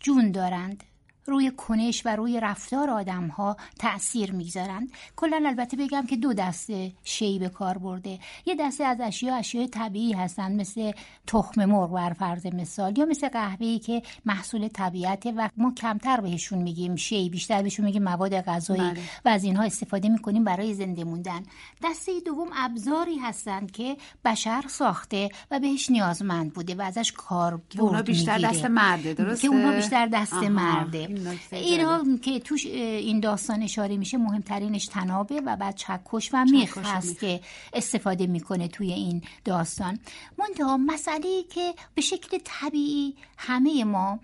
جون 0.00 0.30
دارند. 0.30 0.84
روی 1.28 1.50
کنش 1.50 2.06
و 2.06 2.16
روی 2.16 2.40
رفتار 2.40 2.90
آدم 2.90 3.26
ها 3.26 3.56
تأثیر 3.78 4.32
می‌گذارند. 4.32 4.92
کلا 5.16 5.42
البته 5.46 5.76
بگم 5.76 6.06
که 6.06 6.16
دو 6.16 6.32
دسته 6.32 6.92
شی 7.04 7.38
به 7.38 7.48
کار 7.48 7.78
برده. 7.78 8.18
یه 8.46 8.54
دسته 8.54 8.84
از 8.84 9.00
اشیا 9.00 9.36
اشیاء 9.36 9.66
طبیعی 9.66 10.12
هستند 10.12 10.60
مثل 10.60 10.92
تخم 11.26 11.64
مرغ 11.64 11.92
بر 11.92 12.12
فرض 12.12 12.46
مثال 12.46 12.98
یا 12.98 13.04
مثل 13.04 13.28
قهوه‌ای 13.28 13.78
که 13.78 14.02
محصول 14.26 14.68
طبیعته 14.68 15.32
و 15.36 15.48
ما 15.56 15.72
کمتر 15.74 16.20
بهشون 16.20 16.58
میگیم 16.58 16.96
شی 16.96 17.28
بیشتر 17.28 17.62
بهشون 17.62 17.84
میگیم 17.84 18.02
مواد 18.02 18.40
غذایی 18.40 18.80
بله. 18.80 19.00
و 19.24 19.28
از 19.28 19.44
اینها 19.44 19.62
استفاده 19.62 20.08
می‌کنیم 20.08 20.44
برای 20.44 20.74
زنده 20.74 21.04
موندن. 21.04 21.42
دسته 21.84 22.12
دوم 22.26 22.48
ابزاری 22.56 23.18
هستند 23.18 23.70
که 23.70 23.96
بشر 24.24 24.64
ساخته 24.68 25.28
و 25.50 25.60
بهش 25.60 25.90
نیازمند 25.90 26.52
بوده 26.52 26.74
و 26.74 26.82
ازش 26.82 27.12
کار 27.12 27.60
بیشتر 28.06 28.32
می‌گیره. 28.32 28.50
دست 28.50 28.64
مرده 28.64 29.14
درسته؟ 29.14 29.48
که 29.48 29.54
اونا 29.54 29.72
بیشتر 29.72 30.06
دست 30.06 30.32
آها، 30.32 30.48
مرده. 30.48 31.15
اینها 31.52 32.04
جالب. 32.04 32.20
که 32.20 32.40
توش 32.40 32.66
این 32.66 33.20
داستان 33.20 33.62
اشاره 33.62 33.96
میشه 33.96 34.18
مهمترینش 34.18 34.86
تنابه 34.86 35.40
و 35.46 35.56
بعد 35.56 35.74
چکش 35.74 36.30
و 36.32 36.44
میخ 36.44 36.78
هست. 36.78 37.20
که 37.20 37.40
استفاده 37.72 38.26
می‌کنه 38.26 38.68
توی 38.68 38.92
این 38.92 39.22
داستان 39.44 39.98
منتها 40.38 40.76
مسئله 40.76 41.42
که 41.50 41.74
به 41.94 42.02
شکل 42.02 42.38
طبیعی 42.44 43.14
همه 43.38 43.84
ما 43.84 44.20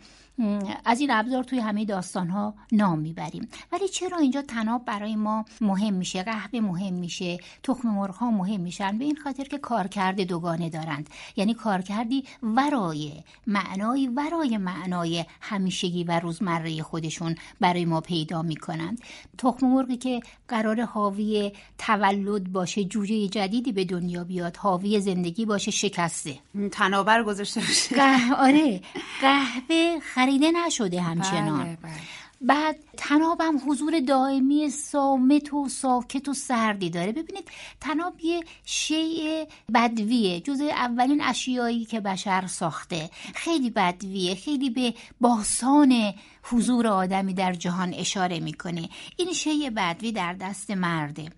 از 0.84 1.00
این 1.00 1.10
ابزار 1.10 1.44
توی 1.44 1.58
همه 1.58 1.84
داستان 1.84 2.28
ها 2.28 2.54
نام 2.72 2.98
می‌بریم. 2.98 3.48
ولی 3.72 3.88
چرا 3.88 4.18
اینجا 4.18 4.42
تناب 4.42 4.84
برای 4.84 5.16
ما 5.16 5.44
مهم 5.60 5.94
میشه؟ 5.94 6.22
قهوه 6.22 6.60
مهم 6.60 6.94
میشه؟ 6.94 7.38
تخم 7.62 7.88
مرغ 7.88 8.14
ها 8.14 8.30
مهم 8.30 8.60
میشن؟ 8.60 8.98
به 8.98 9.04
این 9.04 9.16
خاطر 9.16 9.44
که 9.44 9.58
کارکرد 9.58 10.20
دوگانه 10.20 10.70
دارند. 10.70 11.10
یعنی 11.36 11.54
کارکردی 11.54 12.24
ورای 12.42 13.12
معنایی 13.46 14.08
ورای 14.08 14.56
معنای 14.56 15.24
همیشگی 15.40 16.04
و 16.04 16.20
روزمره 16.20 16.82
خودشون 16.82 17.34
برای 17.60 17.84
ما 17.84 18.00
پیدا 18.00 18.42
می‌کنند. 18.42 19.00
تخم 19.38 19.66
مرغی 19.66 19.96
که 19.96 20.20
قرار 20.48 20.84
حاوی 20.84 21.52
تولد 21.78 22.52
باشه 22.52 22.84
جوجه 22.84 23.28
جدیدی 23.28 23.72
به 23.72 23.84
دنیا 23.84 24.24
بیاد 24.24 24.56
حاوی 24.56 25.00
زندگی 25.00 25.46
باشه 25.46 25.70
شکسته. 25.70 26.38
تنابه 26.72 27.12
رو 27.12 27.24
گذاشته 27.24 27.60
باشه. 27.60 28.02
آره. 28.34 28.80
قهوه 29.20 29.98
خریده 30.22 30.50
نشده 30.50 31.02
همچنان. 31.02 31.64
بله، 31.64 31.76
بله. 31.82 31.92
بعد 32.40 32.76
تنابم 32.96 33.60
حضور 33.66 34.00
دائمی 34.00 34.70
سامت 34.70 35.52
و 35.52 35.68
ساکت 35.68 36.28
و 36.28 36.34
سردی 36.34 36.90
داره. 36.90 37.12
ببینید 37.12 37.48
تناب 37.80 38.20
یه 38.20 38.44
شیء 38.64 39.44
بدویه 39.74 40.40
جز 40.40 40.60
اولین 40.60 41.22
اشیایی 41.22 41.84
که 41.84 42.00
بشر 42.00 42.46
ساخته. 42.46 43.10
خیلی 43.34 43.70
بدویه 43.70 44.34
خیلی 44.34 44.70
به 44.70 44.94
باسان 45.20 46.14
حضور 46.42 46.86
آدمی 46.86 47.34
در 47.34 47.52
جهان 47.52 47.94
اشاره 47.94 48.40
می‌کنه. 48.40 48.88
این 49.16 49.32
شیء 49.32 49.70
بدوی 49.70 50.12
در 50.12 50.32
دست 50.32 50.70
مرده. 50.70 51.28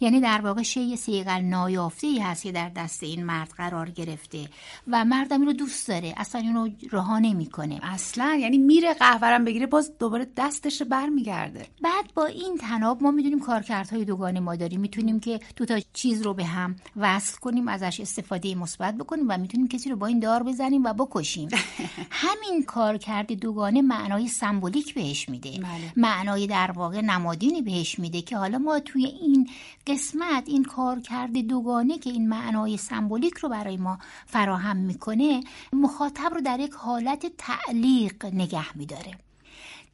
یعنی 0.00 0.20
در 0.20 0.40
واقع 0.40 0.62
شیء 0.62 0.96
سیقل 0.96 1.40
نایافته 1.40 2.06
ای 2.06 2.18
هست 2.18 2.42
که 2.42 2.52
در 2.52 2.68
دست 2.68 3.02
این 3.02 3.24
مرد 3.24 3.48
قرار 3.56 3.90
گرفته 3.90 4.48
و 4.88 5.04
مردم 5.04 5.40
اینو 5.40 5.52
دوست 5.52 5.88
داره. 5.88 6.14
اصلا 6.16 6.40
اینو 6.40 6.68
رها 6.92 7.18
نمی‌کنه. 7.18 7.80
اصلا 7.82 8.38
یعنی 8.40 8.58
میره 8.58 8.94
قهوه‌رم 8.94 9.44
بگیره 9.44 9.66
باز 9.66 9.98
دوباره 9.98 10.26
دستش 10.36 10.82
برمیگرده. 10.82 11.66
بعد 11.82 12.14
با 12.14 12.26
این 12.26 12.58
تناب 12.58 13.02
ما 13.02 13.10
می‌دونیم 13.10 13.40
کارکردهای 13.40 14.04
دوگانه 14.04 14.40
ما 14.40 14.56
داریم. 14.56 14.80
می‌تونیم 14.80 15.20
که 15.20 15.40
دو 15.56 15.64
تا 15.64 15.80
چیز 15.92 16.22
رو 16.22 16.34
به 16.34 16.44
هم 16.44 16.76
وصل 16.96 17.38
کنیم 17.38 17.68
ازش 17.68 18.00
استفاده 18.00 18.54
مثبت 18.54 18.94
بکنیم 18.94 19.24
و 19.28 19.38
می‌تونیم 19.38 19.68
کسی 19.68 19.90
رو 19.90 19.96
با 19.96 20.06
این 20.06 20.20
دار 20.20 20.42
بزنیم 20.42 20.84
و 20.84 20.92
بکشیم. 20.92 21.48
همین 22.10 22.64
کارکرد 22.66 23.32
دوگانه 23.32 23.82
معنای 23.82 24.28
سمبولیک 24.50 24.94
بهش 24.94 25.28
میده 25.28 25.50
بله. 25.50 25.92
معنای 25.96 26.46
در 26.46 26.70
واقع 26.70 27.00
نمادینی 27.00 27.62
بهش 27.62 27.98
میده 27.98 28.22
که 28.22 28.36
حالا 28.36 28.58
ما 28.58 28.80
توی 28.80 29.06
این 29.06 29.50
قسمت 29.86 30.44
این 30.46 30.64
کارکرد 30.64 31.38
دوگانه 31.38 31.98
که 31.98 32.10
این 32.10 32.28
معنای 32.28 32.76
سمبولیک 32.76 33.34
رو 33.34 33.48
برای 33.48 33.76
ما 33.76 33.98
فراهم 34.26 34.76
می‌کنه 34.76 35.40
مخاطب 35.72 36.34
رو 36.34 36.40
در 36.40 36.60
یک 36.60 36.72
حالت 36.72 37.26
تعلیق 37.38 38.26
نگه 38.26 38.76
میداره 38.76 39.29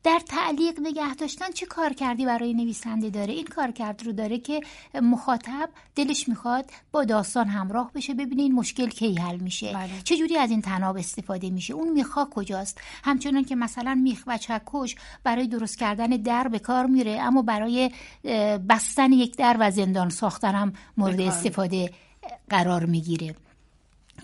در 0.07 0.21
تعلیق 0.27 0.81
نگه 0.81 1.15
داشتن 1.15 1.51
چه 1.51 1.67
کار 1.67 1.93
کردی 1.93 2.27
برای 2.27 2.55
نویسنده 2.55 3.11
داره؟ 3.11 3.33
این 3.35 3.47
کار 3.47 3.71
کرد 3.71 4.03
رو 4.07 4.13
داره 4.13 4.39
که 4.39 4.61
مخاطب 5.03 5.69
دلش 5.95 6.29
می‌خواد 6.29 6.71
با 6.93 7.05
داستان 7.05 7.47
همراه 7.47 7.91
بشه 7.95 8.15
ببینه 8.15 8.43
این 8.43 8.55
مشکل 8.55 8.89
کی 8.89 9.15
حل 9.15 9.37
میشه. 9.37 9.73
بله. 9.73 9.91
چه 10.05 10.17
جوری 10.17 10.37
از 10.37 10.51
این 10.51 10.63
تناب 10.63 10.97
استفاده 10.97 11.51
میشه؟ 11.51 11.75
اون 11.75 11.93
میخا 11.93 12.25
کجاست؟ 12.25 12.81
همچنان 13.05 13.45
که 13.45 13.57
مثلا 13.57 13.95
میخ 13.95 14.25
و 14.27 14.39
چکش 14.39 14.95
برای 15.25 15.47
درست 15.47 15.79
کردن 15.79 16.07
در 16.07 16.49
به 16.49 16.59
کار 16.59 16.87
میره 16.87 17.21
اما 17.21 17.43
برای 17.43 17.91
بستن 18.69 19.13
یک 19.13 19.37
در 19.37 19.57
و 19.61 19.71
زندان 19.71 20.09
ساختن 20.09 20.55
هم 20.55 20.73
مورد 20.97 21.17
کار 21.17 21.29
استفاده 21.29 21.91
قرار 22.49 22.85
می‌گیره. 22.85 23.35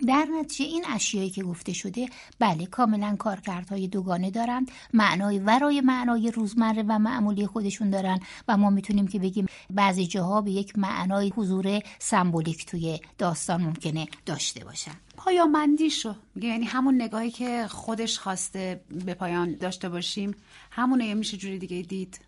در 0.06 0.28
نتیجه 0.40 0.64
این 0.64 0.84
اشیایی 0.88 1.30
که 1.30 1.42
گفته 1.42 1.72
شده 1.72 2.08
بله 2.38 2.66
کاملا 2.66 3.16
کارکردهای 3.18 3.88
دوگانه 3.88 4.30
دارند 4.30 4.70
معنای 4.92 5.38
ورای 5.38 5.80
معنای 5.80 6.30
روزمره 6.30 6.82
و 6.88 6.98
معمولی 6.98 7.46
خودشون 7.46 7.90
دارن 7.90 8.20
و 8.48 8.56
ما 8.56 8.70
می‌تونیم 8.70 9.08
که 9.08 9.18
بگیم 9.18 9.46
بعضی 9.70 10.06
جاها 10.06 10.40
به 10.40 10.50
یک 10.50 10.78
معنای 10.78 11.32
حضور 11.36 11.80
سمبولیک 11.98 12.66
توی 12.66 13.00
داستان 13.18 13.62
ممکنه 13.62 14.06
داشته 14.26 14.64
باشن. 14.64 14.92
پایامندیشو 15.16 16.14
میگه 16.34 16.48
یعنی 16.48 16.64
همون 16.64 17.02
نگاهی 17.02 17.30
که 17.30 17.66
خودش 17.70 18.18
خواسته 18.18 18.80
به 19.04 19.14
پایان 19.14 19.56
داشته 19.56 19.88
باشیم 19.88 20.34
همونه 20.70 21.06
یا 21.06 21.14
میشه 21.14 21.36
جوری 21.36 21.58
دیگه 21.58 21.82
دید. 21.82 22.20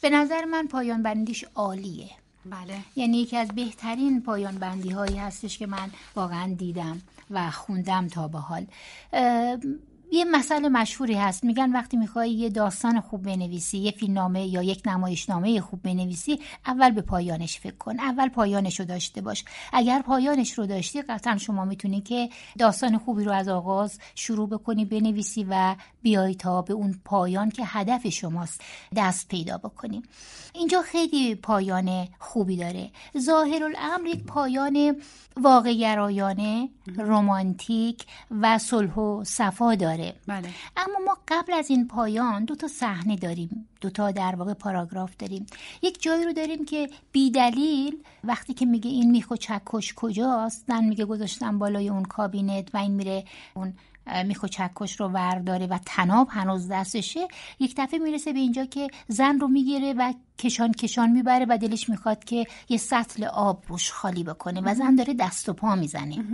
به 0.00 0.10
نظر 0.10 0.44
من 0.44 0.66
پایان 0.66 1.02
بندیش 1.02 1.44
عالیه. 1.54 2.10
بله. 2.44 2.78
یعنی 2.96 3.18
یکی 3.18 3.36
از 3.36 3.48
بهترین 3.48 4.22
پایان 4.22 4.58
بندی 4.58 4.90
هایی 4.90 5.16
هستش 5.16 5.58
که 5.58 5.66
من 5.66 5.90
واقعا 6.16 6.54
دیدم. 6.54 7.00
و 7.30 7.50
خوندم 7.50 8.08
تا 8.08 8.28
به 8.28 8.38
حال. 8.38 8.66
یه 10.12 10.24
مسئله 10.24 10.68
مشهوری 10.68 11.14
هست. 11.14 11.44
میگن 11.44 11.72
وقتی 11.72 11.96
می‌خوای 11.96 12.30
یه 12.30 12.48
داستان 12.48 13.00
خوب 13.00 13.22
بنویسی 13.22 13.78
یه 13.78 13.90
فیلمنامه 13.90 14.46
یا 14.46 14.62
یک 14.62 14.82
نمایشنامه 14.86 15.60
خوب 15.60 15.82
بنویسی 15.82 16.40
اول 16.66 16.90
به 16.90 17.02
پایانش 17.02 17.60
فکر 17.60 17.76
کن. 17.76 18.00
اول 18.00 18.28
پایانش 18.28 18.80
رو 18.80 18.86
داشته 18.86 19.20
باش. 19.20 19.44
اگر 19.72 20.02
پایانش 20.02 20.52
رو 20.52 20.66
داشتی 20.66 21.02
قطعا 21.02 21.36
شما 21.36 21.64
می‌تونی 21.64 22.00
که 22.00 22.28
داستان 22.58 22.98
خوبی 22.98 23.24
رو 23.24 23.32
از 23.32 23.48
آغاز 23.48 23.98
شروع 24.14 24.48
بکنی 24.48 24.84
بنویسی 24.84 25.46
و 25.50 25.76
بیای 26.02 26.34
تا 26.34 26.62
به 26.62 26.74
اون 26.74 27.00
پایان 27.04 27.50
که 27.50 27.62
هدف 27.66 28.08
شماست 28.08 28.60
دست 28.96 29.28
پیدا 29.28 29.58
بکنی. 29.58 30.02
اینجا 30.54 30.82
خیلی 30.82 31.34
پایان 31.34 32.08
خوبی 32.18 32.56
داره. 32.56 32.90
ظاهر 33.18 33.64
الامر 33.64 34.06
یک 34.06 34.24
پایان 34.24 34.96
واقع 35.36 35.72
گرایانه 35.74 36.68
رمانتیک 36.96 38.06
و 38.30 38.58
صلح 38.58 38.94
و 38.94 39.24
صفا 39.24 39.74
داره. 39.74 39.99
بله. 40.26 40.48
اما 40.76 40.98
ما 41.06 41.18
قبل 41.28 41.52
از 41.52 41.70
این 41.70 41.88
پایان 41.88 42.44
دو 42.44 42.54
تا 42.54 42.68
صحنه 42.68 43.16
داریم. 43.16 43.68
دو 43.80 43.90
تا 43.90 44.10
در 44.10 44.34
واقع 44.34 44.54
پاراگراف 44.54 45.16
داریم. 45.16 45.46
یک 45.82 46.02
جایی 46.02 46.24
رو 46.24 46.32
داریم 46.32 46.64
که 46.64 46.90
بی 47.12 47.30
دلیل 47.30 48.02
وقتی 48.24 48.54
که 48.54 48.66
میگه 48.66 48.90
این 48.90 49.10
میخ 49.10 49.30
و 49.30 49.36
چکش 49.36 49.94
کجاست 49.94 50.64
زن 50.68 50.84
میگه 50.84 51.04
گذاشتم 51.04 51.58
بالای 51.58 51.88
اون 51.88 52.02
کابینت 52.02 52.74
و 52.74 52.78
این 52.78 52.92
میره 52.92 53.24
اون 53.54 53.74
اه، 54.06 54.22
میخ 54.22 54.42
و 54.42 54.46
چکش 54.46 55.00
رو 55.00 55.08
ورداره 55.08 55.66
و 55.66 55.78
تناب 55.86 56.28
هنوز 56.30 56.68
دستشه. 56.68 57.28
یک 57.60 57.74
دفعه 57.76 57.98
می‌رسه 57.98 58.32
به 58.32 58.38
اینجا 58.38 58.64
که 58.64 58.88
زن 59.08 59.38
رو 59.38 59.48
می‌گیره 59.48 59.94
و 59.98 60.12
کشان 60.38 60.72
کشان 60.72 61.10
می‌بره 61.10 61.46
و 61.48 61.58
دلش 61.58 61.88
می‌خواد 61.88 62.24
که 62.24 62.46
یه 62.68 62.76
سطل 62.76 63.24
آب 63.24 63.64
روش 63.68 63.92
خالی 63.92 64.24
بکنه 64.24 64.60
و 64.60 64.74
زن 64.74 64.94
داره 64.94 65.14
دست 65.14 65.48
و 65.48 65.52
پا 65.52 65.76
می‌زنه. 65.76 66.24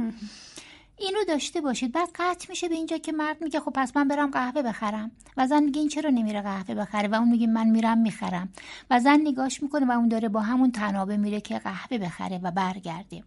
این 0.98 1.14
رو 1.14 1.24
داشته 1.24 1.60
باشید. 1.60 1.92
بعد 1.92 2.08
قطع 2.14 2.46
میشه 2.48 2.68
به 2.68 2.74
اینجا 2.74 2.98
که 2.98 3.12
مرد 3.12 3.42
میگه 3.42 3.60
خب 3.60 3.70
پس 3.74 3.96
من 3.96 4.08
برم 4.08 4.30
قهوه 4.30 4.62
بخرم. 4.62 5.10
و 5.36 5.46
زن 5.46 5.62
میگه 5.62 5.80
این 5.80 5.88
چرا 5.88 6.10
نمیره 6.10 6.42
قهوه 6.42 6.74
بخره؟ 6.74 7.08
و 7.08 7.14
اون 7.14 7.28
میگه 7.28 7.46
من 7.46 7.68
میرم 7.68 7.98
می‌خرم. 7.98 8.48
و 8.90 9.00
زن 9.00 9.20
نگاش 9.20 9.62
می‌کنه 9.62 9.86
و 9.86 9.90
اون 9.90 10.08
داره 10.08 10.28
با 10.28 10.40
همون 10.40 10.72
تنابه 10.72 11.16
میره 11.16 11.40
که 11.40 11.58
قهوه 11.58 11.98
بخره 11.98 12.40
و 12.42 12.50
برگرده. 12.50 13.22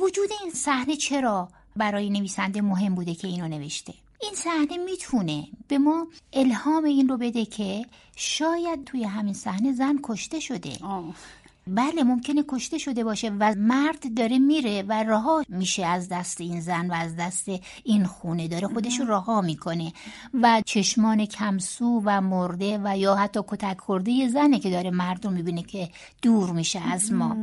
وجود 0.00 0.28
این 0.42 0.50
صحنه 0.50 0.96
چرا 0.96 1.48
برای 1.76 2.10
نویسنده 2.10 2.60
مهم 2.62 2.94
بوده 2.94 3.14
که 3.14 3.28
اینو 3.28 3.48
نوشته؟ 3.48 3.94
این 4.22 4.34
صحنه 4.34 4.76
می‌تونه 4.76 5.48
به 5.68 5.78
ما 5.78 6.06
الهام 6.32 6.84
این 6.84 7.08
رو 7.08 7.16
بده 7.16 7.44
که 7.44 7.86
شاید 8.16 8.84
توی 8.84 9.04
همین 9.04 9.34
صحنه 9.34 9.72
زن 9.72 9.98
کشته 10.02 10.40
شده. 10.40 10.72
بله 11.66 12.02
ممکنه 12.02 12.44
کشته 12.48 12.78
شده 12.78 13.04
باشه 13.04 13.30
و 13.30 13.54
مرد 13.58 14.14
داره 14.14 14.38
میره 14.38 14.82
و 14.82 14.92
رها 14.92 15.44
میشه 15.48 15.86
از 15.86 16.08
دست 16.08 16.40
این 16.40 16.60
زن 16.60 16.90
و 16.90 16.92
از 16.94 17.16
دست 17.16 17.48
این 17.84 18.04
خونه 18.04 18.48
داره 18.48 18.68
خودش 18.68 19.00
رو 19.00 19.06
رها 19.06 19.40
می‌کنه 19.40 19.92
و 20.34 20.62
چشمان 20.66 21.26
کمسو 21.26 22.02
و 22.04 22.20
مرده 22.20 22.80
و 22.84 22.98
یا 22.98 23.14
حتی 23.14 23.40
کتک 23.46 23.78
خورده 23.78 24.10
یه 24.10 24.28
زنه 24.28 24.58
که 24.58 24.70
داره 24.70 24.90
مرد 24.90 25.24
رو 25.24 25.30
می‌بینه 25.30 25.62
که 25.62 25.88
دور 26.22 26.50
میشه 26.50 26.80
از 26.80 27.12
ما. 27.12 27.36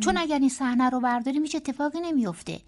چون 0.00 0.16
اگر 0.16 0.38
این 0.38 0.48
صحنه 0.48 0.90
رو 0.90 1.00
برداریم 1.00 1.42
هیچ 1.42 1.56
اتفاقی 1.56 2.00
نمیفته 2.00 2.60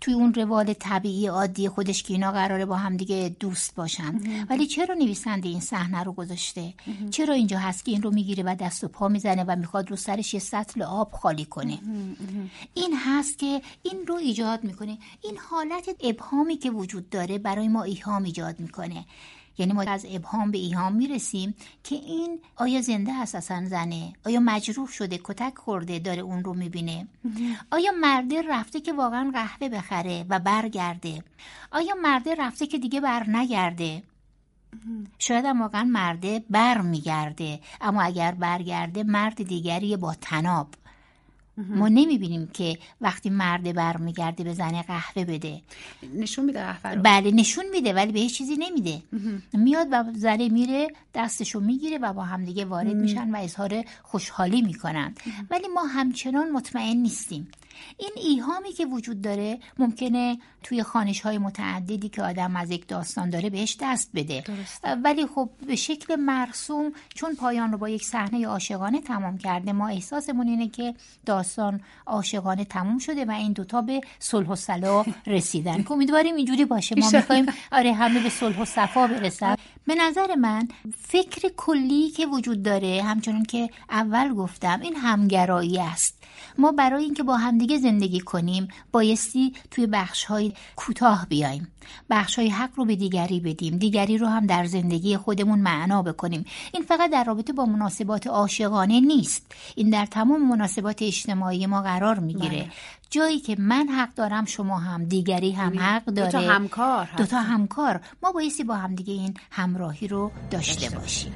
توی 0.00 0.14
اون 0.14 0.34
روال 0.34 0.72
طبیعی 0.72 1.26
عادی 1.26 1.68
خودش 1.68 2.02
که 2.02 2.14
اینا 2.14 2.32
قراره 2.32 2.66
با 2.66 2.76
هم 2.76 2.96
دیگه 2.96 3.36
دوست 3.40 3.74
باشن. 3.74 4.20
ولی 4.50 4.66
چرا 4.66 4.94
نویسنده 4.94 5.48
این 5.48 5.60
صحنه 5.60 6.02
رو 6.02 6.12
گذاشته؟ 6.12 6.74
چرا 7.10 7.34
اینجا 7.34 7.58
هست 7.58 7.84
که 7.84 7.92
این 7.92 8.02
رو 8.02 8.10
می‌گیره 8.10 8.44
و 8.46 8.56
دست 8.60 8.84
و 8.84 8.88
پا 8.88 9.08
می‌زنه 9.08 9.44
و 9.44 9.56
می‌خواد 9.56 9.90
رو 9.90 9.96
سرش 9.96 10.35
یه 10.36 10.40
سطل 10.40 10.82
آب 10.82 11.12
خالی 11.12 11.44
کنه. 11.44 11.78
این 12.74 12.96
هست 12.96 13.38
که 13.38 13.62
این 13.82 14.06
رو 14.06 14.14
ایجاد 14.14 14.64
می‌کنه. 14.64 14.98
این 15.22 15.36
حالت 15.50 15.88
ابهامی 16.00 16.56
که 16.56 16.70
وجود 16.70 17.10
داره 17.10 17.38
برای 17.38 17.68
ما 17.68 17.82
ایهام 17.82 18.24
ایجاد 18.24 18.60
می‌کنه. 18.60 19.04
یعنی 19.58 19.72
ما 19.72 19.82
از 19.82 20.06
ابهام 20.10 20.50
به 20.50 20.58
ایهام 20.58 20.92
می‌رسیم 20.94 21.54
که 21.84 21.94
این 21.94 22.40
آیا 22.56 22.80
زنده 22.80 23.12
هست 23.12 23.34
اصلا 23.34 23.68
زنه؟ 23.68 24.12
آیا 24.26 24.40
مجروح 24.40 24.88
شده؟ 24.88 25.20
کتک 25.24 25.58
خورده 25.58 25.98
داره 25.98 26.22
اون 26.22 26.44
رو 26.44 26.54
می‌بینه. 26.54 27.06
آیا 27.70 27.92
مرده 28.00 28.42
رفته 28.42 28.80
که 28.80 28.92
واقعا 28.92 29.30
قهوه 29.34 29.68
بخره 29.68 30.26
و 30.28 30.38
برگرده؟ 30.38 31.24
آیا 31.72 31.94
مرده 32.02 32.34
رفته 32.34 32.66
که 32.66 32.78
دیگه 32.78 33.00
بر 33.00 33.30
نگرده 33.30 34.02
شاید 35.18 35.44
هم 35.44 35.62
واقعا 35.62 35.84
مرده 35.84 36.44
بر 36.50 36.80
میگرده 36.80 37.60
اما 37.80 38.02
اگر 38.02 38.32
برگرده 38.32 39.02
مرد 39.02 39.42
دیگری 39.42 39.96
با 39.96 40.14
تناب 40.20 40.68
ما 41.56 41.88
نمی‌بینیم 41.88 42.46
که 42.46 42.78
وقتی 43.00 43.30
مرد 43.30 43.74
برمیگرده 43.74 44.44
به 44.44 44.54
زن 44.54 44.82
قهوه 44.82 45.24
بده. 45.24 45.62
نشون 46.14 46.44
میده 46.44 46.58
قهوه 46.58 46.90
رو 46.90 47.02
بله 47.02 47.30
نشون 47.30 47.64
میده 47.72 47.92
ولی 47.92 48.12
بهش 48.12 48.38
چیزی 48.38 48.56
نمیده. 48.56 49.02
میاد 49.52 49.86
و 49.92 50.04
زنه 50.14 50.48
میره 50.48 50.88
دستشو 51.14 51.60
می‌گیره 51.60 51.98
و 51.98 52.12
با 52.12 52.22
همدیگه 52.22 52.64
وارد 52.64 52.96
میشن 52.96 53.34
و 53.34 53.36
اظهار 53.36 53.84
خوشحالی 54.02 54.62
می‌کنن. 54.62 55.14
ولی 55.50 55.68
ما 55.74 55.84
همچنان 55.84 56.50
مطمئن 56.50 56.96
نیستیم. 56.96 57.48
این 57.98 58.10
ایهامی 58.16 58.72
که 58.72 58.86
وجود 58.86 59.20
داره 59.20 59.58
ممکنه 59.78 60.38
توی 60.62 60.82
خانش 60.82 61.20
های 61.20 61.38
متعددی 61.38 62.08
که 62.08 62.22
آدم 62.22 62.56
از 62.56 62.70
یک 62.70 62.88
داستان 62.88 63.30
داره 63.30 63.50
بهش 63.50 63.76
دست 63.80 64.10
بده. 64.14 64.40
درسته. 64.40 64.94
ولی 64.94 65.26
خب 65.26 65.50
به 65.66 65.76
شکل 65.76 66.16
مرسوم 66.16 66.92
چون 67.14 67.34
پایان 67.34 67.72
رو 67.72 67.78
با 67.78 67.88
یک 67.88 68.04
صحنه 68.04 68.46
عاشقانه 68.46 69.00
تمام 69.00 69.38
کرده 69.38 69.72
ما 69.72 69.88
احساسمون 69.88 70.48
اینه 70.48 70.68
که 70.68 70.94
داستان 71.26 71.80
عاشقانه 72.06 72.64
تموم 72.64 72.98
شده 72.98 73.24
و 73.24 73.30
این 73.30 73.52
دوتا 73.52 73.82
به 73.82 74.00
صلح 74.18 74.48
و 74.48 74.56
صلاح 74.56 75.06
رسیدن. 75.26 75.82
که 75.82 75.92
امیدواریم 75.92 76.34
اینجوری 76.34 76.64
باشه. 76.64 76.94
ما. 76.98 77.10
می‌خوایم 77.12 77.46
آره 77.72 77.92
همه 77.92 78.22
به 78.22 78.28
صلح 78.28 78.60
و 78.60 78.64
صفا 78.64 79.06
برسن. 79.06 79.56
به 79.86 79.94
نظر 79.94 80.34
من 80.34 80.68
فکر 80.98 81.50
کلی 81.56 82.10
که 82.10 82.26
وجود 82.26 82.62
داره 82.62 83.02
همچنان 83.02 83.42
که 83.42 83.70
اول 83.90 84.34
گفتم 84.34 84.80
این 84.80 84.96
همگرایی 84.96 85.78
است. 85.78 86.25
ما 86.58 86.72
برای 86.72 87.04
اینکه 87.04 87.22
با 87.22 87.36
همدیگه 87.36 87.78
زندگی 87.78 88.20
کنیم 88.20 88.68
بایستی 88.92 89.52
توی 89.70 89.86
بخش 89.86 90.24
های 90.24 90.52
کوتاه 90.76 91.26
بیایم. 91.28 91.68
بخش 92.10 92.38
های 92.38 92.48
حق 92.48 92.70
رو 92.76 92.84
به 92.84 92.96
دیگری 92.96 93.40
بدیم. 93.40 93.76
دیگری 93.76 94.18
رو 94.18 94.26
هم 94.26 94.46
در 94.46 94.64
زندگی 94.64 95.16
خودمون 95.16 95.58
معنا 95.58 96.02
بکنیم. 96.02 96.44
این 96.72 96.82
فقط 96.82 97.10
در 97.10 97.24
رابطه 97.24 97.52
با 97.52 97.64
مناسبات 97.64 98.26
عاشقانه 98.26 99.00
نیست. 99.00 99.52
این 99.74 99.90
در 99.90 100.06
تمام 100.06 100.48
مناسبات 100.48 101.02
اجتماعی 101.02 101.66
ما 101.66 101.82
قرار 101.82 102.18
می‌گیره. 102.18 102.62
بله. 102.62 102.70
جایی 103.10 103.38
که 103.38 103.56
من 103.58 103.88
حق 103.88 104.14
دارم 104.14 104.44
شما 104.44 104.78
هم. 104.78 105.04
دیگری 105.04 105.52
هم 105.52 105.78
حق 105.78 106.04
داره. 106.04 106.32
دوتا 106.32 106.52
همکار 106.52 107.04
هست. 107.04 107.18
دوتا 107.18 107.40
همکار. 107.40 108.00
ما 108.22 108.32
بایستی 108.32 108.64
با 108.64 108.74
همدیگه 108.74 109.12
این 109.12 109.34
همراهی 109.50 110.08
رو 110.08 110.30
داشته 110.50 110.90
باشیم. 110.98 111.32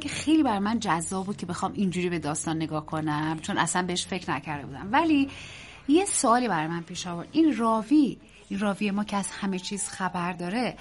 که 0.00 0.08
خیلی 0.08 0.42
بر 0.42 0.58
من 0.58 0.78
جذاب 0.78 1.26
بود 1.26 1.36
که 1.36 1.46
بخوام 1.46 1.72
اینجوری 1.72 2.10
به 2.10 2.18
داستان 2.18 2.56
نگاه 2.56 2.86
کنم 2.86 3.38
چون 3.42 3.58
اصلا 3.58 3.82
بهش 3.82 4.06
فکر 4.06 4.30
نکرده 4.30 4.66
بودم. 4.66 4.88
ولی 4.92 5.28
یه 5.88 6.04
سوالی 6.04 6.48
برای 6.48 6.66
من 6.66 6.82
پیش 6.82 7.06
آورد. 7.06 7.28
این 7.32 7.56
راوی 7.56 8.18
این 8.48 8.60
راوی 8.60 8.90
ما 8.90 9.04
که 9.04 9.16
از 9.16 9.28
همه 9.28 9.58
چیز 9.58 9.88
خبر 9.88 10.32
داره 10.32 10.76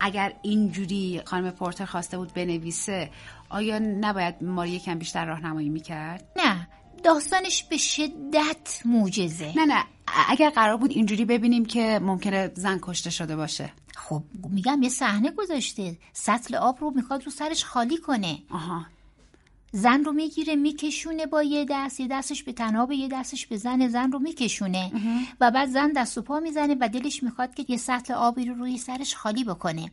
اگر 0.00 0.32
اینجوری 0.42 1.22
خانم 1.24 1.50
پورتر 1.50 1.84
خواسته 1.84 2.18
بود 2.18 2.34
بنویسه 2.34 3.10
آیا 3.48 3.78
نباید 3.78 4.34
ما 4.42 4.62
رو 4.62 4.68
یکم 4.68 4.98
بیشتر 4.98 5.24
راهنمایی 5.24 5.68
می‌کرد؟ 5.68 6.24
نه 6.36 6.68
داستانش 7.04 7.64
به 7.64 7.76
شدت 7.76 8.82
موجزه 8.84 9.52
نه 9.56 9.64
نه. 9.64 9.84
اگر 10.28 10.50
قرار 10.50 10.76
بود 10.76 10.90
اینجوری 10.90 11.24
ببینیم 11.24 11.64
که 11.64 12.00
ممکنه 12.02 12.52
زن 12.54 12.78
کشته 12.82 13.10
شده 13.10 13.36
باشه. 13.36 13.72
خب 13.96 14.22
میگم 14.50 14.82
یه 14.82 14.88
صحنه 14.88 15.30
گذاشته. 15.30 15.98
سطل 16.12 16.54
آب 16.54 16.78
رو 16.80 16.92
می‌خواد 16.96 17.24
رو 17.24 17.30
سرش 17.30 17.64
خالی 17.64 17.96
کنه. 17.96 18.38
آها. 18.50 18.86
زن 19.72 20.04
رو 20.04 20.12
می‌گیره 20.12 20.56
میکشونه 20.56 21.26
با 21.26 21.42
یه 21.42 21.66
دست. 21.70 22.00
یه 22.00 22.08
دستش 22.08 22.42
به 22.42 22.52
تنها 22.52 22.86
به 22.86 22.96
یه 22.96 23.08
دستش 23.08 23.46
به 23.46 23.56
زن. 23.56 23.88
زن 23.88 24.12
رو 24.12 24.18
میکشونه. 24.18 24.92
و 25.40 25.50
بعد 25.50 25.68
زن 25.68 25.92
دست 25.92 26.18
و 26.18 26.22
پا 26.22 26.40
می‌زنه 26.40 26.76
و 26.80 26.88
دلش 26.88 27.22
می‌خواد 27.22 27.54
که 27.54 27.64
یه 27.68 27.76
سطل 27.76 28.14
آبی 28.14 28.44
رو 28.44 28.54
روی 28.54 28.78
سرش 28.78 29.14
خالی 29.14 29.44
بکنه. 29.44 29.90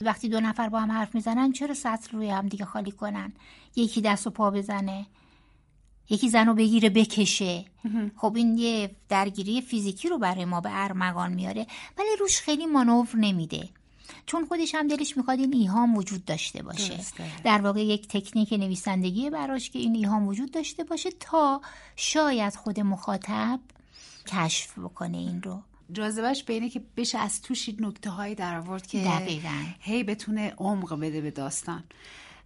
وقتی 0.00 0.28
دو 0.28 0.40
نفر 0.40 0.68
با 0.68 0.80
هم 0.80 0.92
حرف 0.92 1.14
می‌زنن 1.14 1.52
چرا 1.52 1.74
سطل 1.74 2.16
روی 2.16 2.30
هم 2.30 2.48
دیگه 2.48 2.64
خالی 2.64 2.90
کنن؟ 2.90 3.32
یکی 3.76 4.00
دست 4.00 4.26
و 4.26 4.30
پا 4.30 4.50
بزنه. 4.50 5.06
یکی 6.10 6.28
زن 6.28 6.46
رو 6.46 6.54
بگیره 6.54 6.90
بکشه. 6.90 7.64
خب 8.16 8.36
این 8.36 8.58
یه 8.58 8.90
درگیری 9.08 9.62
فیزیکی 9.62 10.08
رو 10.08 10.18
برای 10.18 10.44
ما 10.44 10.60
به 10.60 10.68
ارمغان 10.72 11.32
میاره 11.32 11.66
ولی 11.98 12.08
روش 12.20 12.40
خیلی 12.40 12.66
مانور 12.66 13.08
نمیده. 13.14 13.68
چون 14.26 14.46
خودش 14.46 14.74
هم 14.74 14.88
دلش 14.88 15.16
می‌خواد 15.16 15.38
این 15.38 15.54
ایهام 15.54 15.96
وجود 15.96 16.24
داشته 16.24 16.62
باشه. 16.62 16.94
درسته. 16.96 17.24
در 17.44 17.60
واقع 17.60 17.84
یک 17.84 18.08
تکنیک 18.08 18.52
نویسندگی 18.52 19.30
براش 19.30 19.70
که 19.70 19.78
این 19.78 19.94
ایهام 19.94 20.28
وجود 20.28 20.50
داشته 20.50 20.84
باشه 20.84 21.10
تا 21.20 21.60
شاید 21.96 22.56
خود 22.56 22.80
مخاطب 22.80 23.60
کشف 24.26 24.78
بکنه 24.78 25.18
این 25.18 25.42
رو. 25.42 25.62
جاذبش 25.92 26.42
به 26.42 26.52
اینه 26.52 26.70
که 26.70 26.82
بشه 26.96 27.18
از 27.18 27.42
توش 27.42 27.68
نکته 27.68 28.10
هایی 28.10 28.34
در 28.34 28.58
آورد 28.58 28.86
که 28.86 28.98
دقیقاً. 28.98 29.64
هی 29.80 30.04
بتونه 30.04 30.54
عمق 30.58 31.00
بده 31.00 31.20
به 31.20 31.30
داستان. 31.30 31.84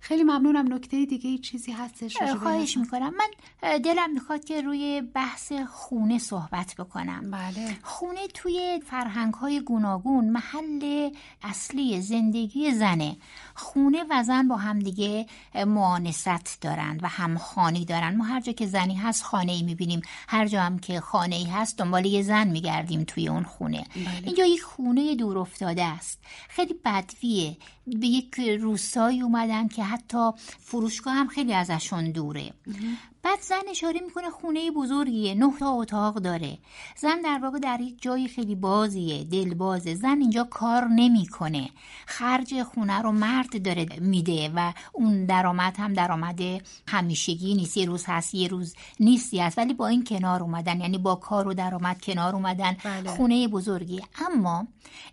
خیلی 0.01 0.23
ممنونم. 0.23 0.75
نکته 0.75 1.05
دیگه 1.05 1.31
ای 1.31 1.39
چیزی 1.39 1.73
هستش 1.73 2.17
خواهش؟ 2.23 2.77
می‌کنم. 2.77 3.13
من 3.19 3.79
دلم 3.79 4.13
می‌خواد 4.13 4.45
که 4.45 4.61
روی 4.61 5.03
بحث 5.15 5.53
خونه 5.53 6.19
صحبت 6.19 6.75
بکنم. 6.79 7.31
بله. 7.31 7.77
خونه 7.83 8.27
توی 8.35 8.81
فرهنگ 8.87 9.35
های 9.35 9.61
گوناگون 9.61 10.31
محل 10.31 11.11
اصلی 11.43 12.01
زندگی 12.01 12.71
زنه. 12.71 13.17
خونه 13.55 14.05
و 14.11 14.23
زن 14.23 14.49
با 14.49 14.57
همدیگه 14.57 15.27
معانست 15.67 16.61
دارند 16.61 17.03
و 17.03 17.09
همخانی 17.09 17.85
دارند. 17.85 18.17
ما 18.17 18.25
هر 18.25 18.41
جا 18.41 18.53
که 18.53 18.67
زنی 18.67 18.95
هست 18.95 19.23
خانه 19.23 19.53
ای 19.53 19.63
می‌بینیم. 19.63 20.03
هر 20.29 20.47
جا 20.47 20.63
هم 20.63 20.79
که 20.79 21.01
خانه 21.01 21.37
ای 21.37 21.45
هست 21.45 21.79
دنبال 21.79 22.07
یه 22.07 22.23
زن 22.23 22.49
میگردیم 22.49 23.05
توی 23.05 23.29
اون 23.29 23.43
خونه. 23.43 23.85
اینجا 24.25 24.45
یک 24.45 24.63
خونه 24.63 25.15
دور 25.15 25.39
افتاده 25.39 25.85
است. 25.85 26.21
خیلی 26.49 26.75
بدویه. 26.85 27.57
به 28.01 28.07
یک 28.07 28.41
روستایی 28.61 29.23
اومدن 29.23 29.69
که 29.69 29.85
حتی 29.85 30.31
فروشگاه 30.61 31.15
هم 31.15 31.29
خیلی 31.29 31.55
ازشون 31.55 32.11
دوره. 32.11 32.53
بعد 33.29 33.41
زن 33.41 33.69
اشاره 33.71 34.01
می‌کنه 34.01 34.31
خونه 34.31 34.71
بزرگیه 34.71 35.35
نه 35.35 35.53
تا 35.59 35.73
اتاق 35.73 36.15
داره. 36.15 36.59
زن 36.97 37.21
در 37.21 37.39
واقع 37.43 37.59
در 37.59 37.81
یک 37.81 38.03
جایی 38.03 38.29
خیلی 38.29 38.55
بازیه 38.55 39.25
دلبازه. 39.25 39.95
زن 39.95 40.21
اینجا 40.21 40.45
کار 40.45 40.85
نمی‌کنه. 40.85 41.71
خرج 42.07 42.63
خونه 42.63 43.03
رو 43.03 43.13
مرد 43.13 43.63
داره 43.63 43.87
میده 44.01 44.53
و 44.55 44.73
اون 44.93 45.25
درآمد 45.25 45.77
هم 45.79 45.93
درآمد 45.93 46.41
همیشگی 46.89 47.55
نیست. 47.55 47.77
یه 47.77 47.87
روز 47.87 48.05
هست 48.07 48.35
یه 48.35 48.49
روز 48.49 48.75
نیستی 49.01 49.41
هست. 49.41 49.59
ولی 49.59 49.75
با 49.75 49.87
این 49.87 50.05
کنار 50.05 50.43
اومدن 50.43 50.81
یعنی 50.81 50.99
با 50.99 51.15
کار 51.15 51.49
و 51.49 51.55
درآمد 51.55 52.01
کنار 52.01 52.35
اومدن 52.35 52.77
بله. 52.85 53.11
خونه 53.11 53.49
بزرگی 53.49 54.03
اما 54.27 54.67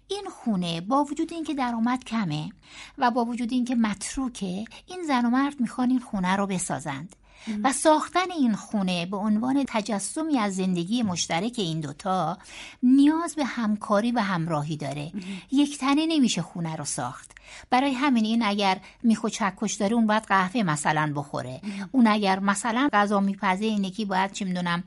این 0.07 0.27
خونه 0.29 0.81
با 0.81 1.03
وجود 1.03 1.33
اینکه 1.33 1.53
درآمد 1.53 2.03
کمه 2.03 2.49
و 2.97 3.11
با 3.11 3.25
وجود 3.25 3.51
اینکه 3.53 3.75
متروکه 3.75 4.65
این 4.87 5.03
زن 5.07 5.25
و 5.25 5.29
مرد 5.29 5.59
می‌خوان 5.59 5.89
این 5.89 5.99
خونه 5.99 6.35
رو 6.35 6.47
بسازند. 6.47 7.15
و 7.63 7.73
ساختن 7.73 8.31
این 8.31 8.55
خونه 8.55 9.05
به 9.05 9.17
عنوان 9.17 9.63
تجسمی 9.67 10.39
از 10.39 10.55
زندگی 10.55 11.03
مشترک 11.03 11.53
این 11.57 11.79
دوتا 11.79 12.37
نیاز 12.83 13.35
به 13.35 13.45
همکاری 13.45 14.11
و 14.11 14.19
همراهی 14.19 14.77
داره. 14.77 15.11
یک 15.51 15.77
تنه 15.77 16.05
نمیشه 16.05 16.41
خونه 16.41 16.75
رو 16.75 16.85
ساخت. 16.85 17.31
برای 17.69 17.93
همین 17.93 18.25
این 18.25 18.43
اگر 18.43 18.79
میخو 19.03 19.29
چکش 19.29 19.73
داره 19.73 19.95
اون 19.95 20.07
باید 20.07 20.23
قهوه 20.23 20.63
مثلا 20.63 21.13
بخوره. 21.15 21.61
اون 21.91 22.07
اگر 22.07 22.39
مثلا 22.39 22.89
غذا 22.93 23.19
میپزه 23.19 23.65
این 23.65 23.83
یکی 23.83 24.05
باید 24.05 24.31
چی 24.31 24.45
می‌دونم 24.45 24.83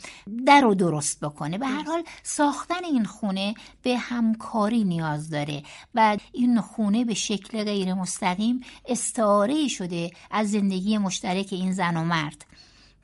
در 0.47 0.61
رو 0.61 0.75
درست 0.75 1.21
بکنه. 1.21 1.59
به 1.59 1.67
هر 1.67 1.83
حال 1.83 2.03
ساختن 2.23 2.85
این 2.85 3.05
خونه 3.05 3.55
به 3.83 3.97
همکاری 3.97 4.85
نیاز 4.85 5.31
داره 5.31 5.63
و 5.95 6.17
این 6.33 6.61
خونه 6.61 7.05
به 7.05 7.15
شکل 7.15 7.65
غیر 7.65 7.95
مستقیم 7.95 8.61
استعاره 8.87 9.69
شده 9.69 10.11
از 10.31 10.51
زندگی 10.51 10.99
مشترک 10.99 11.49
این 11.51 11.73
زن 11.73 11.97
و 11.97 12.05
مرد. 12.05 12.45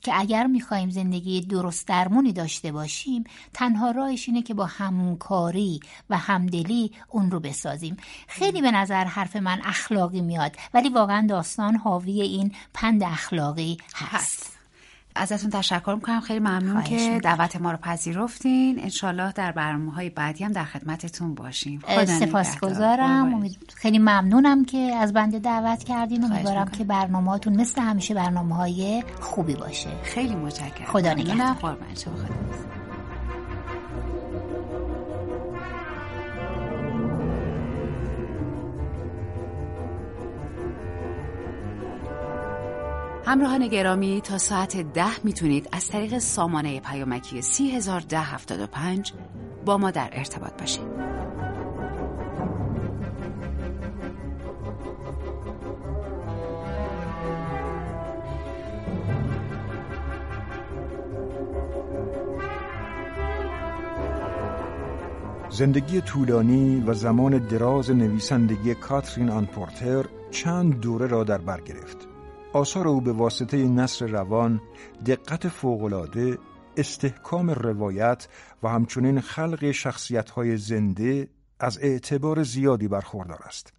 که 0.04 0.20
اگر 0.20 0.46
می‌خواهیم 0.46 0.90
زندگی 0.90 1.40
درست 1.40 1.88
درمونی 1.88 2.32
داشته 2.32 2.72
باشیم 2.72 3.24
تنها 3.52 3.90
راهش 3.90 4.28
اینه 4.28 4.42
که 4.42 4.54
با 4.54 4.66
همکاری 4.66 5.80
و 6.10 6.18
همدلی 6.18 6.92
اون 7.08 7.30
رو 7.30 7.40
بسازیم. 7.40 7.96
خیلی 8.28 8.62
به 8.62 8.70
نظر 8.70 9.04
حرف 9.04 9.36
من 9.36 9.60
اخلاقی 9.64 10.20
میاد 10.20 10.56
ولی 10.74 10.88
واقعا 10.88 11.26
داستان 11.26 11.76
حاوی 11.76 12.22
این 12.22 12.52
پند 12.74 13.02
اخلاقی 13.02 13.78
هست. 13.94 14.14
هست. 14.14 14.53
ازتون 15.16 15.50
تشکر 15.50 15.94
می‌کنم 15.94 16.20
خیلی 16.20 16.40
ممنون 16.40 16.82
که 16.82 16.94
می‌کنم. 16.94 17.18
دعوت 17.18 17.56
ما 17.56 17.70
رو 17.70 17.76
پذیرفتین 17.76 18.78
انشالله 18.82 19.32
در 19.32 19.52
برنامه 19.52 19.92
های 19.92 20.10
بعدی 20.10 20.44
هم 20.44 20.52
در 20.52 20.64
خدمتتون 20.64 21.34
باشیم. 21.34 21.80
سپاسگزارم 22.06 23.50
خیلی 23.74 23.98
ممنونم 23.98 24.64
که 24.64 24.78
از 24.78 25.12
بنده 25.12 25.38
دعوت 25.38 25.84
کردین 25.84 26.24
امیدوارم. 26.24 26.68
که 26.68 26.84
برنامهاتون 26.84 27.60
مثل 27.60 27.80
همیشه 27.82 28.14
برنامه 28.14 28.54
های 28.54 29.04
خوبی 29.20 29.54
باشه 29.54 29.88
خیلی 30.02 30.34
متشکرم 30.34 30.86
خدا. 30.86 31.12
نگهدار. 31.12 31.76
همراهان 43.26 43.66
گرامی 43.68 44.20
تا 44.20 44.38
ساعت 44.38 44.76
ده 44.76 45.24
می‌تونید 45.24 45.68
از 45.72 45.88
طریق 45.88 46.18
سامانه 46.18 46.80
پیامکی 46.80 47.42
301075 47.42 49.12
با 49.64 49.78
ما 49.78 49.90
در 49.90 50.08
ارتباط 50.12 50.60
باشید. 50.60 51.04
زندگی 65.50 66.00
طولانی 66.00 66.80
و 66.86 66.94
زمان 66.94 67.38
دراز 67.38 67.90
نویسندگی 67.90 68.74
کاترین 68.74 69.30
آنپورتر 69.30 70.04
چند 70.30 70.80
دوره 70.80 71.06
را 71.06 71.24
در 71.24 71.38
بر 71.38 71.60
گرفت. 71.60 72.13
آثار 72.54 72.88
او 72.88 73.00
به 73.00 73.12
واسطه 73.12 73.56
نصر 73.56 74.06
روان، 74.06 74.60
دقت 75.06 75.48
فوق‌العاده، 75.48 76.38
استحکام 76.76 77.50
روایت 77.50 78.28
و 78.62 78.68
همچنین 78.68 79.20
خلق 79.20 79.70
شخصیت‌های 79.70 80.56
زنده 80.56 81.28
از 81.60 81.78
اعتبار 81.78 82.42
زیادی 82.42 82.88
برخوردار 82.88 83.42
است. 83.44 83.72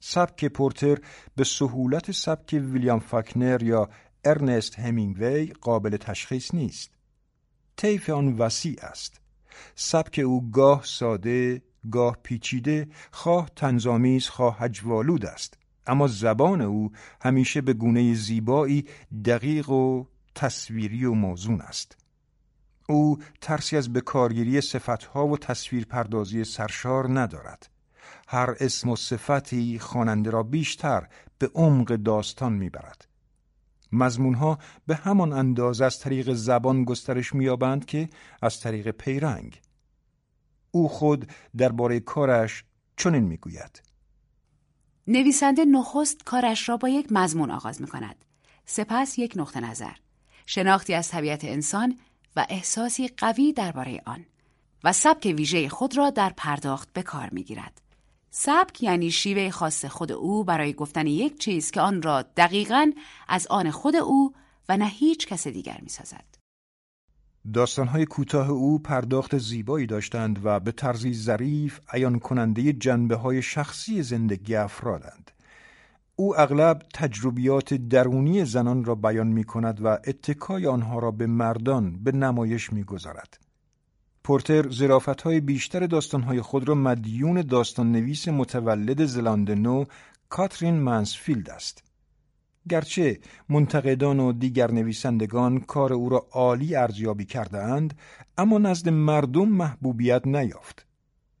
سبک 0.00 0.44
پورتر 0.44 0.98
به 1.36 1.44
سهولت 1.44 2.10
سبک 2.10 2.52
ویلیام 2.52 2.98
فاکنر 2.98 3.62
یا 3.62 3.88
ارنست 4.24 4.78
همینگوی 4.78 5.46
قابل 5.46 5.96
تشخیص 5.96 6.54
نیست. 6.54 6.90
طیف 7.76 8.10
آن 8.10 8.36
وسیع 8.38 8.76
است. 8.82 9.20
سبک 9.74 10.20
او 10.24 10.50
گاه 10.50 10.84
ساده، 10.84 11.62
گاه 11.90 12.16
پیچیده، 12.22 12.88
خواه 13.10 13.50
تنظامیز، 13.56 14.28
خواه 14.28 14.58
هجوالود 14.58 15.26
است. 15.26 15.58
اما 15.88 16.06
زبان 16.06 16.60
او 16.60 16.92
همیشه 17.22 17.60
به 17.60 17.72
گونه 17.72 18.14
زیبایی 18.14 18.86
دقیق 19.24 19.70
و 19.70 20.04
تصویری 20.34 21.04
و 21.04 21.14
موزون 21.14 21.60
است. 21.60 21.96
او 22.88 23.18
ترسی 23.40 23.76
از 23.76 23.92
بکارگیری 23.92 24.60
صفتها 24.60 25.26
و 25.26 25.38
تصویر 25.38 25.84
پردازی 25.84 26.44
سرشار 26.44 27.20
ندارد. 27.20 27.70
هر 28.28 28.54
اسم 28.60 28.88
و 28.88 28.96
صفتی 28.96 29.78
خواننده 29.78 30.30
را 30.30 30.42
بیشتر 30.42 31.08
به 31.38 31.50
عمق 31.54 31.96
داستان 31.96 32.52
می‌برد. 32.52 33.08
مضمونها 33.92 34.58
به 34.86 34.94
همان 34.94 35.32
اندازه 35.32 35.84
از 35.84 35.98
طریق 35.98 36.32
زبان 36.32 36.84
گسترش 36.84 37.34
می‌یابند 37.34 37.84
که 37.84 38.08
از 38.42 38.60
طریق 38.60 38.90
پیرنگ. 38.90 39.60
او 40.70 40.88
خود 40.88 41.32
درباره 41.56 42.00
کارش 42.00 42.64
چنین 42.96 43.24
می‌گوید: 43.24 43.82
نویسنده 45.10 45.64
نخست 45.64 46.24
کارش 46.24 46.68
را 46.68 46.76
با 46.76 46.88
یک 46.88 47.06
مضمون 47.10 47.50
آغاز 47.50 47.80
می 47.80 47.86
کند. 47.86 48.16
سپس 48.66 49.18
یک 49.18 49.32
نقطه 49.36 49.60
نظر. 49.60 49.92
شناختی 50.46 50.94
از 50.94 51.08
طبیعت 51.08 51.44
انسان 51.44 51.98
و 52.36 52.46
احساسی 52.48 53.08
قوی 53.08 53.52
درباره 53.52 54.02
آن 54.06 54.26
و 54.84 54.92
سبک 54.92 55.34
ویژه 55.36 55.68
خود 55.68 55.96
را 55.96 56.10
در 56.10 56.32
پرداخت 56.36 56.92
به 56.92 57.02
کار 57.02 57.28
می 57.32 57.42
گیرد. 57.42 57.80
سبک 58.30 58.82
یعنی 58.82 59.10
شیوه 59.10 59.50
خاص 59.50 59.84
خود 59.84 60.12
او 60.12 60.44
برای 60.44 60.72
گفتن 60.72 61.06
یک 61.06 61.38
چیز 61.38 61.70
که 61.70 61.80
آن 61.80 62.02
را 62.02 62.22
دقیقاً 62.22 62.92
از 63.28 63.46
آن 63.46 63.70
خود 63.70 63.96
او 63.96 64.32
و 64.68 64.76
نه 64.76 64.86
هیچ 64.86 65.26
کس 65.26 65.46
دیگر 65.46 65.78
می 65.82 65.88
سازد. 65.88 66.37
داستانهای 67.52 68.06
کوتاه 68.06 68.50
او 68.50 68.78
پرداخت 68.78 69.38
زیبایی 69.38 69.86
داشتند 69.86 70.40
و 70.44 70.60
به 70.60 70.72
طرزی 70.72 71.14
ظریف 71.14 71.80
عیان 71.92 72.18
کننده 72.18 72.72
جنبه 72.72 73.16
های 73.16 73.42
شخصی 73.42 74.02
زندگی 74.02 74.54
افرادند. 74.54 75.30
او 76.16 76.40
اغلب 76.40 76.82
تجربیات 76.94 77.74
درونی 77.74 78.44
زنان 78.44 78.84
را 78.84 78.94
بیان 78.94 79.26
می 79.26 79.44
کند 79.44 79.80
و 79.84 79.86
اتکای 79.88 80.66
آنها 80.66 80.98
را 80.98 81.10
به 81.10 81.26
مردان 81.26 82.04
به 82.04 82.12
نمایش 82.12 82.72
می 82.72 82.84
گذارد. 82.84 83.38
پورتر 84.24 84.70
زرافت 84.70 85.20
های 85.20 85.40
بیشتر 85.40 85.86
داستان 85.86 86.22
های 86.22 86.40
خود 86.40 86.68
را 86.68 86.74
مدیون 86.74 87.42
داستان 87.42 87.92
نویس 87.92 88.28
متولد 88.28 89.04
زلاند 89.04 89.50
نو 89.50 89.84
کاترین 90.28 90.74
منسفیلد 90.74 91.50
است. 91.50 91.87
گرچه 92.68 93.20
منتقدان 93.48 94.20
و 94.20 94.32
دیگر 94.32 94.70
نویسندگان 94.70 95.60
کار 95.60 95.92
او 95.92 96.08
را 96.08 96.26
عالی 96.32 96.76
ارزیابی 96.76 97.24
کرده 97.24 97.58
اند 97.58 97.98
اما 98.38 98.58
نزد 98.58 98.88
مردم 98.88 99.48
محبوبیت 99.48 100.26
نیافت. 100.26 100.86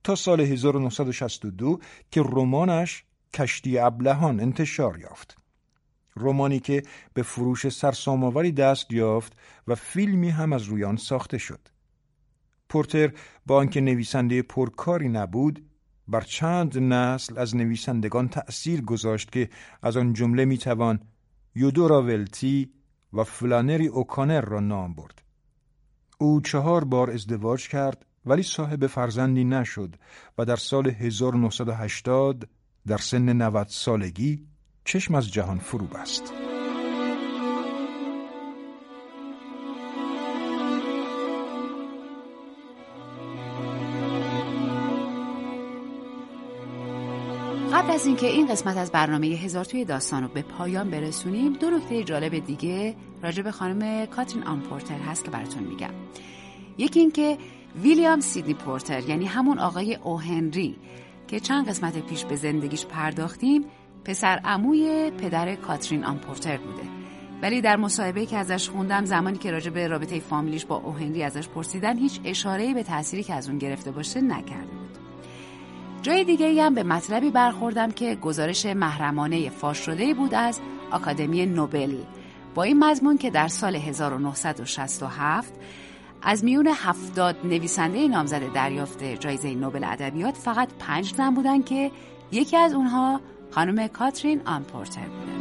تا 0.04 0.14
سال 0.14 0.40
1962 0.40 1.78
که 2.10 2.22
رمانش 2.22 3.04
کشتی 3.34 3.78
ابلهان 3.78 4.40
انتشار 4.40 4.98
یافت. 4.98 5.36
رمانی 6.16 6.60
که 6.60 6.82
به 7.14 7.22
فروش 7.22 7.68
سرسام‌آوری 7.68 8.52
دست 8.52 8.92
یافت 8.92 9.32
و 9.68 9.74
فیلمی 9.74 10.28
هم 10.28 10.52
از 10.52 10.62
روی 10.62 10.84
آن 10.84 10.96
ساخته 10.96 11.38
شد. 11.38 11.60
پورتر 12.68 13.12
با 13.46 13.56
آنکه 13.56 13.80
نویسنده 13.80 14.42
پرکاری 14.42 15.08
نبود 15.08 15.64
بر 16.08 16.20
چند 16.20 16.78
نسل 16.78 17.38
از 17.38 17.56
نویسندگان 17.56 18.28
تأثیر 18.28 18.80
گذاشت 18.80 19.32
که 19.32 19.48
از 19.82 19.96
آن 19.96 20.12
جمله 20.12 20.44
می‌توان 20.44 21.00
یودورا 21.58 22.02
ولتی 22.02 22.70
و 23.12 23.24
فلانری 23.24 23.86
اوکانر 23.86 24.40
را 24.40 24.60
نام 24.60 24.94
برد. 24.94 25.22
او 26.18 26.40
چهار 26.40 26.84
بار 26.84 27.10
ازدواج 27.10 27.68
کرد 27.68 28.06
ولی 28.26 28.42
صاحب 28.42 28.86
فرزندی 28.86 29.44
نشد 29.44 29.96
و 30.38 30.44
در 30.44 30.56
سال 30.56 30.90
1980 30.90 32.48
در 32.86 32.98
سن 32.98 33.28
90 33.42 33.66
سالگی 33.70 34.46
چشم 34.84 35.14
از 35.14 35.32
جهان 35.32 35.58
فرو 35.58 35.86
بست. 35.86 36.47
قبل 47.88 47.94
از 47.96 48.06
اینکه 48.06 48.26
این 48.26 48.46
قسمت 48.46 48.76
از 48.76 48.92
برنامه 48.92 49.26
هزار 49.26 49.64
توی 49.64 49.84
داستان 49.84 50.22
رو 50.22 50.28
به 50.28 50.42
پایان 50.42 50.90
برسونیم 50.90 51.52
دو 51.52 51.70
نکته 51.70 52.04
جالب 52.04 52.38
دیگه 52.38 52.94
راجع 53.22 53.42
به 53.42 53.50
خانم 53.50 54.06
کاترین 54.06 54.44
آمپورتر 54.44 54.98
هست 54.98 55.24
که 55.24 55.30
براتون 55.30 55.62
میگم. 55.62 55.90
یکی 56.78 57.00
اینکه 57.00 57.38
ویلیام 57.82 58.20
سیدنی 58.20 58.54
پورتر 58.54 59.08
یعنی 59.08 59.26
همون 59.26 59.58
آقای 59.58 59.94
اوهنری 59.94 60.76
که 61.28 61.40
چند 61.40 61.68
قسمت 61.68 62.06
پیش 62.06 62.24
به 62.24 62.36
زندگیش 62.36 62.86
پرداختیم 62.86 63.64
پسر 64.04 64.40
عموی 64.44 65.10
پدر 65.10 65.54
کاترین 65.54 66.04
آمپورتر 66.04 66.56
بوده. 66.56 66.88
ولی 67.42 67.60
در 67.60 67.76
مصاحبه 67.76 68.26
که 68.26 68.36
ازش 68.36 68.68
خوندم 68.68 69.04
زمانی 69.04 69.38
که 69.38 69.50
راجع 69.50 69.70
به 69.70 69.86
رابطه 69.86 70.20
فامیلیش 70.20 70.66
با 70.66 70.76
اوهنری 70.76 71.22
ازش 71.22 71.48
پرسیدن 71.48 71.98
هیچ 71.98 72.20
اشاره‌ای 72.24 72.74
به 72.74 72.82
تأثیری 72.82 73.22
که 73.22 73.34
از 73.34 73.48
اون 73.48 73.58
گرفته 73.58 73.90
باشه 73.90 74.20
نکرده 74.20 74.66
بود 74.66 74.77
جای 76.02 76.24
دیگه 76.24 76.62
هم 76.62 76.74
به 76.74 76.82
مطلبی 76.82 77.30
برخوردم 77.30 77.90
که 77.90 78.14
گزارش 78.14 78.66
محرمانه 78.66 79.50
فاش 79.50 79.78
شده 79.78 80.14
بود 80.14 80.34
از 80.34 80.60
آکادمی 80.90 81.46
نوبل. 81.46 81.96
با 82.54 82.62
این 82.62 82.84
مضمون 82.84 83.18
که 83.18 83.30
در 83.30 83.48
سال 83.48 83.76
1967 83.76 85.52
از 86.22 86.44
میون 86.44 86.66
هفتاد 86.66 87.36
نویسنده 87.44 88.08
نامزد 88.08 88.52
دریافت 88.52 89.04
جایزه 89.04 89.54
نوبل 89.54 89.84
ادبیات 89.84 90.34
فقط 90.34 90.68
پنج 90.78 91.14
زن 91.14 91.34
بودن 91.34 91.62
که 91.62 91.90
یکی 92.32 92.56
از 92.56 92.74
اونها 92.74 93.20
خانم 93.50 93.86
کاترین 93.86 94.40
آمپورتر 94.46 95.06
بوده. 95.06 95.38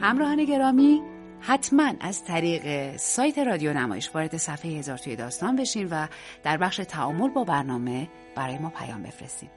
همراهان 0.00 0.44
گرامی 0.44 1.02
حتما 1.46 1.92
از 2.00 2.24
طریق 2.24 2.96
سایت 2.96 3.38
رادیو 3.38 3.72
نمایش 3.72 4.10
وارد 4.14 4.36
صفحه 4.36 4.70
هزار 4.70 4.98
توی 4.98 5.16
داستان 5.16 5.56
بشین 5.56 5.88
و 5.90 6.06
در 6.42 6.56
بخش 6.56 6.76
تعامل 6.76 7.28
با 7.28 7.44
برنامه 7.44 8.08
برای 8.34 8.58
ما 8.58 8.70
پیام 8.70 9.02
بفرستید. 9.02 9.50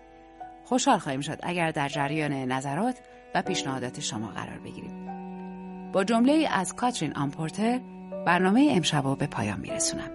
خوشحال 0.65 0.97
خواهیم 0.97 1.21
شد 1.21 1.39
اگر 1.43 1.71
در 1.71 1.89
جریان 1.89 2.33
نظرات 2.33 2.95
و 3.35 3.41
پیشنهادات 3.41 3.99
شما 3.99 4.27
قرار 4.27 4.59
بگیریم. 4.59 5.05
با 5.91 6.03
جمله 6.03 6.47
از 6.51 6.75
کاترین 6.75 7.15
آمپورتر 7.15 7.79
برنامه 8.25 8.69
امشب 8.71 9.17
به 9.17 9.27
پایان 9.27 9.59
میرسونم. 9.59 10.11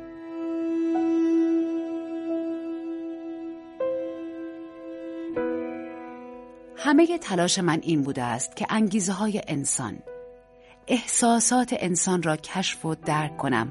همه 6.76 7.18
تلاش 7.18 7.58
من 7.58 7.78
این 7.82 8.02
بوده 8.02 8.22
است 8.22 8.56
که 8.56 8.66
انگیزه 8.70 9.12
های 9.12 9.42
انسان 9.48 9.98
احساسات 10.92 11.74
انسان 11.78 12.22
را 12.22 12.36
کشف 12.36 12.84
و 12.84 12.94
درک 12.94 13.36
کنم 13.36 13.68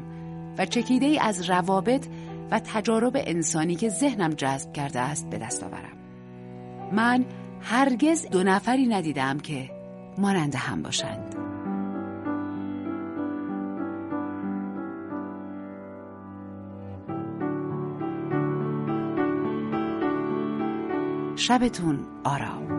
و 0.58 0.66
چکیده 0.66 1.06
ای 1.06 1.20
از 1.20 1.50
روابط 1.50 2.06
و 2.52 2.60
تجارب 2.60 3.12
انسانی 3.16 3.76
که 3.76 3.90
ذهنم 3.90 4.30
جذب 4.30 4.74
کرده 4.74 5.00
است 5.00 5.30
به 5.30 5.38
دست 5.38 5.64
آورم. 5.64 5.98
من 6.92 7.26
هرگز 7.62 8.26
دو 8.26 8.44
نفری 8.44 8.88
ندیدم 8.88 9.40
که 9.40 9.70
مانند 10.18 10.56
هم 10.56 10.82
باشند. 10.82 11.36
شبتون 21.36 22.00
آرام. 22.24 22.71